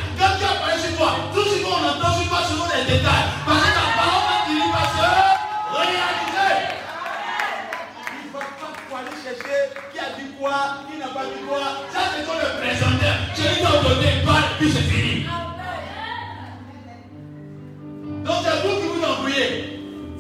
Détails. 2.86 3.28
Parce 3.46 3.62
que 3.64 3.72
ta 3.74 3.86
parole 3.98 4.24
va 4.30 4.38
finir 4.48 4.68
par 4.74 4.88
se 4.94 5.08
réaliser. 5.78 6.54
Il 8.14 8.26
ne 8.26 8.32
faut 8.32 8.40
pas 8.40 8.72
trop 8.74 8.98
aller 8.98 9.18
chercher 9.24 9.60
qui 9.92 10.00
a 10.00 10.08
dit 10.18 10.30
quoi, 10.40 10.58
qui 10.88 10.98
n'a 11.00 11.08
pas 11.08 11.26
dit 11.26 11.44
quoi. 11.48 11.64
Ça, 11.94 12.02
c'est 12.12 12.24
comme 12.26 12.42
le 12.42 12.52
présentateur. 12.60 13.16
Celui 13.36 13.58
qui 13.58 13.66
a 13.66 13.76
donné 13.82 14.10
parle, 14.26 14.48
puis 14.60 14.72
c'est 14.72 14.88
fini. 14.92 15.26
Donc 18.24 18.38
c'est 18.44 18.58
vous 18.62 18.76
qui 18.80 18.88
vous 18.88 19.04
embrouillez. 19.06 19.50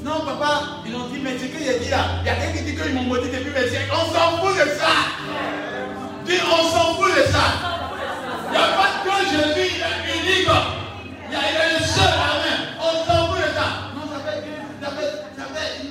Non, 0.03 0.20
papa, 0.26 0.84
ils 0.86 0.95
ont 0.95 1.07
dit, 1.07 1.20
mais 1.24 1.38
ce 1.38 1.45
que 1.45 1.59
j'ai 1.64 1.80
dit 1.80 1.89
là, 1.89 2.20
il 2.22 2.28
y 2.28 2.30
a 2.30 2.36
quelqu'un 2.36 2.57
qui 2.57 2.64
dit 2.64 2.76
qu'ils 2.76 2.93
m'ont 2.93 3.03
maudit 3.03 3.30
depuis 3.30 3.51
mes 3.51 3.70
siècles. 3.70 3.91
On 3.93 4.05
s'en 4.14 4.38
fout 4.38 4.53
de 4.53 4.68
ça. 4.76 4.91
Dis, 6.26 6.39
on 6.43 6.64
s'en 6.70 6.95
fout 6.95 7.16
de 7.16 7.24
ça. 7.32 7.45
Il 8.47 8.51
n'y 8.51 8.57
a 8.57 8.68
pas 8.76 8.89
que 9.05 9.16
Jésus, 9.30 9.72
il 9.76 9.82
est 9.82 10.39
unique. 10.41 10.83
Il 11.34 11.36
y 11.36 11.42
a, 11.42 11.50
il 11.50 11.58
est 11.58 11.80
le 11.80 11.84
seul. 11.84 12.14
Amen. 12.14 12.78
On 12.78 12.94
s'en 13.10 13.26
fout 13.34 13.42
de 13.42 13.50
ça. 13.58 13.90
Non, 13.98 14.06
ça 14.06 14.22
ça 14.22 14.38
ça 14.38 15.50
hey, 15.58 15.90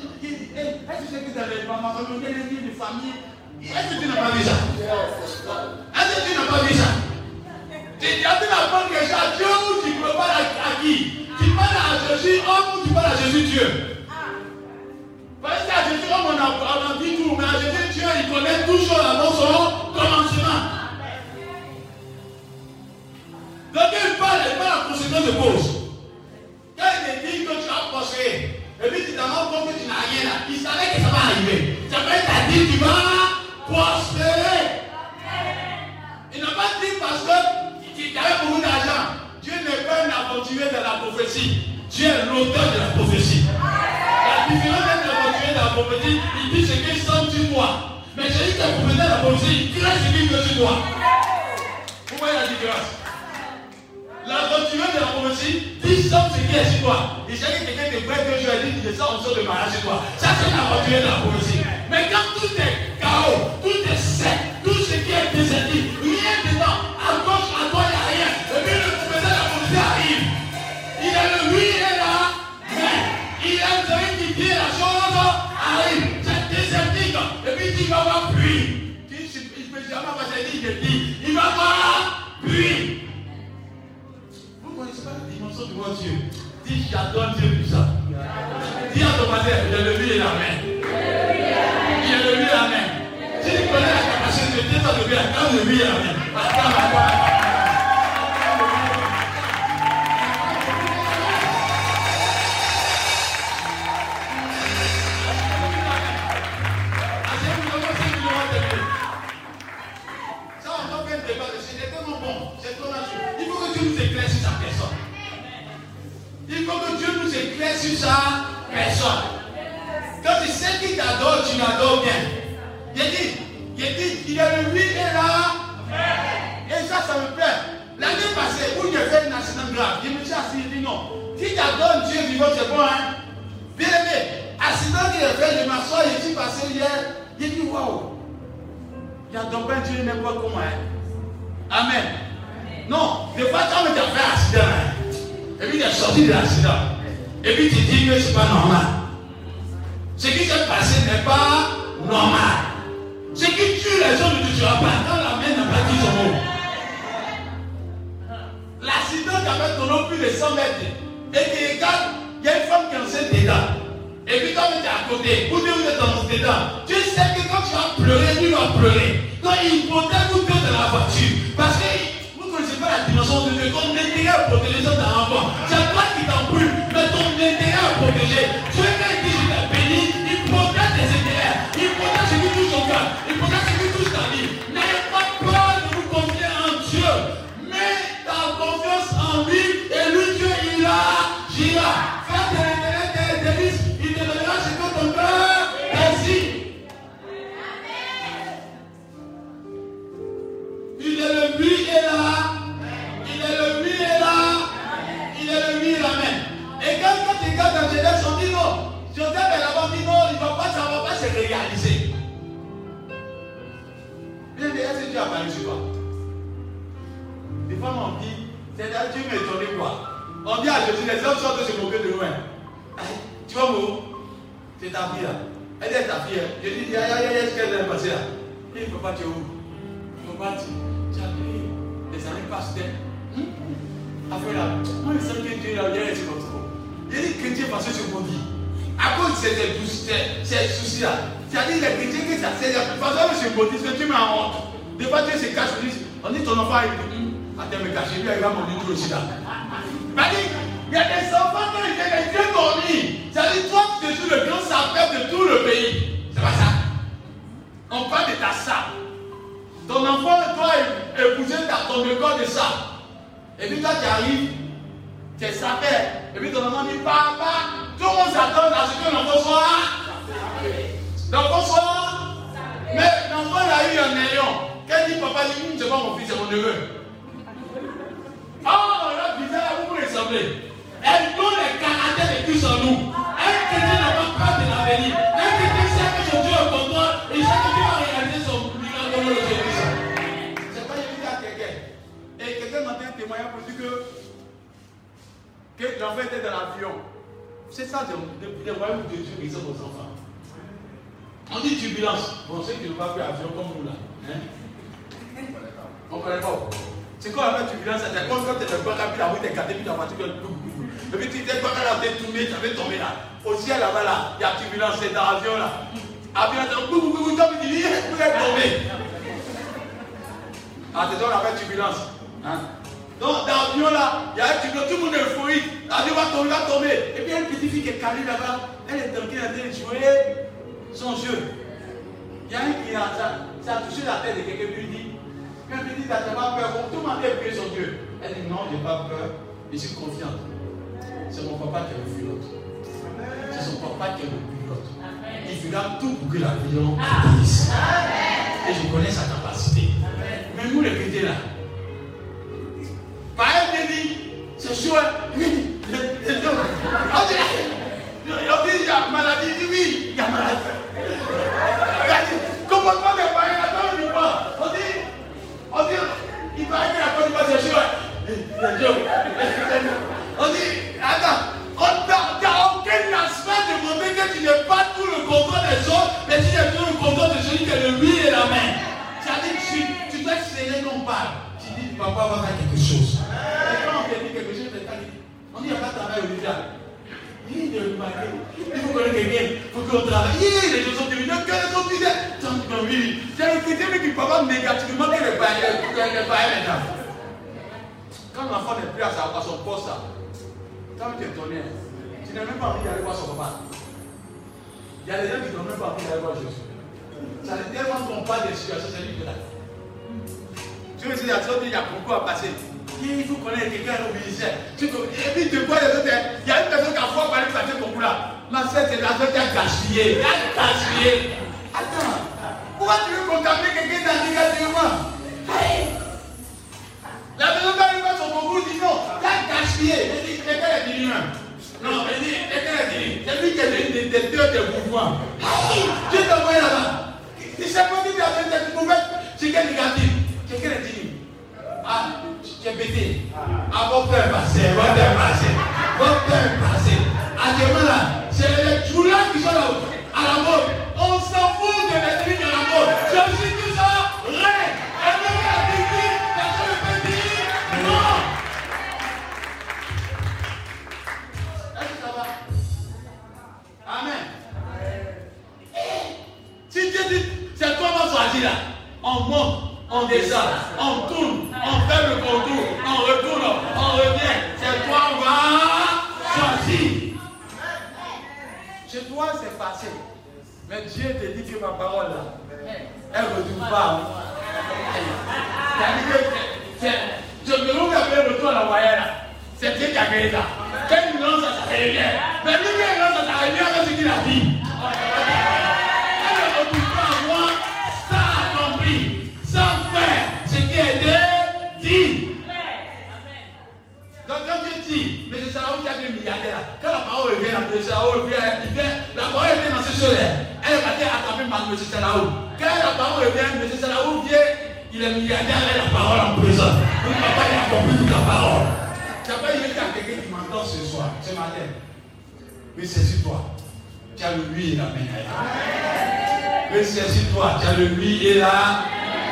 est-ce 0.86 1.10
que 1.10 1.18
que 1.18 1.30
tu 1.34 1.38
avais 1.42 1.66
pas 1.66 1.82
ma 1.82 1.90
famille, 1.98 2.22
de 2.22 2.70
famille? 2.78 3.18
Est-ce 3.58 3.90
que 3.90 3.98
tu 4.00 4.06
n'as 4.06 4.22
pas 4.22 4.30
vu 4.30 4.42
ça? 4.44 4.54
Est-ce 5.98 6.14
que 6.14 6.22
tu 6.30 6.38
n'as 6.38 6.46
pas 6.46 6.62
vu 6.62 6.74
ça? 6.74 6.88
Tu 7.98 8.06
tu 8.06 8.22
n'apprends 8.22 8.86
quelque 8.86 9.02
chose 9.02 9.18
à 9.18 9.36
Dieu 9.36 9.50
ou 9.50 9.82
tu 9.82 9.90
parles 9.98 10.30
à 10.30 10.80
qui? 10.80 11.26
Tu 11.42 11.50
parles 11.58 11.74
à 11.74 11.98
Jésus 12.06 12.38
homme 12.46 12.78
ou 12.78 12.86
tu 12.86 12.94
parles 12.94 13.10
à 13.10 13.16
Jésus 13.16 13.42
Dieu? 13.42 13.66
Parce 15.42 15.66
qu'à 15.66 15.90
Jésus, 15.90 16.06
on 16.06 16.38
a, 16.38 16.46
on 16.54 16.86
a 16.86 17.02
dit 17.02 17.16
tout, 17.16 17.34
mais 17.36 17.50
à 17.50 17.58
Jésus, 17.58 17.98
Dieu, 17.98 18.06
il 18.22 18.30
connaît 18.32 18.62
tout 18.64 18.78
chose 18.78 19.04
avant 19.10 19.32
son 19.32 19.90
commencement. 19.90 20.81
Parle 25.12 25.26
la 25.26 25.32
conséquence 25.32 25.81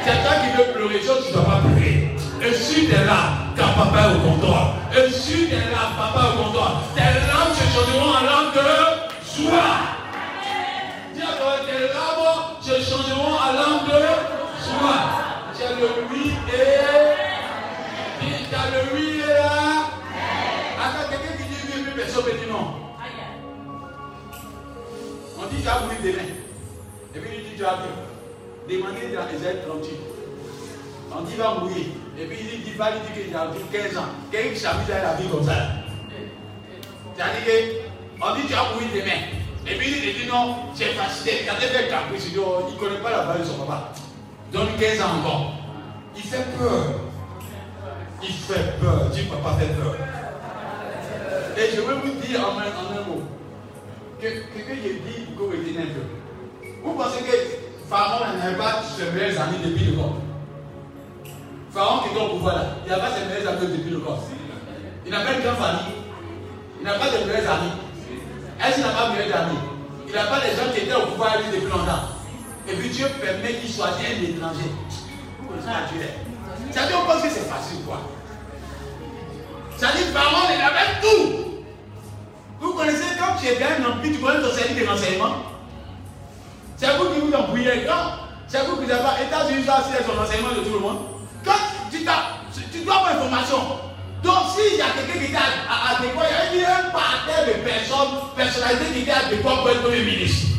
C'est 0.02 0.22
toi 0.22 0.32
qui 0.40 0.56
veux 0.56 0.72
pleurer, 0.72 1.02
chose 1.02 1.26
tu 1.26 1.32
dois 1.34 1.44
pas 1.44 1.60
pleurer. 1.60 2.16
Et 2.42 2.54
si 2.54 2.86
tu 2.86 2.94
es 2.94 3.04
là, 3.04 3.36
quand 3.54 3.72
papa 3.76 4.08
est 4.08 4.14
au 4.16 4.20
comptoir. 4.20 4.76
Et 4.96 5.10
si 5.12 5.46
tu 5.46 5.54
es 5.54 5.58
là, 5.58 5.92
papa 5.98 6.24
est 6.24 6.40
au 6.40 6.44
comptoir. 6.44 6.82
Tes 6.94 7.02
larmes 7.28 7.52
se 7.52 7.64
changeront 7.68 8.08
en 8.08 8.24
larmes 8.24 8.52
de 8.54 9.42
joie. 9.42 9.76
Tes 11.14 11.20
larmes 11.20 12.56
se 12.62 12.74
changeront 12.80 13.34
en 13.34 13.52
larmes 13.52 13.86
de 13.86 14.00
joie. 14.64 15.02
Tu 15.54 15.64
le 15.80 15.88
oui 16.10 16.32
et. 16.48 17.20
Tu 18.20 18.26
le 18.26 18.80
oui 18.94 19.20
et 19.20 19.34
la. 19.34 19.84
Attends, 20.80 21.10
quelqu'un 21.10 21.36
qui 21.36 21.44
dit 21.44 21.62
oui, 21.74 21.84
mais 21.84 22.02
personne 22.02 22.24
ne 22.24 22.30
dit 22.30 22.50
non. 22.50 22.66
On 25.38 25.46
dit 25.54 25.62
tu 25.62 25.68
as 25.68 25.78
voulu 25.78 25.96
demain. 26.02 26.28
Et 27.14 27.18
puis 27.18 27.30
il 27.36 27.50
dit 27.50 27.56
tu 27.58 27.64
as 27.66 27.74
vu. 27.74 28.09
Demandez 28.68 29.14
dans 29.14 29.28
Esaïe 29.28 29.58
38. 29.66 29.90
On 31.12 31.22
dit 31.22 31.32
il 31.32 31.38
va 31.38 31.54
mourir. 31.54 31.86
Et 32.18 32.26
puis 32.26 32.38
il 32.52 32.62
dit, 32.62 32.72
va 32.72 32.90
lui 32.90 33.00
dire 33.00 33.24
qu'il 33.24 33.36
a 33.36 33.46
vu 33.46 33.60
15 33.72 33.96
ans. 33.98 34.10
Qui 34.30 34.58
s'amuse 34.58 34.90
à 34.90 35.02
la 35.02 35.14
vie 35.14 35.28
comme 35.28 35.44
ça. 35.44 35.52
C'est-à-dire 37.16 37.44
que, 37.44 38.22
on 38.22 38.34
dit 38.36 38.46
tu 38.46 38.54
as 38.54 38.72
mourir 38.72 38.88
demain. 38.94 39.20
Et 39.66 39.76
puis 39.76 39.88
il 39.90 40.14
dit 40.14 40.28
non, 40.28 40.56
c'est 40.74 40.92
facile. 40.92 41.46
Quand 41.46 41.54
il 41.60 41.68
fait 41.68 41.88
caprice, 41.88 42.30
oh, 42.38 42.66
il 42.68 42.74
ne 42.74 42.80
connaît 42.80 43.02
pas 43.02 43.10
la 43.10 43.22
valeur 43.22 43.38
de 43.38 43.44
son 43.44 43.58
papa. 43.58 43.92
Donne 44.52 44.68
15 44.78 45.00
ans 45.00 45.18
encore. 45.20 45.52
Il 46.16 46.22
fait 46.22 46.46
peur. 46.58 46.84
Il 48.22 48.32
fait 48.32 48.78
peur. 48.80 49.06
Dis 49.12 49.22
papa 49.22 49.56
fait 49.58 49.74
peur. 49.74 49.96
Et 51.56 51.74
je 51.74 51.80
veux 51.80 51.94
vous 51.94 52.20
dire 52.20 52.40
en 52.40 52.58
un, 52.58 52.62
en 52.62 53.00
un 53.00 53.06
mot. 53.06 53.22
Que, 54.20 54.26
que, 54.26 54.68
que 54.68 54.74
j'ai 54.82 54.94
dit 54.94 55.26
pour 55.36 55.50
que 55.50 55.56
vous 55.56 55.78
un 55.78 55.82
peu. 55.82 56.72
Vous 56.82 56.92
pensez 56.92 57.20
que 57.20 57.69
Pharaon 57.90 58.38
n'avait 58.38 58.56
pas 58.56 58.82
ses 58.96 59.10
meilleurs 59.10 59.42
amis 59.42 59.58
depuis 59.64 59.86
le 59.86 59.96
corps 59.96 60.14
Pharaon 61.74 62.02
qui 62.02 62.16
est 62.16 62.20
au 62.20 62.28
pouvoir 62.28 62.54
là, 62.54 62.62
il 62.86 62.88
n'a 62.88 62.98
pas 62.98 63.10
ses 63.10 63.26
meilleurs 63.26 63.52
amis 63.52 63.66
depuis 63.66 63.90
le 63.90 63.98
corps. 63.98 64.22
Il 65.04 65.10
n'a 65.10 65.20
pas 65.20 65.32
une 65.32 65.40
grande 65.40 65.56
famille. 65.56 65.94
Il 66.78 66.84
n'a 66.84 66.92
pas 66.94 67.06
de 67.06 67.24
meilleurs 67.26 67.50
amis. 67.50 67.72
Est-ce 68.60 68.74
qu'il 68.74 68.84
n'a 68.84 68.90
pas 68.90 69.08
de 69.08 69.18
meilleurs 69.18 69.36
amis? 69.42 69.58
Il 70.06 70.14
n'a 70.14 70.24
pas 70.24 70.38
des 70.38 70.54
gens 70.54 70.70
qui 70.72 70.80
étaient 70.82 70.94
au 70.94 71.06
pouvoir 71.06 71.36
lui 71.38 71.58
depuis 71.58 71.68
longtemps. 71.68 72.14
Et 72.68 72.74
puis 72.74 72.90
Dieu 72.90 73.06
permet 73.20 73.54
qu'il 73.54 73.74
choisisse 73.74 74.06
un 74.06 74.22
étranger. 74.22 74.70
Faire 75.64 75.88
Dieu. 75.90 76.06
Ça 76.70 76.86
dit, 76.86 76.92
on 76.94 77.06
pense 77.06 77.22
que 77.22 77.28
c'est 77.28 77.50
facile 77.50 77.82
quoi. 77.84 78.02
Ça 79.78 79.88
dit, 79.96 80.04
Pharaon, 80.14 80.46
il 80.54 80.62
avait 80.62 81.00
tout. 81.02 81.64
Vous 82.60 82.72
connaissez 82.74 83.18
quand 83.18 83.34
tu 83.40 83.48
es 83.48 83.56
bien 83.56 83.82
empire, 83.84 84.12
tu 84.12 84.18
connais 84.18 84.40
ton 84.40 84.54
service 84.54 84.80
de 84.80 84.86
renseignement? 84.86 85.49
C'est 86.80 86.96
vous 86.96 87.12
qui 87.12 87.20
vous 87.20 87.34
embrouillez 87.34 87.84
quand 87.86 88.24
C'est 88.48 88.64
vous 88.64 88.76
qui 88.76 88.86
n'avez 88.86 89.02
pas 89.02 89.20
États-Unis 89.20 89.64
doit 89.64 89.74
assurer 89.74 90.02
son 90.02 90.18
renseignement 90.18 90.48
de 90.48 90.64
tout 90.64 90.72
le 90.72 90.78
monde. 90.80 90.96
Quand 91.44 91.52
tu, 91.90 91.98
tu 92.72 92.84
dois 92.86 92.94
avoir 92.94 93.16
information. 93.16 93.58
Donc 94.22 94.38
s'il 94.56 94.78
y 94.78 94.80
a 94.80 94.86
quelqu'un 94.96 95.18
qui 95.18 95.26
était 95.26 95.36
à, 95.36 95.92
à, 95.92 95.98
il 96.54 96.60
y 96.60 96.64
a 96.64 96.78
un 96.78 96.90
parterre 96.90 97.46
de 97.48 97.52
personnes, 97.68 98.16
personnalités 98.34 98.94
qui 98.94 99.00
étaient 99.00 99.10
à 99.10 99.28
Détroit 99.28 99.58
pour 99.58 99.68
être 99.68 99.82
premier 99.82 100.04
ministre. 100.04 100.56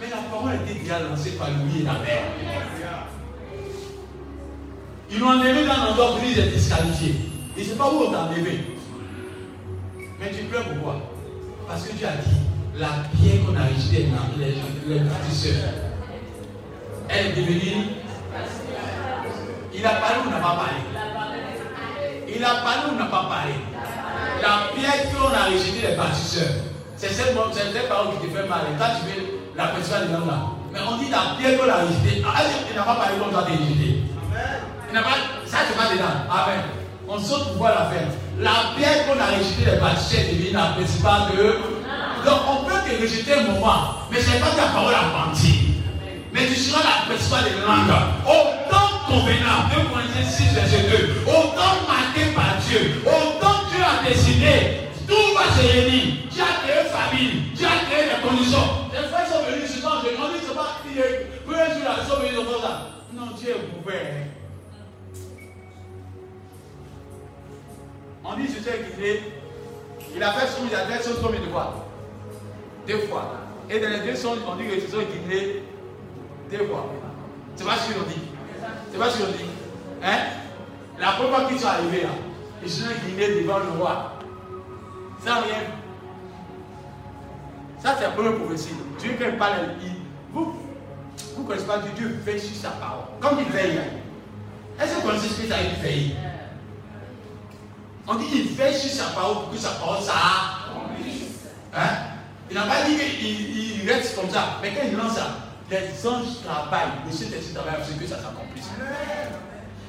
Mais 0.00 0.10
la 0.10 0.16
parole 0.30 0.54
était 0.54 0.78
déjà 0.78 1.00
lancée 1.00 1.32
par 1.32 1.48
lui 1.50 1.80
et 1.80 1.84
la 1.84 1.94
mère. 1.94 2.22
Ils 5.10 5.18
l'ont 5.18 5.28
enlevé 5.30 5.66
dans 5.66 5.76
l'endroit 5.76 6.14
où 6.14 6.18
il 6.24 6.38
est 6.38 6.50
disqualifié. 6.50 7.16
Il 7.56 7.64
ne 7.64 7.68
sait 7.68 7.74
pas 7.74 7.90
où 7.90 8.04
on 8.06 8.12
t'a 8.12 8.20
enlevé. 8.26 8.60
Mais 10.20 10.30
tu 10.30 10.44
pleures 10.44 10.68
pourquoi? 10.68 11.00
Parce 11.66 11.82
que 11.82 11.94
Dieu 11.94 12.06
a 12.06 12.12
dit, 12.22 12.36
la 12.78 12.86
pierre 13.10 13.44
qu'on 13.44 13.56
a 13.56 13.66
rejetée 13.66 14.06
les, 14.38 14.54
les 14.86 15.00
bâtisseurs, 15.00 15.70
elle 17.08 17.26
est 17.26 17.30
devenue. 17.30 17.98
Il 19.74 19.84
a 19.84 19.90
parlé 19.90 20.16
ou 20.24 20.30
n'a 20.30 20.36
pas 20.36 20.54
parlé? 20.54 20.80
Il 22.28 22.44
a 22.44 22.48
parlé 22.48 22.92
ou 22.92 22.98
n'a 22.98 23.06
pas 23.06 23.26
parlé? 23.28 23.54
La 24.40 24.70
pierre 24.74 25.10
qu'on 25.10 25.34
a 25.34 25.46
rejetée 25.46 25.88
les 25.88 25.96
bâtisseurs, 25.96 26.54
c'est 26.96 27.08
cette, 27.08 27.34
parole 27.34 28.14
qui 28.20 28.28
te 28.28 28.36
fait 28.36 28.48
mal. 28.48 28.60
Quand 28.78 28.86
tu 29.00 29.06
veux 29.06 29.26
la 29.56 29.68
personne 29.68 30.06
des 30.06 30.12
là. 30.12 30.38
Mais 30.72 30.78
on 30.88 30.98
dit 30.98 31.10
la 31.10 31.34
pierre 31.38 31.58
qu'on 31.58 31.68
a 31.68 31.82
rejetée. 31.82 32.22
Ah, 32.24 32.42
il 32.70 32.76
n'a 32.76 32.82
pas 32.82 32.94
parlé 32.94 33.18
comme 33.18 33.32
ça, 33.32 33.44
t'es 33.46 33.58
ça 35.46 35.58
c'est 35.68 35.76
pas 35.76 35.92
dedans. 35.92 36.04
Amen. 36.30 36.60
On 37.08 37.18
saute 37.18 37.48
pour 37.48 37.56
voir 37.56 37.74
la 37.74 37.86
faire. 37.90 38.08
La 38.38 38.76
pierre 38.76 39.06
qu'on 39.06 39.18
a 39.18 39.36
rejetée 39.36 39.64
les 39.64 39.80
bâtisseurs 39.80 40.30
devient 40.30 40.52
la 40.52 40.66
principale 40.76 41.22
de. 41.36 41.77
Donc 42.24 42.40
on 42.48 42.64
peut 42.64 42.80
te 42.88 43.02
rejeter 43.02 43.34
un 43.34 43.52
moment, 43.52 43.94
mais 44.10 44.20
ce 44.20 44.30
n'est 44.30 44.40
pas 44.40 44.50
ta 44.50 44.68
parole 44.72 44.94
à 44.94 45.26
mentir. 45.26 45.54
Mais 46.32 46.46
tu 46.46 46.54
seras 46.54 46.82
la 46.82 47.06
principale 47.06 47.44
des 47.44 47.60
langues. 47.66 47.94
Autant 48.26 48.98
convenable. 49.06 49.74
2 49.74 49.82
Corinthiens 49.88 50.30
6, 50.30 50.54
verset 50.54 50.82
2. 50.90 51.22
Au 51.26 51.56
temps 51.56 51.80
marqué 51.88 52.32
par 52.34 52.56
Dieu, 52.68 53.02
au 53.04 53.40
temps 53.40 53.64
que 53.64 53.76
Dieu 53.76 53.84
a 53.84 54.08
décidé, 54.08 54.90
tout 55.06 55.34
va 55.34 55.50
se 55.56 55.66
réunir. 55.66 56.14
Dieu 56.30 56.42
a 56.42 56.62
créé 56.62 56.84
famille, 56.90 57.42
Dieu 57.54 57.66
a 57.66 57.90
créé 57.90 58.04
les 58.06 58.28
conditions. 58.28 58.68
Les 58.92 59.08
frères 59.08 59.26
sont 59.26 59.50
venus 59.50 59.80
soir, 59.80 60.02
je 60.04 60.08
on 60.20 60.32
dit, 60.32 60.44
c'est 60.46 60.54
pas, 60.54 60.78
premier 60.84 61.74
jour 61.74 61.84
là, 61.84 61.96
ils 62.02 62.08
sont 62.08 62.20
venus 62.20 62.32
de 62.32 62.60
ça. 62.60 62.86
Non, 63.14 63.26
Dieu 63.36 63.50
est 63.50 63.78
ouvert. 63.80 64.26
On 68.24 68.36
dit, 68.36 68.46
qu'il 68.46 69.04
est, 69.04 69.22
il 70.14 70.22
a 70.22 70.32
fait 70.32 70.46
son, 70.46 70.66
il 70.68 70.74
a 70.74 70.86
fait 70.86 71.02
son 71.02 71.22
combien 71.22 71.40
de 71.40 71.46
fois 71.46 71.87
Deux 72.88 73.00
fois. 73.00 73.34
Et 73.68 73.78
dans 73.80 73.90
les 73.90 74.00
deux 74.00 74.16
sons, 74.16 74.34
on 74.48 74.56
dit 74.56 74.64
que 74.64 74.80
ce 74.80 74.90
sont 74.90 75.02
guidés 75.02 75.62
deux 76.50 76.66
fois. 76.66 76.86
C'est 77.54 77.64
pas 77.64 77.76
ce 77.76 77.92
qu'on 77.92 78.08
dit. 78.08 78.22
C'est 78.90 78.98
pas 78.98 79.10
ce 79.10 79.18
qu'on 79.18 79.30
dit. 79.32 79.44
Hein? 80.02 80.18
La 80.98 81.12
première 81.12 81.36
fois 81.36 81.48
qu'ils 81.48 81.60
sont 81.60 81.66
arrivés 81.66 82.02
là, 82.02 82.08
ils 82.62 82.70
sont 82.70 82.84
guidés 83.06 83.42
devant 83.42 83.58
le 83.58 83.78
roi. 83.78 84.14
Sans 85.22 85.42
rien. 85.42 85.64
Ça, 87.78 87.94
c'est 87.98 88.04
la 88.04 88.10
première 88.10 88.36
prophétie. 88.36 88.70
Dieu, 88.98 89.16
quand 89.18 89.26
il 89.28 89.36
parle, 89.36 89.52
il, 89.82 89.92
vous, 90.32 90.54
vous 91.36 91.42
ne 91.42 91.46
connaissez 91.46 91.66
pas 91.66 91.78
Dieu, 91.78 91.90
Dieu 91.94 92.20
veille 92.24 92.40
sur 92.40 92.56
sa 92.56 92.70
parole. 92.70 93.04
Comme 93.20 93.38
il 93.38 93.52
veille. 93.52 93.80
Est-ce 94.80 94.94
que 94.94 95.00
vous 95.00 95.08
connaissez 95.08 95.28
ce 95.28 95.42
que 95.42 95.48
ça 95.48 95.56
On 98.06 98.14
dit 98.14 98.26
il 98.32 98.54
veille 98.54 98.74
sur 98.74 98.90
sa 98.90 99.10
parole 99.12 99.34
pour 99.44 99.50
que 99.50 99.58
sa 99.58 99.72
parole 99.72 100.00
ça. 100.00 100.14
Hein? 101.76 102.07
Il 102.50 102.54
n'a 102.54 102.62
pas 102.62 102.84
dit 102.84 102.96
qu'il 102.96 103.82
il 103.82 103.90
reste 103.90 104.16
comme 104.16 104.30
ça. 104.30 104.58
Mais 104.62 104.72
quand 104.72 104.86
il 104.86 104.96
lance 104.96 105.14
ça, 105.14 105.36
les 105.70 106.06
anges 106.06 106.42
travaillent. 106.44 106.88
Le 107.06 107.12
Saint-Esprit 107.12 107.54
travaille 107.54 107.82
pour 107.86 107.98
que 107.98 108.06
ça 108.06 108.16
s'accomplisse. 108.16 108.68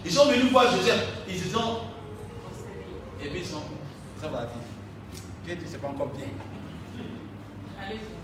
Ils 0.05 0.11
sont 0.11 0.25
venus 0.25 0.51
voir 0.51 0.71
Joseph. 0.75 1.05
Ils 1.27 1.39
se 1.39 1.49
sont. 1.49 1.79
Et 3.23 3.29
puis 3.29 3.39
ils 3.39 3.45
sont. 3.45 3.61
Sont 4.21 4.29
partis. 4.29 4.59
Dieu 5.45 5.55
dit, 5.55 5.65
c'est 5.67 5.81
pas 5.81 5.87
encore 5.87 6.07
bien. 6.07 6.27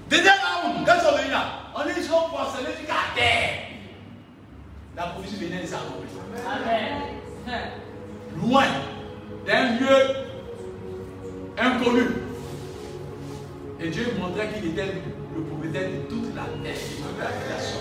Deuxième 0.10 0.34
round, 0.34 0.86
quand 0.86 0.94
ils 0.96 1.02
sont 1.02 1.18
venus 1.18 1.32
là, 1.32 1.46
on 1.76 1.80
ils 1.88 2.04
sont 2.04 2.30
porcelés 2.30 2.76
jusqu'à 2.78 2.94
terre. 3.16 3.52
La 4.96 5.04
prophétie 5.04 5.36
venait 5.36 5.62
de 5.62 5.68
s'accomplir. 5.68 6.10
Amen. 6.46 7.72
Loin 8.42 8.66
d'un 9.46 9.78
lieu 9.78 10.16
inconnu. 11.58 12.25
Et 13.86 13.90
Dieu 13.90 14.08
montrait 14.20 14.50
qu'il 14.52 14.72
était 14.72 14.96
le 15.36 15.42
propriétaire 15.44 15.88
de 15.92 16.10
toute 16.10 16.36
la 16.36 16.42
terre, 16.64 16.74
de 16.74 17.04
toute 17.06 17.20
la 17.20 17.28
création. 17.28 17.78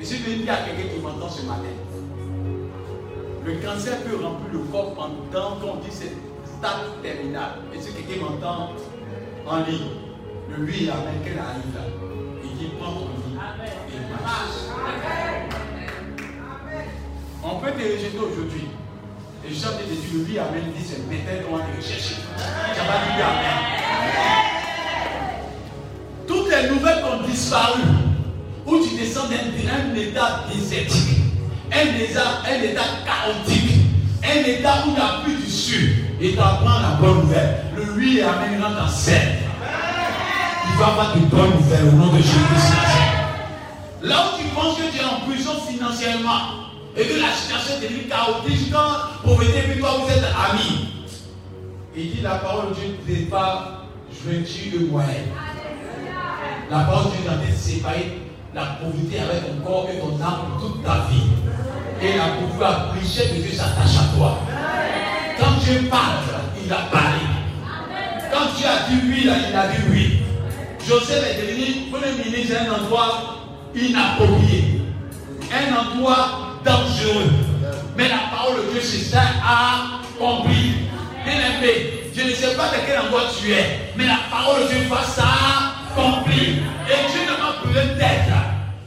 Et 0.00 0.02
si 0.02 0.16
je 0.16 0.30
dis 0.30 0.48
à 0.48 0.56
quelqu'un 0.64 0.94
qui 0.94 1.00
m'entend 1.02 1.28
ce 1.28 1.42
matin, 1.42 1.76
le 3.44 3.52
cancer 3.56 3.98
peut 3.98 4.16
remplir 4.16 4.50
le 4.50 4.60
corps 4.72 4.94
pendant 4.94 5.56
qu'on 5.56 5.76
dit 5.80 5.90
c'est 5.90 6.16
stade 6.46 7.02
terminal. 7.02 7.56
Et 7.74 7.82
si 7.82 7.92
quelqu'un 7.92 8.24
m'entend 8.24 8.72
en 9.46 9.56
ligne, 9.68 9.90
le 10.48 10.64
lui 10.64 10.88
amen 10.88 11.20
qu'elle 11.22 11.38
arrive 11.38 11.74
là, 11.74 11.84
il 12.42 12.56
dit 12.56 12.70
prends 12.80 12.94
ton 12.94 13.08
lit 13.28 13.36
et 13.36 14.22
marche. 14.22 14.72
On 17.42 17.56
peut 17.56 17.72
te 17.72 17.92
rejeter 17.92 18.18
aujourd'hui. 18.18 18.68
Et 19.44 19.52
je 19.52 19.54
chante 19.54 19.76
de 19.76 19.84
dire 19.84 19.98
le 20.14 20.24
lui 20.24 20.38
amen 20.38 20.72
dit 20.74 20.82
c'est 20.82 21.06
peut-être 21.06 21.46
on 21.52 21.58
va 21.58 21.64
te 21.64 21.76
rechercher. 21.76 22.14
Ça 22.38 22.84
va 22.84 23.16
dire 23.16 23.26
amen. 23.26 24.53
Toutes 26.26 26.50
les 26.50 26.70
nouvelles 26.70 27.04
ont 27.04 27.26
disparu. 27.26 27.80
Où 28.66 28.78
tu 28.82 28.96
descends 28.96 29.28
d'un 29.28 29.94
état 29.94 30.44
désertique, 30.52 31.18
un 31.70 31.98
état, 31.98 32.42
un 32.48 32.62
état 32.62 32.80
chaotique, 33.04 33.72
un 34.24 34.48
état 34.48 34.84
où 34.86 34.90
il 34.90 34.94
n'y 34.94 35.00
a 35.00 35.20
plus 35.22 35.34
d'issue. 35.34 36.04
Et 36.20 36.32
tu 36.32 36.38
apprends 36.38 36.80
la 36.80 36.96
bonne 36.98 37.22
nouvelle. 37.22 37.56
Le 37.76 37.92
lui 37.94 38.22
amen 38.22 38.62
rentre 38.62 38.84
en 38.84 38.88
scène. 38.88 39.36
Il 40.70 40.78
va 40.78 40.86
avoir 40.86 41.14
de 41.14 41.20
bonnes 41.20 41.50
nouvelles 41.50 41.88
au 41.88 41.92
nom 41.92 42.06
de 42.06 42.16
Jésus-Christ. 42.16 42.72
Là 44.02 44.16
où 44.26 44.38
tu 44.38 44.44
penses 44.54 44.76
que 44.76 44.90
tu 44.90 44.98
es 44.98 45.04
en 45.04 45.30
prison 45.30 45.52
financièrement 45.68 46.64
et 46.96 47.04
que 47.04 47.20
la 47.20 47.32
situation 47.32 47.74
devient 47.82 48.08
chaotique, 48.08 48.72
quand 48.72 49.28
pauvreté 49.28 49.58
et 49.76 49.78
toi 49.78 49.90
vous 50.00 50.10
êtes 50.10 50.24
amis. 50.24 50.88
Il 51.96 52.10
dit 52.10 52.20
la 52.22 52.36
parole 52.36 52.70
de 52.70 52.74
Dieu 52.74 52.98
n'est 53.06 53.26
pas 53.26 53.84
jointure 54.10 54.80
de 54.80 54.86
moyenne. 54.86 55.30
La 56.70 56.80
parole 56.80 57.12
de 57.12 57.16
Dieu 57.16 57.26
train 57.26 57.36
de 57.36 57.56
séparer 57.56 58.20
la 58.54 58.62
pauvreté 58.80 59.20
avec 59.20 59.46
ton 59.46 59.64
corps 59.64 59.88
et 59.92 59.98
ton 59.98 60.22
âme 60.22 60.58
toute 60.60 60.82
ta 60.82 61.06
vie. 61.10 61.28
Et 62.02 62.16
la 62.16 62.28
pauvreté, 62.38 62.60
la 62.60 63.00
richesse 63.00 63.32
de 63.34 63.42
Dieu 63.42 63.52
s'attache 63.52 63.96
à 63.98 64.16
toi. 64.16 64.38
Quand 65.38 65.58
Dieu 65.64 65.88
parle, 65.90 66.24
il 66.64 66.72
a 66.72 66.76
parlé. 66.90 67.20
Quand 68.32 68.54
Dieu 68.56 68.66
a 68.66 68.88
dit 68.88 69.00
oui, 69.08 69.22
il 69.24 69.56
a 69.56 69.66
dit 69.68 69.82
oui. 69.90 70.18
Joseph 70.86 71.24
est 71.24 71.40
devenu 71.40 71.90
premier 71.90 72.24
ministre 72.24 72.56
à 72.58 72.64
un 72.64 72.82
endroit 72.82 73.34
inapproprié, 73.74 74.82
un 75.50 75.74
endroit 75.74 76.58
dangereux. 76.64 77.30
Mais 77.96 78.08
la 78.08 78.18
parole 78.34 78.56
de 78.56 78.72
Dieu, 78.72 78.80
c'est 78.82 79.10
ça, 79.10 79.22
a 79.42 80.00
compris. 80.18 80.74
Bien 81.24 81.34
aimé, 81.34 82.10
je 82.14 82.22
ne 82.22 82.30
sais 82.30 82.54
pas 82.54 82.68
de 82.68 82.86
quel 82.86 82.98
endroit 82.98 83.22
tu 83.40 83.52
es, 83.52 83.92
mais 83.96 84.06
la 84.06 84.18
parole 84.30 84.64
de 84.64 84.68
Dieu 84.68 84.88
va 84.90 85.00
s'accomplir. 85.94 86.62
Et 86.88 87.12
Dieu 87.12 87.22
n'a 87.26 87.36
pas 87.36 87.64
besoin 87.64 87.94
d'aide. 87.94 88.32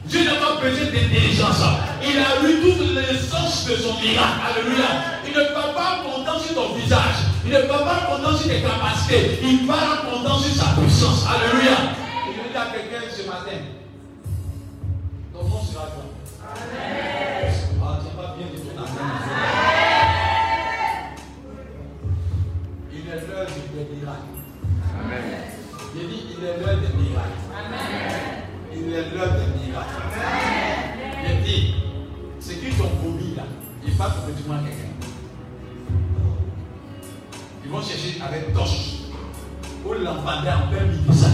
Dieu 0.06 0.24
n'a 0.24 0.34
pas 0.34 0.60
besoin 0.60 0.86
d'intelligence. 0.86 1.62
Il 2.02 2.18
a 2.18 2.48
eu 2.48 2.60
toute 2.60 2.94
l'essence 2.94 3.66
de 3.66 3.76
son 3.76 3.94
miracle. 4.00 4.40
Alléluia. 4.48 4.86
Il 5.26 5.32
ne 5.32 5.42
va 5.54 5.72
pas 5.74 6.02
compter 6.04 6.46
sur 6.46 6.54
ton 6.54 6.74
visage. 6.74 7.26
Il 7.44 7.52
ne 7.52 7.60
va 7.60 7.78
pas 7.78 8.06
compter 8.08 8.38
sur 8.38 8.48
tes 8.50 8.62
capacités. 8.62 9.40
Il 9.42 9.66
va 9.66 9.74
compter 10.10 10.42
sur 10.44 10.62
sa 10.62 10.80
puissance. 10.80 11.26
Alléluia. 11.28 11.76
Et 12.28 12.32
je 12.32 12.52
dire 12.52 12.60
à 12.60 12.66
quelqu'un 12.66 13.06
ce 13.10 13.22
matin. 13.26 13.58
Ton 15.32 15.48
nom 15.48 15.62
sera. 15.62 15.88
Amen. 16.48 17.07
Il 29.10 29.14
est 29.14 29.18
l'heure 29.18 29.32
des 29.32 29.66
miracles. 29.66 30.02
J'ai 31.26 31.36
dit, 31.44 31.74
ce 32.40 32.52
qui 32.52 32.76
t'ont 32.76 32.88
promis 32.88 33.34
là, 33.36 33.44
il 33.86 33.92
va 33.94 34.04
complètement 34.06 34.58
quelqu'un. 34.58 34.92
Ils 37.64 37.70
vont 37.70 37.82
chercher 37.82 38.20
avec 38.26 38.52
torche. 38.52 38.94
Ou 39.86 39.92
lampadaire 39.92 40.64
en 40.64 40.70
plein 40.70 40.84
midi 40.86 41.18
ça. 41.18 41.28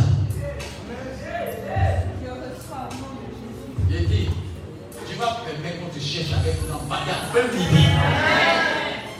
J'ai 3.91 4.07
dit, 4.07 4.29
tu 5.09 5.16
vas 5.16 5.39
permettre 5.45 5.81
qu'on 5.81 5.89
te 5.89 6.01
cherche 6.01 6.32
avec 6.39 6.55
lampadaire 6.69 7.24
en 7.27 7.32
plein 7.32 7.47
midi. 7.53 7.89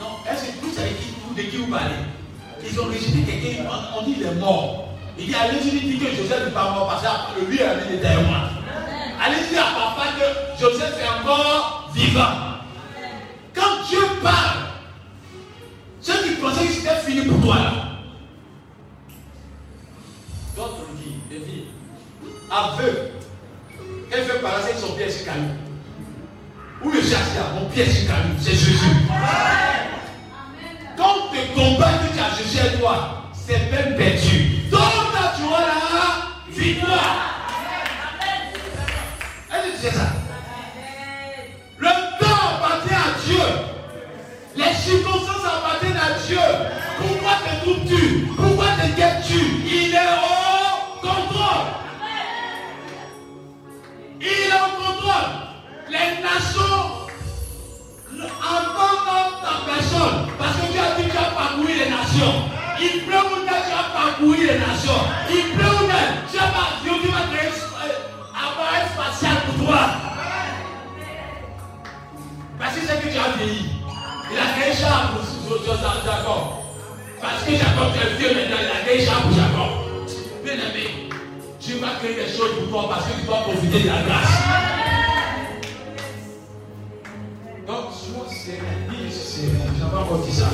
Non, 0.01 0.31
est-ce 0.31 0.47
que 0.47 0.65
vous 0.65 0.73
savez 0.73 0.91
qui, 0.91 1.43
de 1.43 1.51
qui 1.51 1.57
vous 1.57 1.66
parlez? 1.70 1.95
Ils 2.62 2.81
ont 2.81 2.85
rejeté 2.85 3.23
quelqu'un, 3.23 3.65
on, 3.99 4.05
dit 4.05 4.15
il 4.19 4.23
est 4.23 4.35
mort. 4.35 4.84
Il 5.19 5.27
dit, 5.27 5.35
allez-y, 5.35 5.81
dit 5.81 5.99
que 5.99 6.11
Joseph 6.16 6.47
n'est 6.47 6.53
pas 6.53 6.70
mort 6.70 6.89
parce 6.89 7.03
que 7.03 7.45
lui 7.45 7.62
a 7.62 7.74
mis 7.77 7.99
derrière 7.99 8.23
moi. 8.23 8.39
Allez-y 9.24 9.57
à 9.57 9.62
papa 9.62 10.09
que 10.19 10.61
Joseph 10.61 10.95
est 11.01 11.09
encore 11.09 11.91
vivant. 11.95 12.55
Quand 13.55 13.85
Dieu 13.89 14.01
parle, 14.23 14.65
ceux 16.01 16.23
qui 16.24 16.35
pensaient 16.35 16.66
que 16.66 16.73
c'était 16.73 16.97
fini 16.97 17.27
pour 17.27 17.41
toi 17.41 17.55
là, 17.57 17.73
d'autres 20.57 20.86
disent, 20.97 21.15
il 21.31 21.39
dit, 21.41 21.65
aveugle, 22.51 23.12
qu'elle 24.11 24.24
fait 24.24 24.41
passer 24.41 24.74
son 24.78 24.95
pied 24.95 25.09
sur 25.09 25.24
caillou. 25.24 25.55
Où 26.82 26.91
le 26.91 27.01
chasse 27.01 27.35
là, 27.36 27.59
mon 27.59 27.69
pied 27.70 27.86
sur 27.86 28.09
caillou, 28.09 28.35
c'est 28.39 28.51
Jésus. 28.51 28.78
Quand 30.97 31.31
te 31.32 31.55
combat 31.55 31.93
que 31.93 32.12
tu 32.12 32.20
as 32.20 32.36
Jésus 32.36 32.59
à 32.59 32.78
toi, 32.78 33.31
c'est 33.32 33.70
peine 33.70 33.97
perdue. 33.97 34.44
Il 65.31 65.57
pleut 65.57 65.87
même. 65.87 66.15
Je 66.27 66.33
sais 66.33 66.39
pas, 66.39 66.79
Dieu 66.83 66.93
qui 67.03 67.09
va 67.09 67.23
créer 67.33 67.51
un 67.51 67.91
appareil 68.39 68.87
spatial 68.93 69.37
pour 69.47 69.67
toi. 69.67 69.81
Parce 72.59 72.75
que 72.75 72.81
c'est 72.87 73.01
que 73.01 73.09
tu 73.13 73.19
as 73.19 73.37
vieilli. 73.37 73.71
Il 74.31 74.39
a 74.39 74.61
créé 74.61 74.75
Charles 74.75 75.09
pour 75.47 75.65
Jacob. 75.65 76.43
Parce 77.21 77.43
que 77.45 77.51
Jacob, 77.53 77.93
tu 77.95 77.99
es 78.01 78.15
vieux 78.19 78.35
maintenant, 78.35 78.57
il 78.61 78.71
a 78.71 78.85
créé 78.85 79.07
pour 79.07 79.33
Jacob. 79.33 79.71
Bien 80.45 80.55
aimé, 80.55 81.11
Dieu 81.61 81.79
va 81.81 81.89
créer 81.99 82.15
des 82.15 82.33
choses 82.33 82.55
pour 82.61 82.69
toi 82.71 82.95
parce 82.95 83.07
que 83.07 83.21
tu 83.21 83.27
dois 83.27 83.43
profiter 83.43 83.81
de 83.81 83.89
la 83.89 84.03
grâce. 84.03 84.35
Donc, 87.67 87.87
sois 87.93 88.29
sérieux, 88.29 89.11
sérieux. 89.11 89.59
J'avais 89.79 89.97
encore 89.97 90.19
dit 90.19 90.33
ça. 90.33 90.47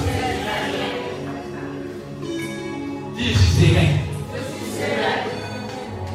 Dis, 3.21 3.35
je 3.35 3.39
suis 3.39 3.53
serein. 3.67 3.87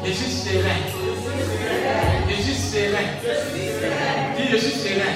Je 0.04 0.10
suis 0.10 0.26
serein. 0.26 0.78
Je 2.28 2.34
suis 2.34 2.54
serein. 2.56 3.06
Dis, 4.36 4.46
je 4.50 4.56
suis 4.56 4.72
serein. 4.72 5.14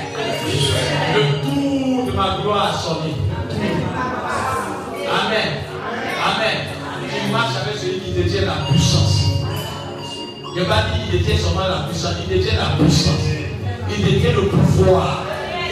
Le 1.17 1.23
tour 1.43 2.07
de 2.07 2.13
ma 2.13 2.39
gloire 2.41 2.67
a 2.73 2.79
sonné. 2.79 3.13
Amen. 5.11 5.49
Amen. 6.25 6.59
Tu 7.09 7.33
marches 7.33 7.57
avec 7.61 7.77
celui 7.77 7.99
qui 7.99 8.13
détient 8.13 8.43
la 8.43 8.71
puissance. 8.71 9.25
Il 10.55 10.63
n'a 10.63 10.69
pas 10.69 10.83
dit 10.95 11.11
qu'il 11.11 11.19
détient 11.19 11.39
seulement 11.39 11.67
la 11.67 11.89
puissance, 11.89 12.15
il 12.23 12.39
détient 12.39 12.55
la 12.55 12.85
puissance. 12.85 13.25
Il 13.91 14.05
détient 14.05 14.31
le 14.31 14.43
pouvoir. 14.43 15.25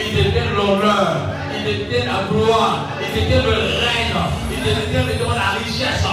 Il 0.05 0.21
détient 0.21 0.51
l'honneur. 0.53 1.15
Il 1.57 1.63
détient 1.63 2.11
la 2.11 2.27
gloire. 2.29 2.89
Il 2.99 3.21
détient 3.21 3.41
le 3.41 3.51
règne. 3.51 4.48
Il 4.61 4.75
détient 4.75 5.03
maintenant 5.03 5.35
la 5.35 5.57
richesse 5.63 6.03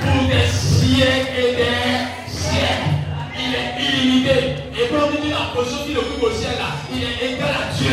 pour 0.00 0.28
des 0.28 0.46
siècles 0.46 1.38
et 1.38 1.56
des 1.56 2.30
siècles. 2.30 2.94
Il 3.36 3.54
est 3.54 3.84
illimité. 3.84 4.54
Et 4.78 4.88
quand 4.88 5.08
on 5.08 5.20
dit 5.22 5.30
la 5.30 5.50
position 5.60 5.84
qu'il 5.84 5.98
occupe 5.98 6.22
au 6.22 6.30
ciel, 6.30 6.52
là, 6.56 6.70
il 6.92 7.02
est 7.02 7.32
égal 7.34 7.48
à 7.50 7.74
Dieu. 7.74 7.90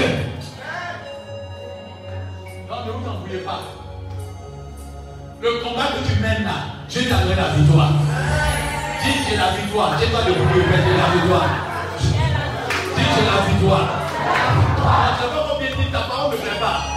Non, 2.70 2.86
ne 2.86 2.92
vous 2.92 3.10
en 3.10 3.20
voulez 3.26 3.40
pas. 3.40 3.62
Le 5.42 5.52
combat 5.64 5.88
que 5.88 6.08
tu 6.08 6.20
mènes 6.22 6.44
là, 6.44 6.58
Dieu 6.88 7.10
t'a 7.10 7.18
donné 7.18 7.36
la 7.36 7.50
victoire. 7.50 7.92
Dis 9.04 9.12
j'ai 9.30 9.36
la 9.36 9.52
victoire. 9.52 9.98
J'ai 10.00 10.08
pas 10.08 10.22
de 10.22 10.32
bruit, 10.32 10.64
mais 10.70 10.78
j'ai 10.86 10.98
la 10.98 11.22
victoire. 11.22 11.50
Dis 12.00 12.14
j'ai 12.96 13.26
la 13.26 13.52
victoire. 13.52 13.88
Ah, 14.86 15.18
Je 15.18 15.24
sais 15.24 15.30
pas 15.34 15.48
combien 15.52 15.70
de 15.70 15.76
temps 15.76 15.92
ta 15.92 16.00
parole 16.08 16.32
ne 16.32 16.38
plaît 16.38 16.60
pas. 16.60 16.93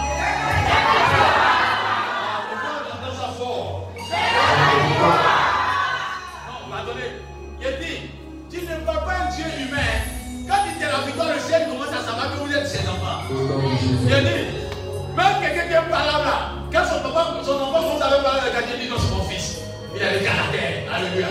Pas 16.23 16.57
quand 16.71 16.83
son 16.83 16.99
papa, 16.99 17.33
son 17.43 17.53
enfant 17.53 17.79
commence 17.79 18.01
à 18.01 18.09
parler 18.21 18.41
avec 18.51 18.67
Dieu, 18.67 18.75
il 18.81 18.89
dit 18.89 18.93
c'est 18.99 19.15
mon 19.15 19.23
fils. 19.23 19.59
Il 19.95 20.03
a 20.03 20.11
le 20.11 20.19
caractère. 20.19 20.83
Alléluia. 20.93 21.27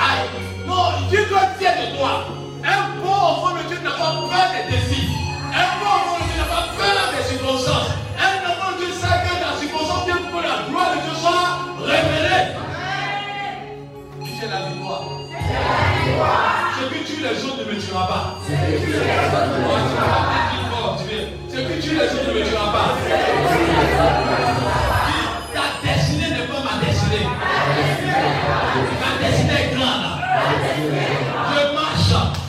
Aïe. 0.00 0.28
Non, 0.66 0.90
Dieu 1.10 1.26
doit 1.28 1.42
être 1.44 1.56
fier 1.58 1.74
de 1.76 1.96
toi. 1.96 2.24
Un 2.64 3.00
bon 3.02 3.12
enfant 3.12 3.54
de 3.54 3.68
Dieu 3.68 3.78
n'a 3.84 3.90
pas 3.90 4.16
peur 4.24 4.46
des 4.56 4.72
défis. 4.72 5.08
Un 5.52 5.68
bon 5.78 5.86
enfant 5.86 6.16
de 6.18 6.24
Dieu 6.26 6.36
n'a 6.40 6.48
pas 6.48 6.64
peur 6.72 6.96
des 7.12 7.24
circonstances. 7.28 7.92
Un 8.16 8.40
enfant 8.48 8.72
de 8.72 8.84
Dieu 8.84 8.94
sait 8.94 9.20
que 9.20 9.34
la 9.36 9.52
circonstance 9.60 10.06
vient 10.06 10.16
pour 10.16 10.40
que 10.40 10.46
la 10.46 10.64
gloire 10.68 10.90
de 10.96 11.00
Dieu 11.04 11.14
soit 11.20 11.60
révélée. 11.84 12.56
J'ai 14.24 14.48
la 14.48 14.60
victoire. 14.72 15.04
Ce 16.80 16.84
que 16.88 16.98
tu 17.06 17.20
les 17.20 17.44
autres 17.44 17.58
ne 17.58 17.72
me 17.72 17.78
tuera 17.78 18.08
pas. 18.08 18.24
Oh, 18.40 18.48
tu 18.48 18.92
vas 19.92 20.08
pas 20.08 20.50
dire 20.50 20.64
fort, 20.72 20.96
tu 20.98 21.04
viens. 21.14 21.28
Ce 21.48 21.56
que 21.56 21.82
tu 21.82 21.90
les 21.94 22.08
autres 22.10 22.28
ne 22.28 22.40
me 22.40 22.44
tuera 22.48 22.72
pas. 22.72 23.73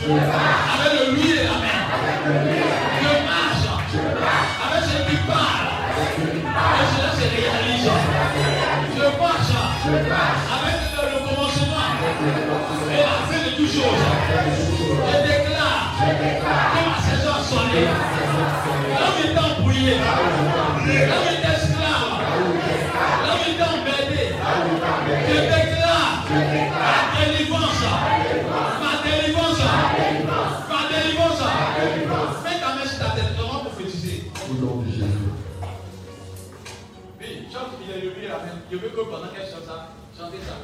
Avec 0.05 0.93
le 0.93 1.15
lui 1.15 1.31
et 1.31 1.43
la 1.43 1.57
main. 1.57 1.81
Je 3.01 3.11
marche 3.25 3.65
avec 4.65 4.83
celui 4.85 5.03
qui 5.09 5.23
parle. 5.25 5.65
Et 6.15 6.85
cela 6.93 7.09
se 7.11 7.25
réalise. 7.33 7.89
Je 8.95 9.05
marche 9.09 9.53
avec 10.55 10.77
le, 10.93 11.17
commencement 11.25 11.89
et 12.91 13.01
la 13.01 13.17
fin 13.25 13.41
de 13.45 13.51
toutes 13.57 13.73
choses. 13.73 14.03
Je 14.45 15.17
déclare 15.23 15.85
que 15.99 16.81
ma 16.85 16.97
saison 17.01 17.33
a 17.33 17.43
sonné. 17.43 17.81
L'homme 18.99 19.19
est 19.23 19.33
est 21.33 21.44
Oui. 37.95 38.27
Je 38.71 38.77
veux 38.77 38.89
que 38.89 39.01
pendant 39.01 39.29
qu'elle 39.31 39.47
chante 39.47 39.65
ça, 39.65 39.95
chantez 40.17 40.41
ça. 40.43 40.55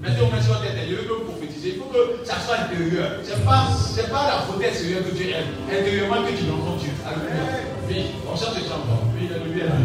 Mettez 0.00 0.22
au 0.22 0.26
main 0.26 0.40
sur 0.40 0.54
la 0.54 0.60
tête. 0.60 0.88
Je 0.88 0.94
veux 0.96 1.04
que 1.04 1.12
vous 1.12 1.30
prophétisez. 1.30 1.76
Il 1.76 1.78
faut 1.78 1.90
que 1.92 2.24
ça 2.24 2.40
soit 2.40 2.64
intérieur. 2.64 3.20
Ce 3.22 3.36
n'est 3.36 3.44
pas, 3.44 3.68
pas 4.10 4.26
la 4.26 4.38
faute 4.48 4.62
extérieure 4.62 5.04
que 5.04 5.14
Dieu 5.14 5.30
aime. 5.30 5.52
Intérieurement 5.68 6.24
que 6.24 6.32
tu 6.32 6.48
rencontres 6.50 6.80
Dieu. 6.80 6.92
Alléluia. 7.04 7.68
Oui, 7.88 7.96
on 8.24 8.36
chante 8.36 8.56
ce 8.56 8.64
chant. 8.64 8.82
Oui, 9.14 9.28
levé 9.28 9.68
la 9.68 9.76
main. 9.76 9.84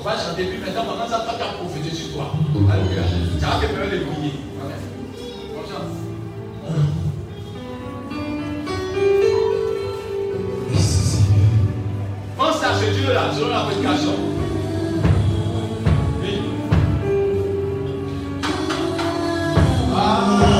On 0.00 0.02
va 0.02 0.16
chanter. 0.16 0.44
Puis 0.44 0.58
maintenant, 0.58 0.84
pendant 0.84 1.08
ça, 1.08 1.20
pas 1.20 1.36
qu'à 1.36 1.60
prophétiser 1.60 1.94
sur 1.94 2.14
toi. 2.14 2.32
Alléluia. 2.72 3.04
Ça 3.38 3.46
va 3.46 3.60
te 3.60 3.66
permettre 3.70 3.92
de 3.92 4.04
briller. 4.08 4.34
Amen. 4.64 4.80
On 5.52 5.62
chante. 5.68 5.92
Pense 12.36 12.64
à 12.64 12.74
ce 12.74 12.86
Dieu-là, 12.90 13.30
selon 13.32 13.48
la 13.50 13.60
prédication. 13.70 14.33
Ah. 20.06 20.53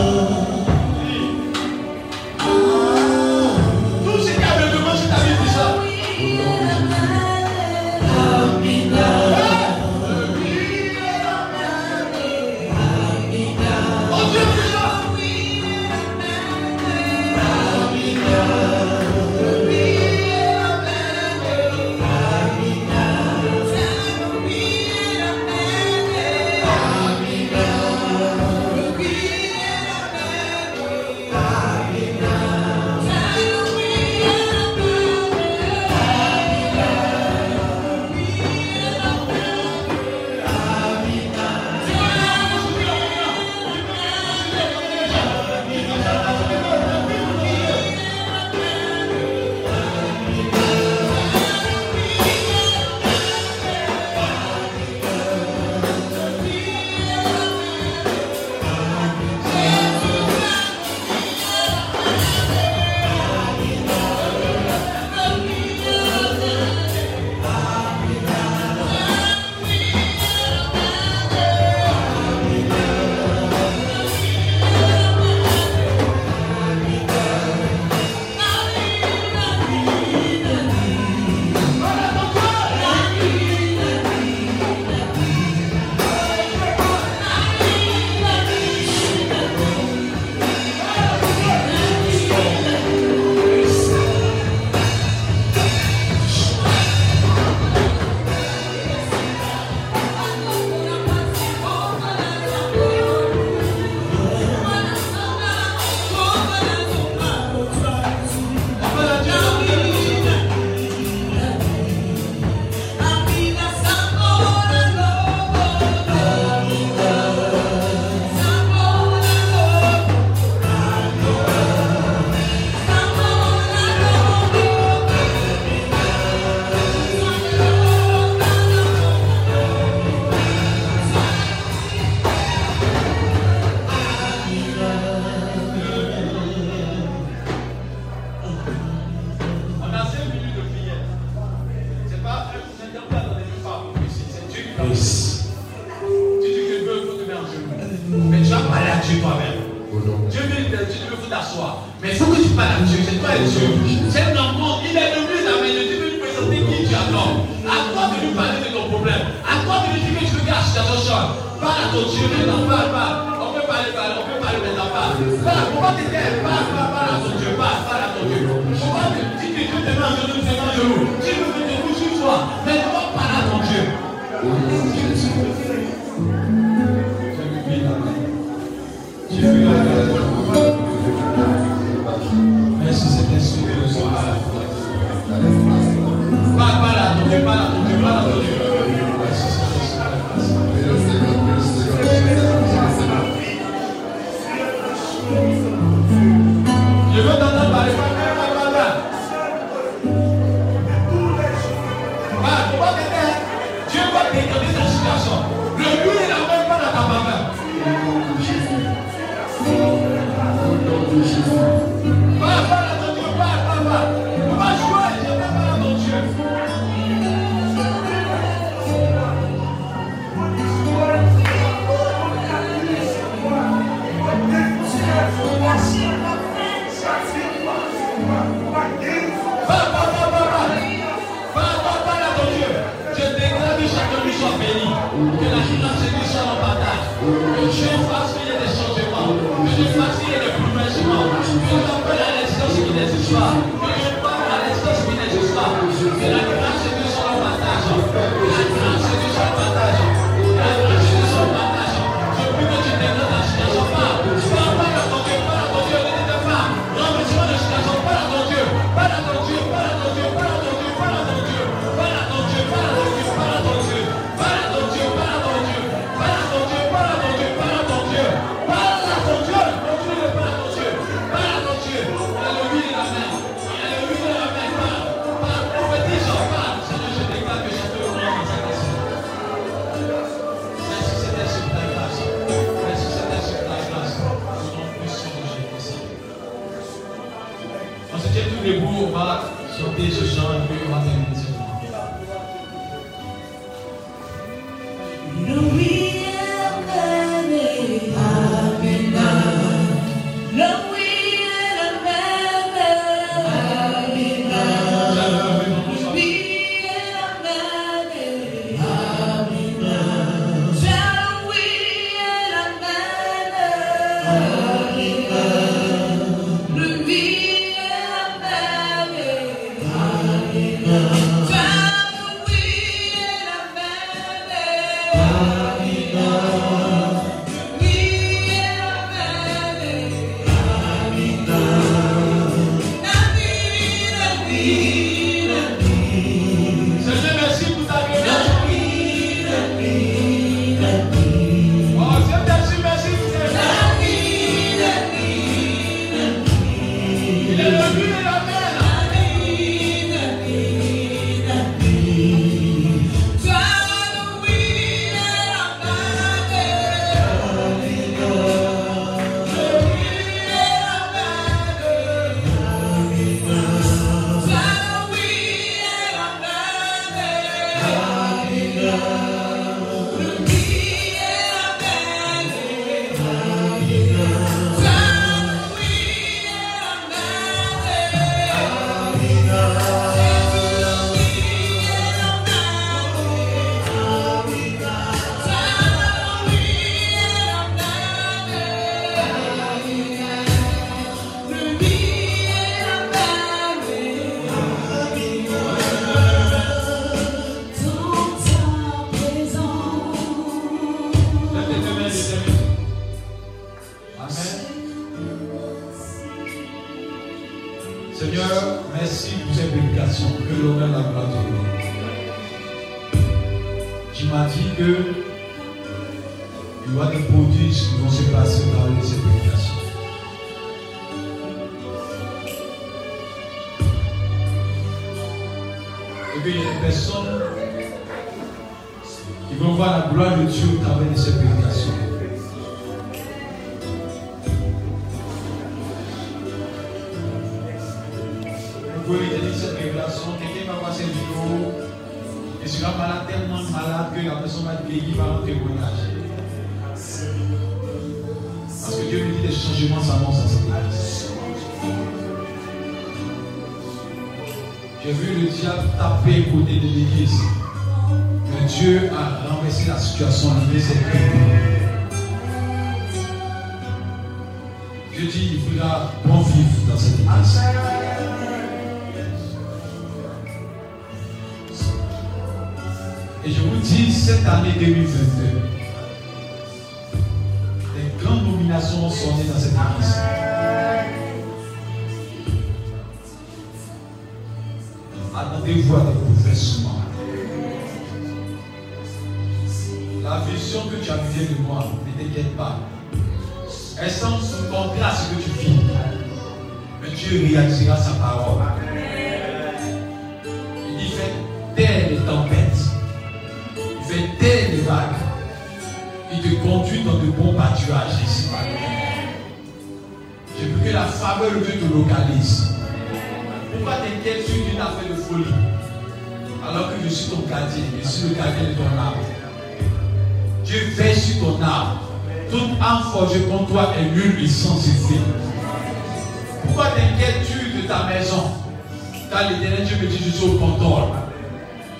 Car 529.35 529.51
l'éternel 529.51 529.85
Dieu 529.85 529.97
me 530.01 530.06
dit, 530.06 530.19
je 530.27 530.31
suis 530.31 530.47
au 530.47 530.52
contrôle. 530.59 531.11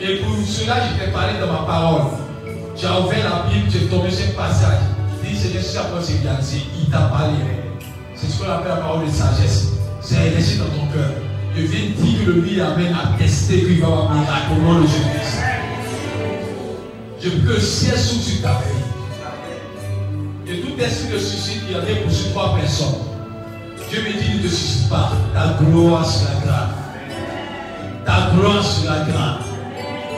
Et 0.01 0.19
pour 0.19 0.37
cela, 0.47 0.77
je 0.87 1.05
t'ai 1.05 1.11
parlé 1.11 1.33
dans 1.41 1.53
ma 1.53 1.67
parole. 1.67 2.03
As 2.81 3.01
ouvert 3.01 3.25
la 3.29 3.51
Bible, 3.51 3.69
tu 3.69 3.79
es 3.79 3.89
tombé 3.89 4.09
sur 4.09 4.27
un 4.29 4.43
passage. 4.43 4.79
Dis, 5.25 5.37
Seigneur, 5.37 5.63
si 5.65 5.77
après 5.77 6.01
c'est 6.01 6.13
il 6.79 6.91
t'a 6.93 6.99
parlé. 6.99 7.35
C'est 8.15 8.31
ce 8.31 8.39
qu'on 8.39 8.49
appelle 8.49 8.69
la 8.69 8.77
parole 8.77 9.07
de 9.07 9.11
sagesse. 9.11 9.73
C'est 10.01 10.17
réalisé 10.17 10.59
dans 10.59 10.67
ton 10.67 10.87
cœur. 10.93 11.11
Je 11.57 11.63
viens 11.63 11.91
dire 11.99 12.25
que 12.25 12.31
le 12.31 12.41
lui 12.41 12.61
amène 12.61 12.95
à 12.95 13.19
tester 13.19 13.65
qu'il 13.65 13.81
va 13.81 13.87
avoir 13.89 14.15
miracle 14.15 14.53
au 14.53 14.63
nom 14.63 14.81
de 14.81 14.87
Jésus-Christ. 14.87 15.39
Je 17.21 17.31
le 17.31 17.59
ciel 17.59 17.99
sur 17.99 18.43
ta 18.43 18.61
vie. 18.61 20.53
Et 20.53 20.61
tout 20.61 20.81
esprit 20.81 21.15
de 21.15 21.19
suicide 21.19 21.67
qui 21.67 21.75
avait 21.75 21.97
poursuivi 21.97 22.31
trois 22.31 22.55
personnes. 22.55 22.95
Dieu 23.91 24.03
me 24.03 24.23
dit 24.23 24.37
ne 24.37 24.43
te 24.49 24.55
suicide 24.55 24.89
pas. 24.89 25.11
Ta 25.35 25.57
gloire 25.61 26.07
sera 26.07 26.35
grande. 26.45 26.84
Ta 28.05 28.31
gloire 28.35 28.63
sera 28.63 28.97
grande. 29.09 29.41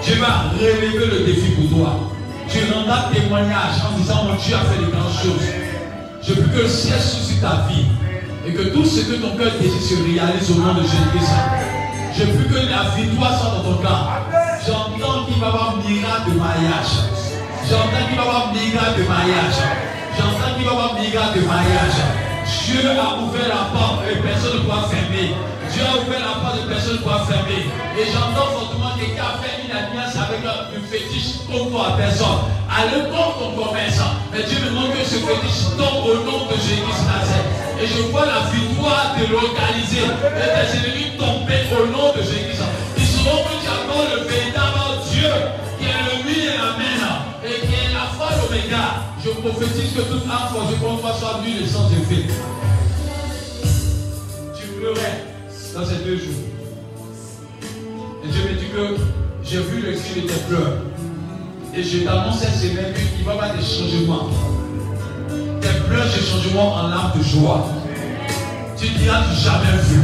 Dieu 0.02 0.16
va 0.16 0.50
relever 0.52 1.06
le 1.06 1.24
défi 1.24 1.52
pour 1.52 1.78
toi. 1.78 2.00
Tu 2.48 2.58
rendras 2.72 3.10
témoignage 3.12 3.78
en 3.86 3.96
disant 3.98 4.24
mon 4.24 4.34
Dieu 4.34 4.54
a 4.54 4.64
fait 4.66 4.82
de 4.82 4.90
grandes 4.90 5.12
choses. 5.12 5.46
Je 6.22 6.34
veux 6.34 6.48
que 6.48 6.62
le 6.62 6.68
ciel 6.68 6.98
sur 7.00 7.40
ta 7.40 7.66
vie. 7.68 7.86
Et 8.46 8.52
que 8.52 8.62
tout 8.74 8.84
ce 8.84 9.00
que 9.02 9.14
ton 9.14 9.36
cœur 9.36 9.52
désire 9.60 9.82
se 9.82 9.94
réalise 10.02 10.50
au 10.50 10.60
nom 10.60 10.74
de 10.74 10.82
Jésus-Christ. 10.82 11.34
Je 12.18 12.24
veux 12.24 12.44
que 12.44 12.70
la 12.70 12.90
victoire 12.94 13.38
soit 13.38 13.50
dans 13.50 13.70
ton 13.70 13.82
cœur. 13.82 14.22
J'entends 14.66 15.26
qu'il 15.26 15.40
va 15.40 15.46
y 15.46 15.50
avoir 15.50 15.76
miracle 15.76 16.30
de 16.30 16.38
mariage. 16.38 16.92
J'entends 17.68 18.06
qu'il 18.08 18.16
va 18.16 18.24
y 18.24 18.26
avoir 18.26 18.52
miracle 18.52 18.98
de 18.98 19.06
mariage. 19.06 19.58
J'entends 20.16 20.54
qu'il 20.56 20.64
va 20.64 20.72
y 20.72 20.74
avoir 20.74 20.94
miracle 20.94 21.40
de 21.40 21.46
mariage. 21.46 21.98
Dieu 22.66 22.82
a 22.90 23.22
ouvert 23.22 23.48
la 23.48 23.78
porte 23.78 24.02
et 24.10 24.16
personne 24.22 24.58
ne 24.58 24.60
pourra 24.62 24.88
fermer. 24.88 25.34
Dieu 25.76 25.84
a 25.84 26.00
ouvert 26.00 26.24
la 26.24 26.40
porte 26.40 26.56
et 26.56 26.68
personne 26.72 26.96
ne 26.96 27.02
pourra 27.04 27.20
fermer. 27.28 27.68
Et 28.00 28.08
j'entends 28.08 28.48
fortement 28.48 28.96
quelqu'un 28.96 29.36
fait 29.44 29.60
une 29.60 29.76
alliance 29.76 30.16
avec 30.16 30.40
un 30.40 30.72
fétiche 30.88 31.44
contre 31.44 31.68
toi 31.68 31.92
à 31.92 31.96
personne. 32.00 32.48
Allez 32.64 33.04
contre 33.12 33.36
ton 33.36 33.52
commerce. 33.52 34.00
Mais 34.32 34.40
Dieu 34.48 34.56
demande 34.64 34.96
que 34.96 35.04
ce 35.04 35.20
fétiche 35.20 35.76
tombe 35.76 36.00
au 36.00 36.24
nom 36.24 36.48
de 36.48 36.56
Jésus 36.56 36.80
Nazareth. 36.80 37.44
Et 37.76 37.86
je 37.92 38.08
vois 38.08 38.24
la 38.24 38.48
victoire 38.48 39.20
te 39.20 39.28
localiser. 39.28 40.08
Et 40.08 40.48
tes 40.48 40.80
ennemis 40.80 41.12
tomber 41.20 41.68
au 41.68 41.84
nom 41.92 42.08
de 42.16 42.24
Jésus. 42.24 42.56
Ils 42.96 43.04
seront 43.12 43.44
que 43.44 43.60
tu 43.60 43.68
accordes 43.68 44.16
le 44.16 44.24
véritable 44.32 44.80
Dieu 45.12 45.28
qui 45.76 45.84
est 45.92 46.04
le 46.08 46.24
oui 46.24 46.40
et 46.40 46.56
l'amen. 46.56 47.04
Et 47.44 47.60
qui 47.68 47.76
est 47.76 47.92
la 47.92 48.08
foi 48.16 48.32
l'oméga. 48.32 49.12
Je 49.20 49.28
prophétise 49.28 49.92
que 49.92 50.08
toute 50.08 50.24
âme 50.24 50.48
forgée 50.56 50.80
contre 50.80 51.04
toi 51.04 51.12
soit 51.20 51.44
nue 51.44 51.60
et 51.60 51.68
sans 51.68 51.92
effet. 51.92 52.32
Tu 54.56 54.66
pleurais 54.80 55.35
dans 55.76 55.84
ces 55.84 56.04
deux 56.04 56.16
jours. 56.16 56.42
Et 58.24 58.28
Dieu 58.28 58.42
me 58.44 58.58
dit 58.58 58.66
que 58.72 58.96
j'ai 59.44 59.60
vu 59.60 59.82
le 59.82 59.92
cri 59.92 60.22
de 60.22 60.26
tes 60.26 60.40
pleurs. 60.48 60.78
Et 61.74 61.82
je 61.82 61.98
t'annonce 61.98 62.38
cette 62.38 62.54
semaine 62.54 62.94
qu'il 62.94 63.24
va 63.26 63.32
y 63.32 63.34
avoir 63.34 63.54
des 63.54 63.62
changements. 63.62 64.30
Tes 65.60 65.80
pleurs 65.86 66.08
se 66.08 66.20
changeront 66.20 66.72
en 66.72 66.88
larmes 66.88 67.18
de 67.18 67.22
joie. 67.22 67.68
Tu 68.78 68.88
diras 68.88 69.22
jamais 69.34 69.76
vu. 69.82 70.00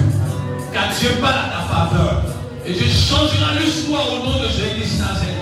Car 0.75 0.89
Dieu 0.99 1.09
parle 1.23 1.37
à 1.37 1.49
ta 1.57 1.75
faveur. 1.75 2.23
Et 2.67 2.73
Dieu 2.75 2.87
changera 2.87 3.55
l'histoire 3.59 4.07
au 4.13 4.27
nom 4.27 4.43
de 4.43 4.49
Jésus 4.49 4.99
Nazareth. 4.99 5.41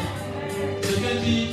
Quelqu'un 0.81 1.21
dit, 1.25 1.49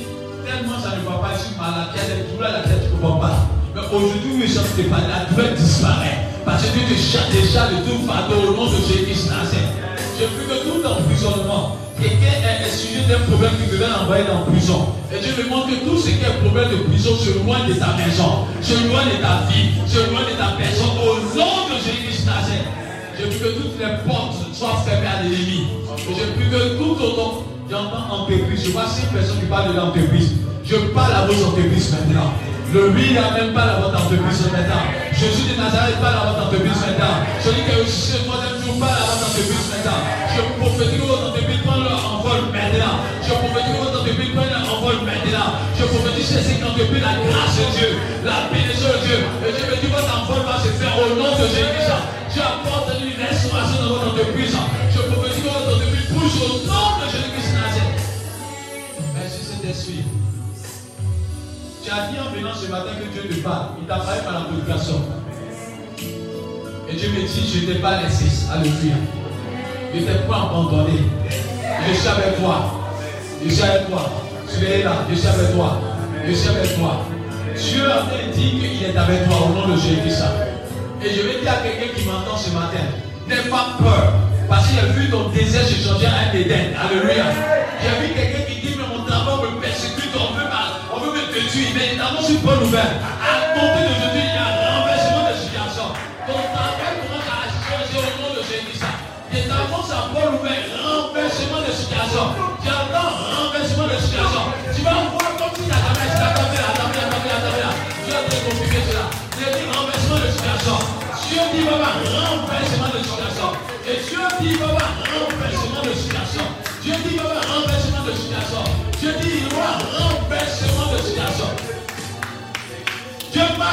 tellement 0.46 0.78
ça 0.80 0.96
ne 0.96 1.02
va 1.04 1.18
pas, 1.18 1.34
je 1.34 1.46
suis 1.46 1.56
malade, 1.58 1.88
il 1.94 1.98
y 1.98 2.12
a 2.12 2.16
des 2.16 2.32
douleurs 2.32 2.50
à 2.50 2.58
la 2.58 2.62
tête, 2.62 2.82
tu 2.84 2.94
ne 2.94 3.00
comprends 3.00 3.18
pas. 3.18 3.48
Mais 3.74 3.80
aujourd'hui, 3.80 4.46
je 4.46 4.52
sais 4.52 4.88
pas, 4.88 4.98
la 4.98 5.34
douleur 5.34 5.56
disparaît. 5.56 6.28
Parce 6.44 6.62
que 6.62 6.72
Dieu 6.72 6.82
te 6.88 6.98
chasse 6.98 7.30
déjà 7.30 7.68
de 7.68 7.84
tout 7.84 8.06
fardeau 8.06 8.48
au 8.48 8.56
nom 8.56 8.66
de 8.66 8.76
Jésus 8.76 9.28
Nazareth. 9.28 9.72
Je 10.18 10.24
prie 10.24 10.46
que 10.48 10.58
tout 10.66 10.82
emprisonnement, 10.84 11.76
quelqu'un 12.00 12.42
est 12.42 12.70
sujet 12.70 13.06
d'un 13.08 13.20
problème 13.30 13.52
qui 13.60 13.70
devait 13.70 13.88
l'envoyer 13.88 14.24
en 14.30 14.50
prison. 14.50 14.94
Et 15.12 15.20
Dieu 15.22 15.34
me 15.38 15.48
montre 15.48 15.68
que 15.68 15.84
tout 15.86 15.96
ce 15.96 16.10
qui 16.10 16.24
est 16.24 16.38
problème 16.42 16.70
de 16.70 16.76
prison 16.88 17.14
se 17.16 17.38
loin 17.38 17.66
de 17.68 17.74
ta 17.74 17.94
maison, 17.94 18.46
se 18.62 18.74
loin 18.88 19.04
de 19.06 19.16
ta 19.22 19.46
vie, 19.46 19.78
se 19.86 19.98
loin 20.10 20.22
de 20.26 20.34
ta 20.34 20.56
personne, 20.58 20.96
au 20.98 21.22
nom 21.36 21.70
de 21.70 21.76
Jésus 21.78 22.26
Nazareth. 22.26 22.66
Je 23.18 23.26
prie 23.26 23.38
que 23.38 23.60
toutes 23.60 23.78
les 23.78 23.94
portes 24.06 24.36
soient 24.52 24.82
fermées 24.86 25.06
à 25.06 25.22
l'ennemi. 25.22 25.66
Je 26.08 26.24
prie 26.34 26.50
que 26.50 26.78
tout 26.78 26.96
autant, 27.02 27.44
j'entends 27.70 28.22
entreprise, 28.22 28.64
je 28.64 28.70
vois 28.70 28.86
cinq 28.86 29.12
personnes 29.12 29.40
qui 29.40 29.46
parlent 29.46 29.72
de 29.72 29.76
l'entreprise. 29.76 30.32
Je 30.64 30.76
parle 30.94 31.12
à 31.12 31.26
vos 31.26 31.46
entreprises 31.46 31.92
maintenant. 31.92 32.32
Le 32.68 32.90
oui 32.92 33.14
n'a 33.16 33.32
même 33.32 33.54
pas 33.54 33.64
la 33.64 33.80
votre 33.80 33.96
entreprise 33.96 34.44
maintenant. 34.52 34.84
Jésus 35.16 35.48
de 35.48 35.56
Nazareth 35.56 35.96
parle 36.04 36.20
à 36.20 36.24
votre 36.28 36.52
entreprise 36.52 36.76
maintenant. 36.84 37.24
Celui 37.40 37.64
qui 37.64 37.72
a 37.72 37.80
réussi 37.80 38.12
le 38.12 38.28
troisième 38.28 38.60
jour 38.60 38.76
parle 38.76 38.92
à 38.92 39.08
votre 39.08 39.24
entreprise 39.24 39.66
maintenant. 39.72 40.00
Je 40.36 40.40
prophétise 40.60 41.00
que 41.00 41.08
votre 41.08 41.26
entreprise 41.32 41.60
prenne 41.64 41.84
leur 41.88 42.02
envol 42.12 42.40
maintenant. 42.52 42.94
Je 43.24 43.32
prophétise 43.32 43.72
que 43.72 43.80
votre 43.80 43.96
entreprise 44.04 44.32
prenne 44.36 44.52
leur 44.52 44.66
envol 44.68 44.96
maintenant. 45.00 45.48
Je 45.80 45.84
prophétise 45.88 46.28
que 46.28 46.40
cette 46.44 46.60
entreprise 46.60 47.00
la 47.08 47.16
grâce 47.24 47.56
de 47.56 47.66
Dieu, 47.72 47.90
la 48.28 48.38
bénédiction 48.52 48.90
de 48.92 49.00
Dieu. 49.00 49.18
Et 49.48 49.50
je 49.56 49.64
me 49.64 49.74
dis 49.80 49.88
votre 49.88 50.12
envol 50.12 50.44
va 50.44 50.56
se 50.60 50.70
faire 50.76 50.92
au 50.92 51.08
nom 51.16 51.32
de 51.40 51.46
Jésus. 51.48 51.88
Dieu 52.36 52.44
apporte 52.44 52.92
une 53.00 53.16
restauration 53.16 53.76
dans 53.80 53.90
votre 53.96 54.12
entreprise. 54.12 54.52
Je 54.92 55.00
prophétise 55.08 55.40
que 55.40 55.48
votre 55.56 55.72
entreprise 55.72 56.08
bouge 56.12 56.36
au 56.36 56.52
nom 56.68 57.00
de 57.00 57.06
Jésus-Christ 57.08 57.50
Nazareth. 57.56 58.04
Merci 59.16 59.40
Saint-Esprit. 59.40 60.04
Tu 61.88 61.94
dit 61.94 62.20
en 62.20 62.30
venant 62.36 62.54
ce 62.54 62.70
matin 62.70 62.90
que 63.00 63.08
Dieu 63.14 63.34
te 63.34 63.40
parle. 63.40 63.68
Il 63.80 63.86
t'a 63.86 63.96
parlé 63.96 64.20
par 64.22 64.34
la 64.34 64.40
prédication. 64.40 65.00
Et 66.86 66.94
Dieu 66.94 67.08
me 67.08 67.26
dit, 67.26 67.50
je 67.50 67.66
ne 67.66 67.72
t'ai 67.72 67.78
pas 67.80 68.02
laissé. 68.02 68.26
Alléluia. 68.52 68.96
Je 69.94 70.00
ne 70.00 70.04
t'ai 70.04 70.18
pas 70.28 70.50
abandonné. 70.50 70.98
Je 71.88 71.94
suis 71.94 72.08
avec 72.08 72.38
toi. 72.38 72.92
Je 73.42 73.50
suis 73.50 73.62
avec 73.62 73.88
toi. 73.88 74.10
Tu 74.52 74.66
es 74.66 74.82
là. 74.82 74.96
Je 75.08 75.14
suis 75.14 75.28
avec 75.28 75.54
toi. 75.54 75.80
Je 76.26 76.34
suis 76.34 76.48
avec 76.50 76.76
toi. 76.76 77.06
Dieu 77.56 77.90
a 77.90 78.02
dit 78.34 78.50
qu'il 78.50 78.84
est 78.84 78.94
avec 78.94 79.26
toi 79.26 79.36
au 79.46 79.54
nom 79.54 79.74
de 79.74 79.80
Jésus. 79.80 80.22
Et 81.02 81.08
je 81.08 81.22
vais 81.22 81.40
dire 81.40 81.52
à 81.52 81.56
quelqu'un 81.64 81.94
qui 81.96 82.04
m'entend 82.04 82.36
ce 82.36 82.50
matin, 82.50 82.84
n'aie 83.26 83.48
pas 83.48 83.78
peur. 83.78 84.12
Parce 84.46 84.68
qu'il 84.68 84.78
a 84.78 84.92
vu 84.92 85.08
ton 85.08 85.30
désert 85.30 85.64
se 85.64 85.88
changer 85.88 86.04
à 86.04 86.28
un 86.28 86.34
Éden. 86.34 86.74
Alléluia. 86.76 87.24
J'ai 87.80 88.06
vu 88.06 88.12
quelqu'un 88.12 88.44
qui 88.44 88.60
dit, 88.60 88.74
mais 88.76 88.87
détruire. 91.48 91.68
Mais 91.74 92.00
annonce 92.00 92.30
une 92.30 92.38
bonne 92.38 92.60
nouvelle. 92.60 92.80
À 92.80 93.54
compter 93.54 93.88
d'aujourd'hui, 93.88 94.22
il 94.24 94.34
y 94.34 94.57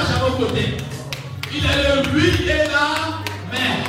l'autre 0.03 0.38
côté. 0.38 0.77
Il 1.53 1.63
est 1.63 1.80
le 1.88 2.11
lui 2.11 2.49
et 2.49 2.67
la 2.67 3.23
mère. 3.51 3.80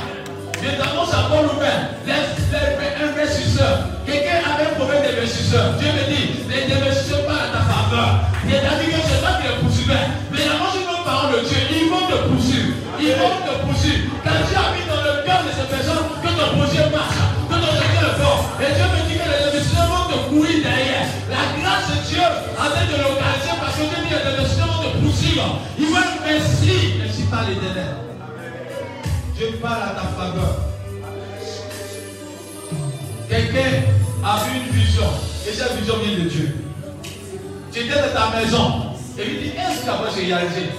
Nous 0.63 0.71
t'annonce 0.79 1.13
à 1.13 1.27
Paul 1.29 1.45
ouvert. 1.51 1.91
Les, 2.05 2.13
les 2.13 2.93
investisseurs. 3.03 3.79
Quelqu'un 4.05 4.39
avait 4.47 4.71
un 4.71 4.75
problème 4.75 5.03
d'investisseur. 5.03 5.73
Dieu 5.79 5.89
me 5.91 6.03
dit, 6.07 6.47
les 6.47 6.71
investisseurs 6.71 7.25
parlent 7.25 7.51
à 7.51 7.59
ta 7.59 7.63
faveur. 7.67 8.23
Dit 8.47 8.55
que 8.55 9.01
c'est 9.03 9.19
toi 9.19 9.35
qui 9.41 9.47
les 9.47 9.59
poursuivais. 9.59 10.07
Mais 10.31 10.47
la 10.47 10.55
une 10.55 11.03
parole 11.03 11.31
de 11.35 11.39
Dieu. 11.43 11.59
Ils 11.75 11.89
vont 11.91 12.07
te 12.07 12.17
poursuivre. 12.31 12.71
Ils 12.99 13.15
vont 13.19 13.35
te 13.43 13.53
poursuivre. 13.67 14.07
Quand 14.23 14.31
a 14.31 14.65
mis 14.71 14.87
dans 14.87 15.03
le 15.03 15.27
cœur 15.27 15.43
de 15.43 15.51
ces 15.51 15.67
personnes 15.67 16.07
que 16.23 16.29
ton 16.31 16.47
projet 16.55 16.87
marche, 16.87 17.19
que 17.51 17.55
ton 17.59 17.67
projet 17.67 17.99
est 17.99 18.15
fort. 18.15 18.47
Et 18.63 18.71
Dieu 18.71 18.87
me 18.87 18.99
dit 19.11 19.17
que 19.19 19.27
les 19.27 19.41
investisseurs 19.43 19.91
vont 19.91 20.07
te 20.07 20.17
courir 20.31 20.63
derrière. 20.63 21.07
La 21.27 21.43
grâce 21.59 21.91
de 21.91 21.97
Dieu 22.07 22.23
a 22.23 22.65
fait 22.71 22.87
de 22.87 22.95
localiser 22.95 23.55
parce 23.59 23.75
que 23.75 23.83
Dieu 23.91 23.99
dit 24.07 24.15
les 24.15 24.23
investisseurs 24.23 24.66
te 24.91 24.97
poursuivre. 24.97 25.59
Ils 25.79 25.85
vont. 25.87 25.95
Merci 26.25 27.23
pas 27.31 27.43
les 27.47 27.55
délais. 27.55 27.91
Dieu 29.35 29.59
parle 29.61 29.83
à 29.83 29.95
ta 29.95 30.07
faveur. 30.17 30.55
Quelqu'un 33.29 33.83
a 34.23 34.43
vu 34.43 34.59
une 34.59 34.75
vision 34.75 35.09
et 35.47 35.53
cette 35.53 35.77
vision 35.77 35.95
vient 36.03 36.23
de 36.23 36.29
Dieu. 36.29 36.55
Tu 37.71 37.79
étais 37.79 37.93
dans 37.93 38.19
ta 38.19 38.37
maison 38.37 38.73
et 39.19 39.23
il 39.27 39.39
dit 39.39 39.51
Est-ce 39.57 39.85
que 39.85 40.15
j'ai 40.15 40.33
réalisé? 40.33 40.69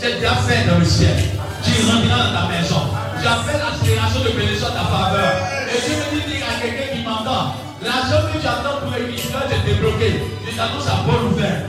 J'ai 0.00 0.14
déjà 0.14 0.34
fait 0.34 0.68
dans 0.68 0.78
le 0.78 0.84
ciel. 0.84 1.16
Tu 1.64 1.70
rentreras 1.86 2.30
dans 2.30 2.40
ta 2.40 2.48
maison. 2.48 2.80
J'appelle 3.22 3.60
l'aspiration 3.60 4.20
de 4.20 4.30
bénédiction 4.30 4.68
à 4.68 4.70
ta 4.70 4.84
faveur. 4.84 5.32
Et 5.68 5.86
Dieu 5.86 5.96
me 6.12 6.20
dit 6.28 6.42
à 6.42 6.60
quelqu'un 6.60 6.96
qui 6.96 7.02
m'entend 7.02 7.54
L'argent 7.84 8.26
que 8.32 8.38
tu 8.38 8.46
attends 8.46 8.80
pour 8.82 8.90
l'équilibre 8.92 9.38
est 9.50 9.70
débloqué. 9.72 10.22
Je 10.44 10.56
t'annonce 10.56 10.88
à 10.88 11.02
bonne 11.06 11.32
ouvert. 11.32 11.62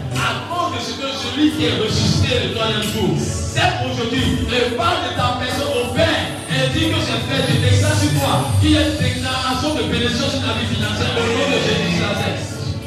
De 0.79 0.85
que 0.85 1.11
celui 1.11 1.51
qui 1.51 1.65
est 1.65 1.75
ressuscité 1.75 2.39
le 2.47 2.55
troisième 2.55 2.81
jour, 2.83 3.11
c'est 3.19 3.83
aujourd'hui, 3.83 4.47
le 4.47 4.77
pas 4.77 5.03
de 5.03 5.11
ta 5.11 5.35
maison 5.35 5.67
au 5.75 5.93
Père 5.93 6.07
et 6.47 6.69
dit 6.71 6.87
que 6.87 6.95
c'est 7.03 7.19
fait. 7.27 7.51
Je 7.51 7.59
déclare 7.59 7.99
sur 7.99 8.11
toi 8.15 8.47
qu'il 8.61 8.71
y 8.71 8.77
a 8.77 8.87
une 8.87 8.95
déclaration 8.95 9.75
de 9.75 9.83
bénédiction 9.91 10.29
sur 10.29 10.39
ta 10.39 10.55
vie 10.55 10.71
financière 10.71 11.11
au 11.19 11.25
nom 11.35 11.51
de 11.51 11.59
Jésus 11.59 11.99
Christ. 11.99 12.79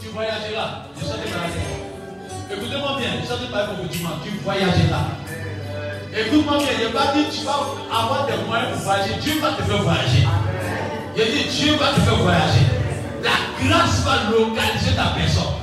Tu 0.00 0.08
voyageras. 0.14 0.86
Je 0.94 1.02
chante 1.02 1.26
pas 1.26 2.54
Écoutez-moi 2.54 2.96
bien, 2.96 3.10
je 3.20 3.26
chante 3.26 3.50
pas 3.50 3.64
pour 3.66 3.90
tu 3.90 4.30
voyageras. 4.44 5.06
Écoute-moi 6.14 6.58
bien, 6.58 6.78
n'y 6.78 6.84
a 6.86 6.90
pas 6.94 7.12
dit 7.18 7.26
tu 7.36 7.44
vas 7.44 7.66
avoir 7.90 8.26
des 8.26 8.38
moyens 8.46 8.70
pour 8.74 8.82
voyager. 8.82 9.14
Dieu 9.20 9.40
va 9.42 9.58
te 9.58 9.62
faire 9.64 9.82
voyager. 9.82 10.22
Il 11.16 11.24
dit 11.34 11.48
Dieu 11.50 11.74
va 11.74 11.88
te 11.88 12.00
faire 12.00 12.14
voyager. 12.14 12.66
La 13.24 13.66
grâce 13.66 14.04
va 14.04 14.30
localiser 14.30 14.94
ta 14.94 15.18
personne. 15.18 15.60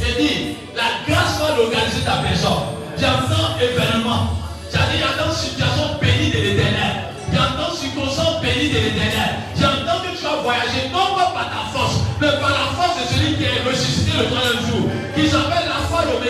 Il 0.00 0.16
dit 0.16 0.56
la 0.74 1.04
grâce 1.06 1.38
va 1.38 1.56
localiser 1.56 2.02
ta 2.04 2.18
personne. 2.18 2.74
J'entends 2.98 3.54
événement. 3.60 4.30
C'est-à-dire, 4.68 5.06
j'entends 5.06 5.32
situation 5.32 5.98
bénie 6.00 6.30
de 6.30 6.38
l'éternel. 6.38 7.14
J'entends 7.32 7.74
circonstance 7.74 8.40
bénie 8.42 8.70
de 8.70 8.78
l'éternel. 8.78 9.38
J'entends 9.54 10.02
que 10.02 10.16
tu 10.16 10.24
vas 10.24 10.42
voyager, 10.42 10.90
non 10.92 11.14
pas 11.14 11.30
par 11.34 11.50
ta 11.50 11.62
force, 11.72 12.00
mais 12.20 12.32
par 12.40 12.50
la 12.50 12.74
force 12.74 12.98
de 12.98 13.14
celui 13.14 13.36
qui 13.36 13.44
est 13.44 13.62
ressuscité 13.62 14.18
le 14.18 14.26
troisième 14.26 14.62
jour, 14.66 14.90
qui 15.14 15.28
s'appelle 15.28 15.68
la 15.68 15.86
foi 15.86 16.04
l'oméga. 16.06 16.23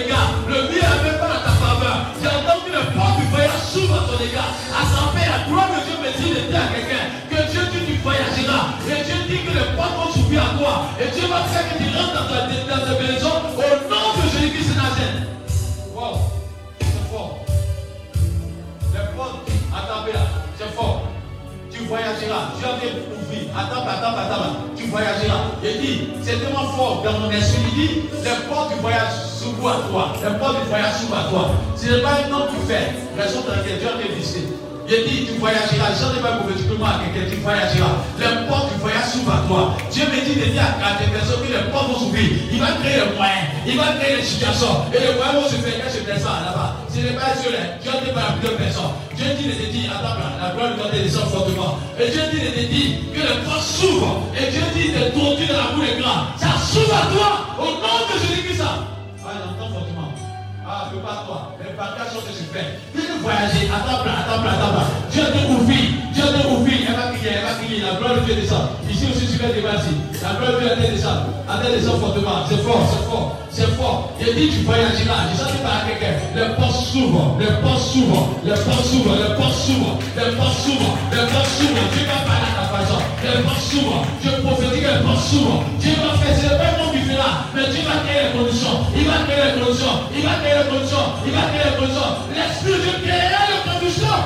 Dans 26.77 27.19
mon 27.21 27.31
esprit. 27.31 27.63
Il 27.69 27.75
dit, 27.75 28.01
les 28.23 28.49
portes 28.49 28.75
du 28.75 28.81
voyage 28.81 29.15
s'ouvrent 29.39 29.71
à 29.71 29.89
toi. 29.89 30.13
Les 30.23 30.39
portes 30.39 30.63
du 30.63 30.69
voyage 30.69 30.95
s'ouvrent 31.01 31.19
à 31.19 31.31
toi. 31.31 31.51
Ce 31.77 31.87
n'est 31.87 32.03
pas 32.03 32.19
un 32.25 32.29
nom 32.29 32.47
que 32.47 32.51
tu 32.53 32.67
fais. 32.67 32.93
Raison 33.17 33.43
pour 33.43 33.55
laquelle 33.55 33.79
Dieu 33.79 33.89
a 33.89 33.99
fait 33.99 34.13
visiter. 34.15 34.49
Il 34.87 35.09
dit, 35.09 35.27
tu 35.27 35.39
voyageras. 35.39 35.95
Je 35.97 36.05
ne 36.05 36.15
sais 36.15 36.21
pas 36.21 36.37
prophétiquement 36.43 36.87
à 36.87 37.01
quelqu'un, 37.01 37.31
tu 37.31 37.41
voyageras. 37.41 37.95
Les 38.19 38.49
portes 38.49 38.75
du 38.75 38.81
voyage 38.81 39.07
s'ouvrent 39.13 39.33
à 39.33 39.43
toi. 39.49 39.77
Dieu 39.91 40.05
me 40.05 40.19
dit 40.25 40.35
de 40.41 40.47
dire 40.51 40.63
à 40.63 40.99
tes 40.99 41.11
personnes 41.11 41.41
que 41.41 41.53
les 41.53 41.71
portes 41.71 41.89
vont 41.89 41.99
s'ouvrir. 41.99 42.29
Il 42.53 42.61
va 42.61 42.73
créer 42.83 43.01
les 43.01 43.17
moyens. 43.17 43.45
Il 43.67 43.77
va 43.79 43.97
créer 43.99 44.17
les 44.17 44.25
situations. 44.25 44.85
Et 44.93 45.01
les 45.01 45.15
moyens 45.15 45.35
vont 45.41 45.49
se 45.49 45.57
faire 45.63 45.81
je 45.89 46.05
descends 46.05 46.43
là-bas. 46.45 46.84
Ce 46.95 47.01
n'est 47.01 47.19
pas 47.19 47.35
sur 47.35 47.51
les. 47.51 47.75
Dieu 47.83 47.91
ne 47.91 48.15
pas 48.15 48.39
plusieurs 48.39 48.55
personnes. 48.55 48.95
Dieu 49.19 49.27
dit 49.35 49.51
de 49.51 49.55
te 49.59 49.67
dire, 49.67 49.91
attends, 49.99 50.15
la 50.15 50.55
gloire 50.55 50.79
de 50.79 50.95
Dieu 50.95 51.03
descend 51.03 51.27
fortement. 51.27 51.75
Et 51.99 52.07
Dieu 52.07 52.23
dit 52.31 52.39
de 52.39 52.51
te 52.55 52.65
dire 52.71 52.91
que 53.11 53.19
les 53.19 53.43
portes 53.43 53.67
s'ouvrent. 53.67 54.31
Et 54.39 54.47
Dieu 54.55 54.63
dit 54.71 54.95
de 54.95 55.11
tourner 55.11 55.43
dans 55.51 55.59
la 55.59 55.69
boue 55.75 55.83
des 55.83 55.99
grands. 55.99 56.31
Ça 56.39 56.55
s'ouvre 56.55 56.95
à 56.95 57.11
toi. 57.11 57.51
Au 57.59 57.83
nom 57.83 57.99
de 58.07 58.15
Jésus-Christ. 58.15 58.63
Ah, 58.63 58.87
j'entends 59.27 59.75
fortement. 59.75 60.15
Ah, 60.63 60.87
prépare-toi. 60.95 61.59
Les 61.67 61.75
partages 61.75 62.15
je 62.15 62.47
fais. 62.55 62.79
Viens 62.95 63.11
de 63.11 63.19
voyager. 63.19 63.67
Attends, 63.75 64.07
attends, 64.07 64.47
attends. 64.47 64.87
Dieu 65.11 65.25
te 65.35 65.41
ouvre. 65.51 65.67
Dieu 65.67 66.27
te 66.31 66.47
ouvre. 66.47 66.63
Elle 66.71 66.95
va 66.95 67.11
crier, 67.11 67.35
elle 67.35 67.43
va 67.43 67.55
crier. 67.59 67.83
La 67.83 67.99
gloire 67.99 68.15
de 68.15 68.21
Dieu 68.23 68.39
descend. 68.39 68.71
Ici 68.87 69.11
aussi, 69.11 69.27
tu 69.27 69.43
vas 69.43 69.51
débattre. 69.51 69.91
La 70.25 70.33
gloire 70.41 70.57
de 70.57 70.81
Dieu 70.81 70.89
descend. 70.89 71.29
Elle 71.45 71.77
descend 71.77 72.01
fortement. 72.01 72.49
C'est 72.49 72.63
fort, 72.65 72.81
c'est 72.89 73.05
fort. 73.05 73.37
C'est 73.51 73.71
fort. 73.77 74.11
Il 74.19 74.35
dit 74.35 74.49
tu 74.49 74.65
voyageras. 74.65 75.29
Je 75.29 75.37
sens 75.37 75.53
pas 75.61 75.85
à 75.85 75.87
quelqu'un. 75.87 76.17
Les 76.35 76.49
portes 76.57 76.81
s'ouvrent. 76.81 77.37
Les 77.39 77.53
portes 77.61 77.85
s'ouvrent. 77.93 78.33
Les 78.43 78.57
portes 78.57 78.89
s'ouvrent. 78.89 79.17
Les 79.21 79.37
portes 79.37 79.53
s'ouvrent. 79.53 79.99
Les 80.17 80.33
portes 80.33 80.57
s'ouvrent. 80.65 80.97
Les 81.13 81.27
portes 81.29 81.53
s'ouvrent. 81.61 81.85
Dieu 81.93 82.09
va 82.09 82.25
parler 82.25 82.49
à 82.49 82.57
ta 82.57 82.65
façon. 82.73 83.01
Les 83.21 83.45
portes 83.45 83.69
s'ouvrent. 83.69 84.01
Je 84.25 84.31
prophétise 84.41 84.81
que 84.81 84.89
les 84.97 85.05
portes 85.05 85.25
s'ouvrent. 85.29 85.61
Dieu 85.79 85.93
va 86.01 86.17
faire. 86.17 86.33
C'est 86.41 86.57
pas 86.57 86.73
nom 86.81 86.89
qui 86.89 87.05
fait 87.05 87.21
là. 87.21 87.45
Mais 87.53 87.69
Dieu 87.69 87.85
va 87.85 88.01
créer 88.09 88.25
les 88.25 88.33
conditions. 88.33 88.81
Il 88.97 89.05
va 89.05 89.29
créer 89.29 89.45
les 89.45 89.61
conditions. 89.61 89.97
Il 90.17 90.25
va 90.25 90.41
créer 90.41 90.57
les 90.57 90.73
conditions. 90.73 91.05
Il 91.29 91.33
va 91.37 91.45
créer 91.53 91.69
les 91.69 91.77
conditions. 91.77 92.11
L'Esprit 92.33 92.73
de 92.73 92.81
Dieu 92.81 92.97
créera 93.05 93.45
les 93.53 93.61
conditions. 93.61 94.21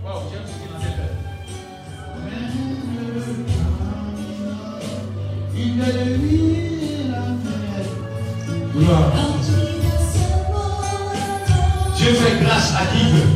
Wow, 0.00 0.24
j'aime 0.32 0.48
ce 0.48 0.56
qu'il 0.56 0.72
en 0.72 0.80
a 0.80 0.88
fait. 0.88 1.12
Il 5.56 5.80
est 5.80 5.92
le 5.92 6.16
lui 6.16 6.56
la 7.10 7.22
Gloire. 8.74 9.12
Dieu 11.96 12.12
fait 12.12 12.44
grâce 12.44 12.74
à 12.74 12.86
qui 12.86 13.04
veut. 13.10 13.30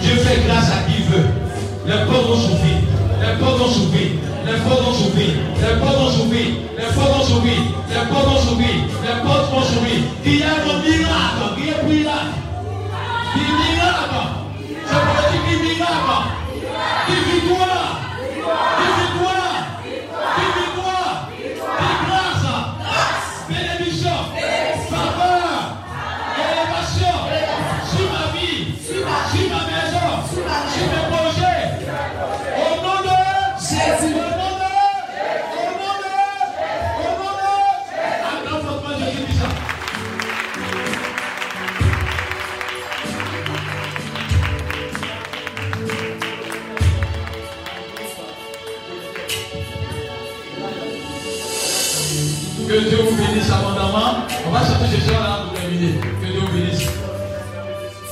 Dieu 0.00 0.16
fait 0.16 0.42
grâce 0.46 0.70
à 0.70 0.90
qui 0.90 1.02
veut. 1.04 1.26
Les 1.86 2.04
portes 2.04 2.26
vont 2.26 2.36
s'ouvrir. 2.36 2.78
Les 3.20 3.38
portes 3.38 3.58
vont 3.58 3.68
s'ouvrir. 3.68 4.08
Les 4.44 4.58
portes 4.58 4.82
vont 4.84 4.92
s'ouvrir. 4.92 5.30
Les 5.60 5.78
portes 5.80 5.98
vont 5.98 6.10
s'ouvrir. 6.10 6.48
Les 6.76 6.94
portes 6.94 7.12
vont 7.14 7.22
s'ouvrir. 7.22 7.60
Les 7.88 8.04
portes 8.10 8.26
vont 8.26 8.40
s'ouvrir. 8.42 8.76
Les 9.02 9.16
portes 9.22 9.50
vont 9.52 9.62
s'ouvrir. 9.62 10.00
Il 10.24 10.36
y 10.36 10.42
a 10.42 10.46
un 10.46 10.76
miracle. 10.82 11.42
Y 11.58 11.70
a 11.70 11.78
un 11.78 11.88
miracle. 11.88 12.34
Y 13.34 13.38
a 13.38 13.46
un 13.46 13.56
miracle. 13.62 14.18
C'est 14.84 15.00
pour 15.06 15.14
dire 15.30 15.46
un 15.46 15.62
miracle. 15.62 16.26
Qui 17.06 17.14
victoire. 17.30 17.92
Qui 18.78 18.86
Que 55.02 55.08
Dieu 55.08 55.16
vous 55.16 55.80
bénisse 55.80 56.11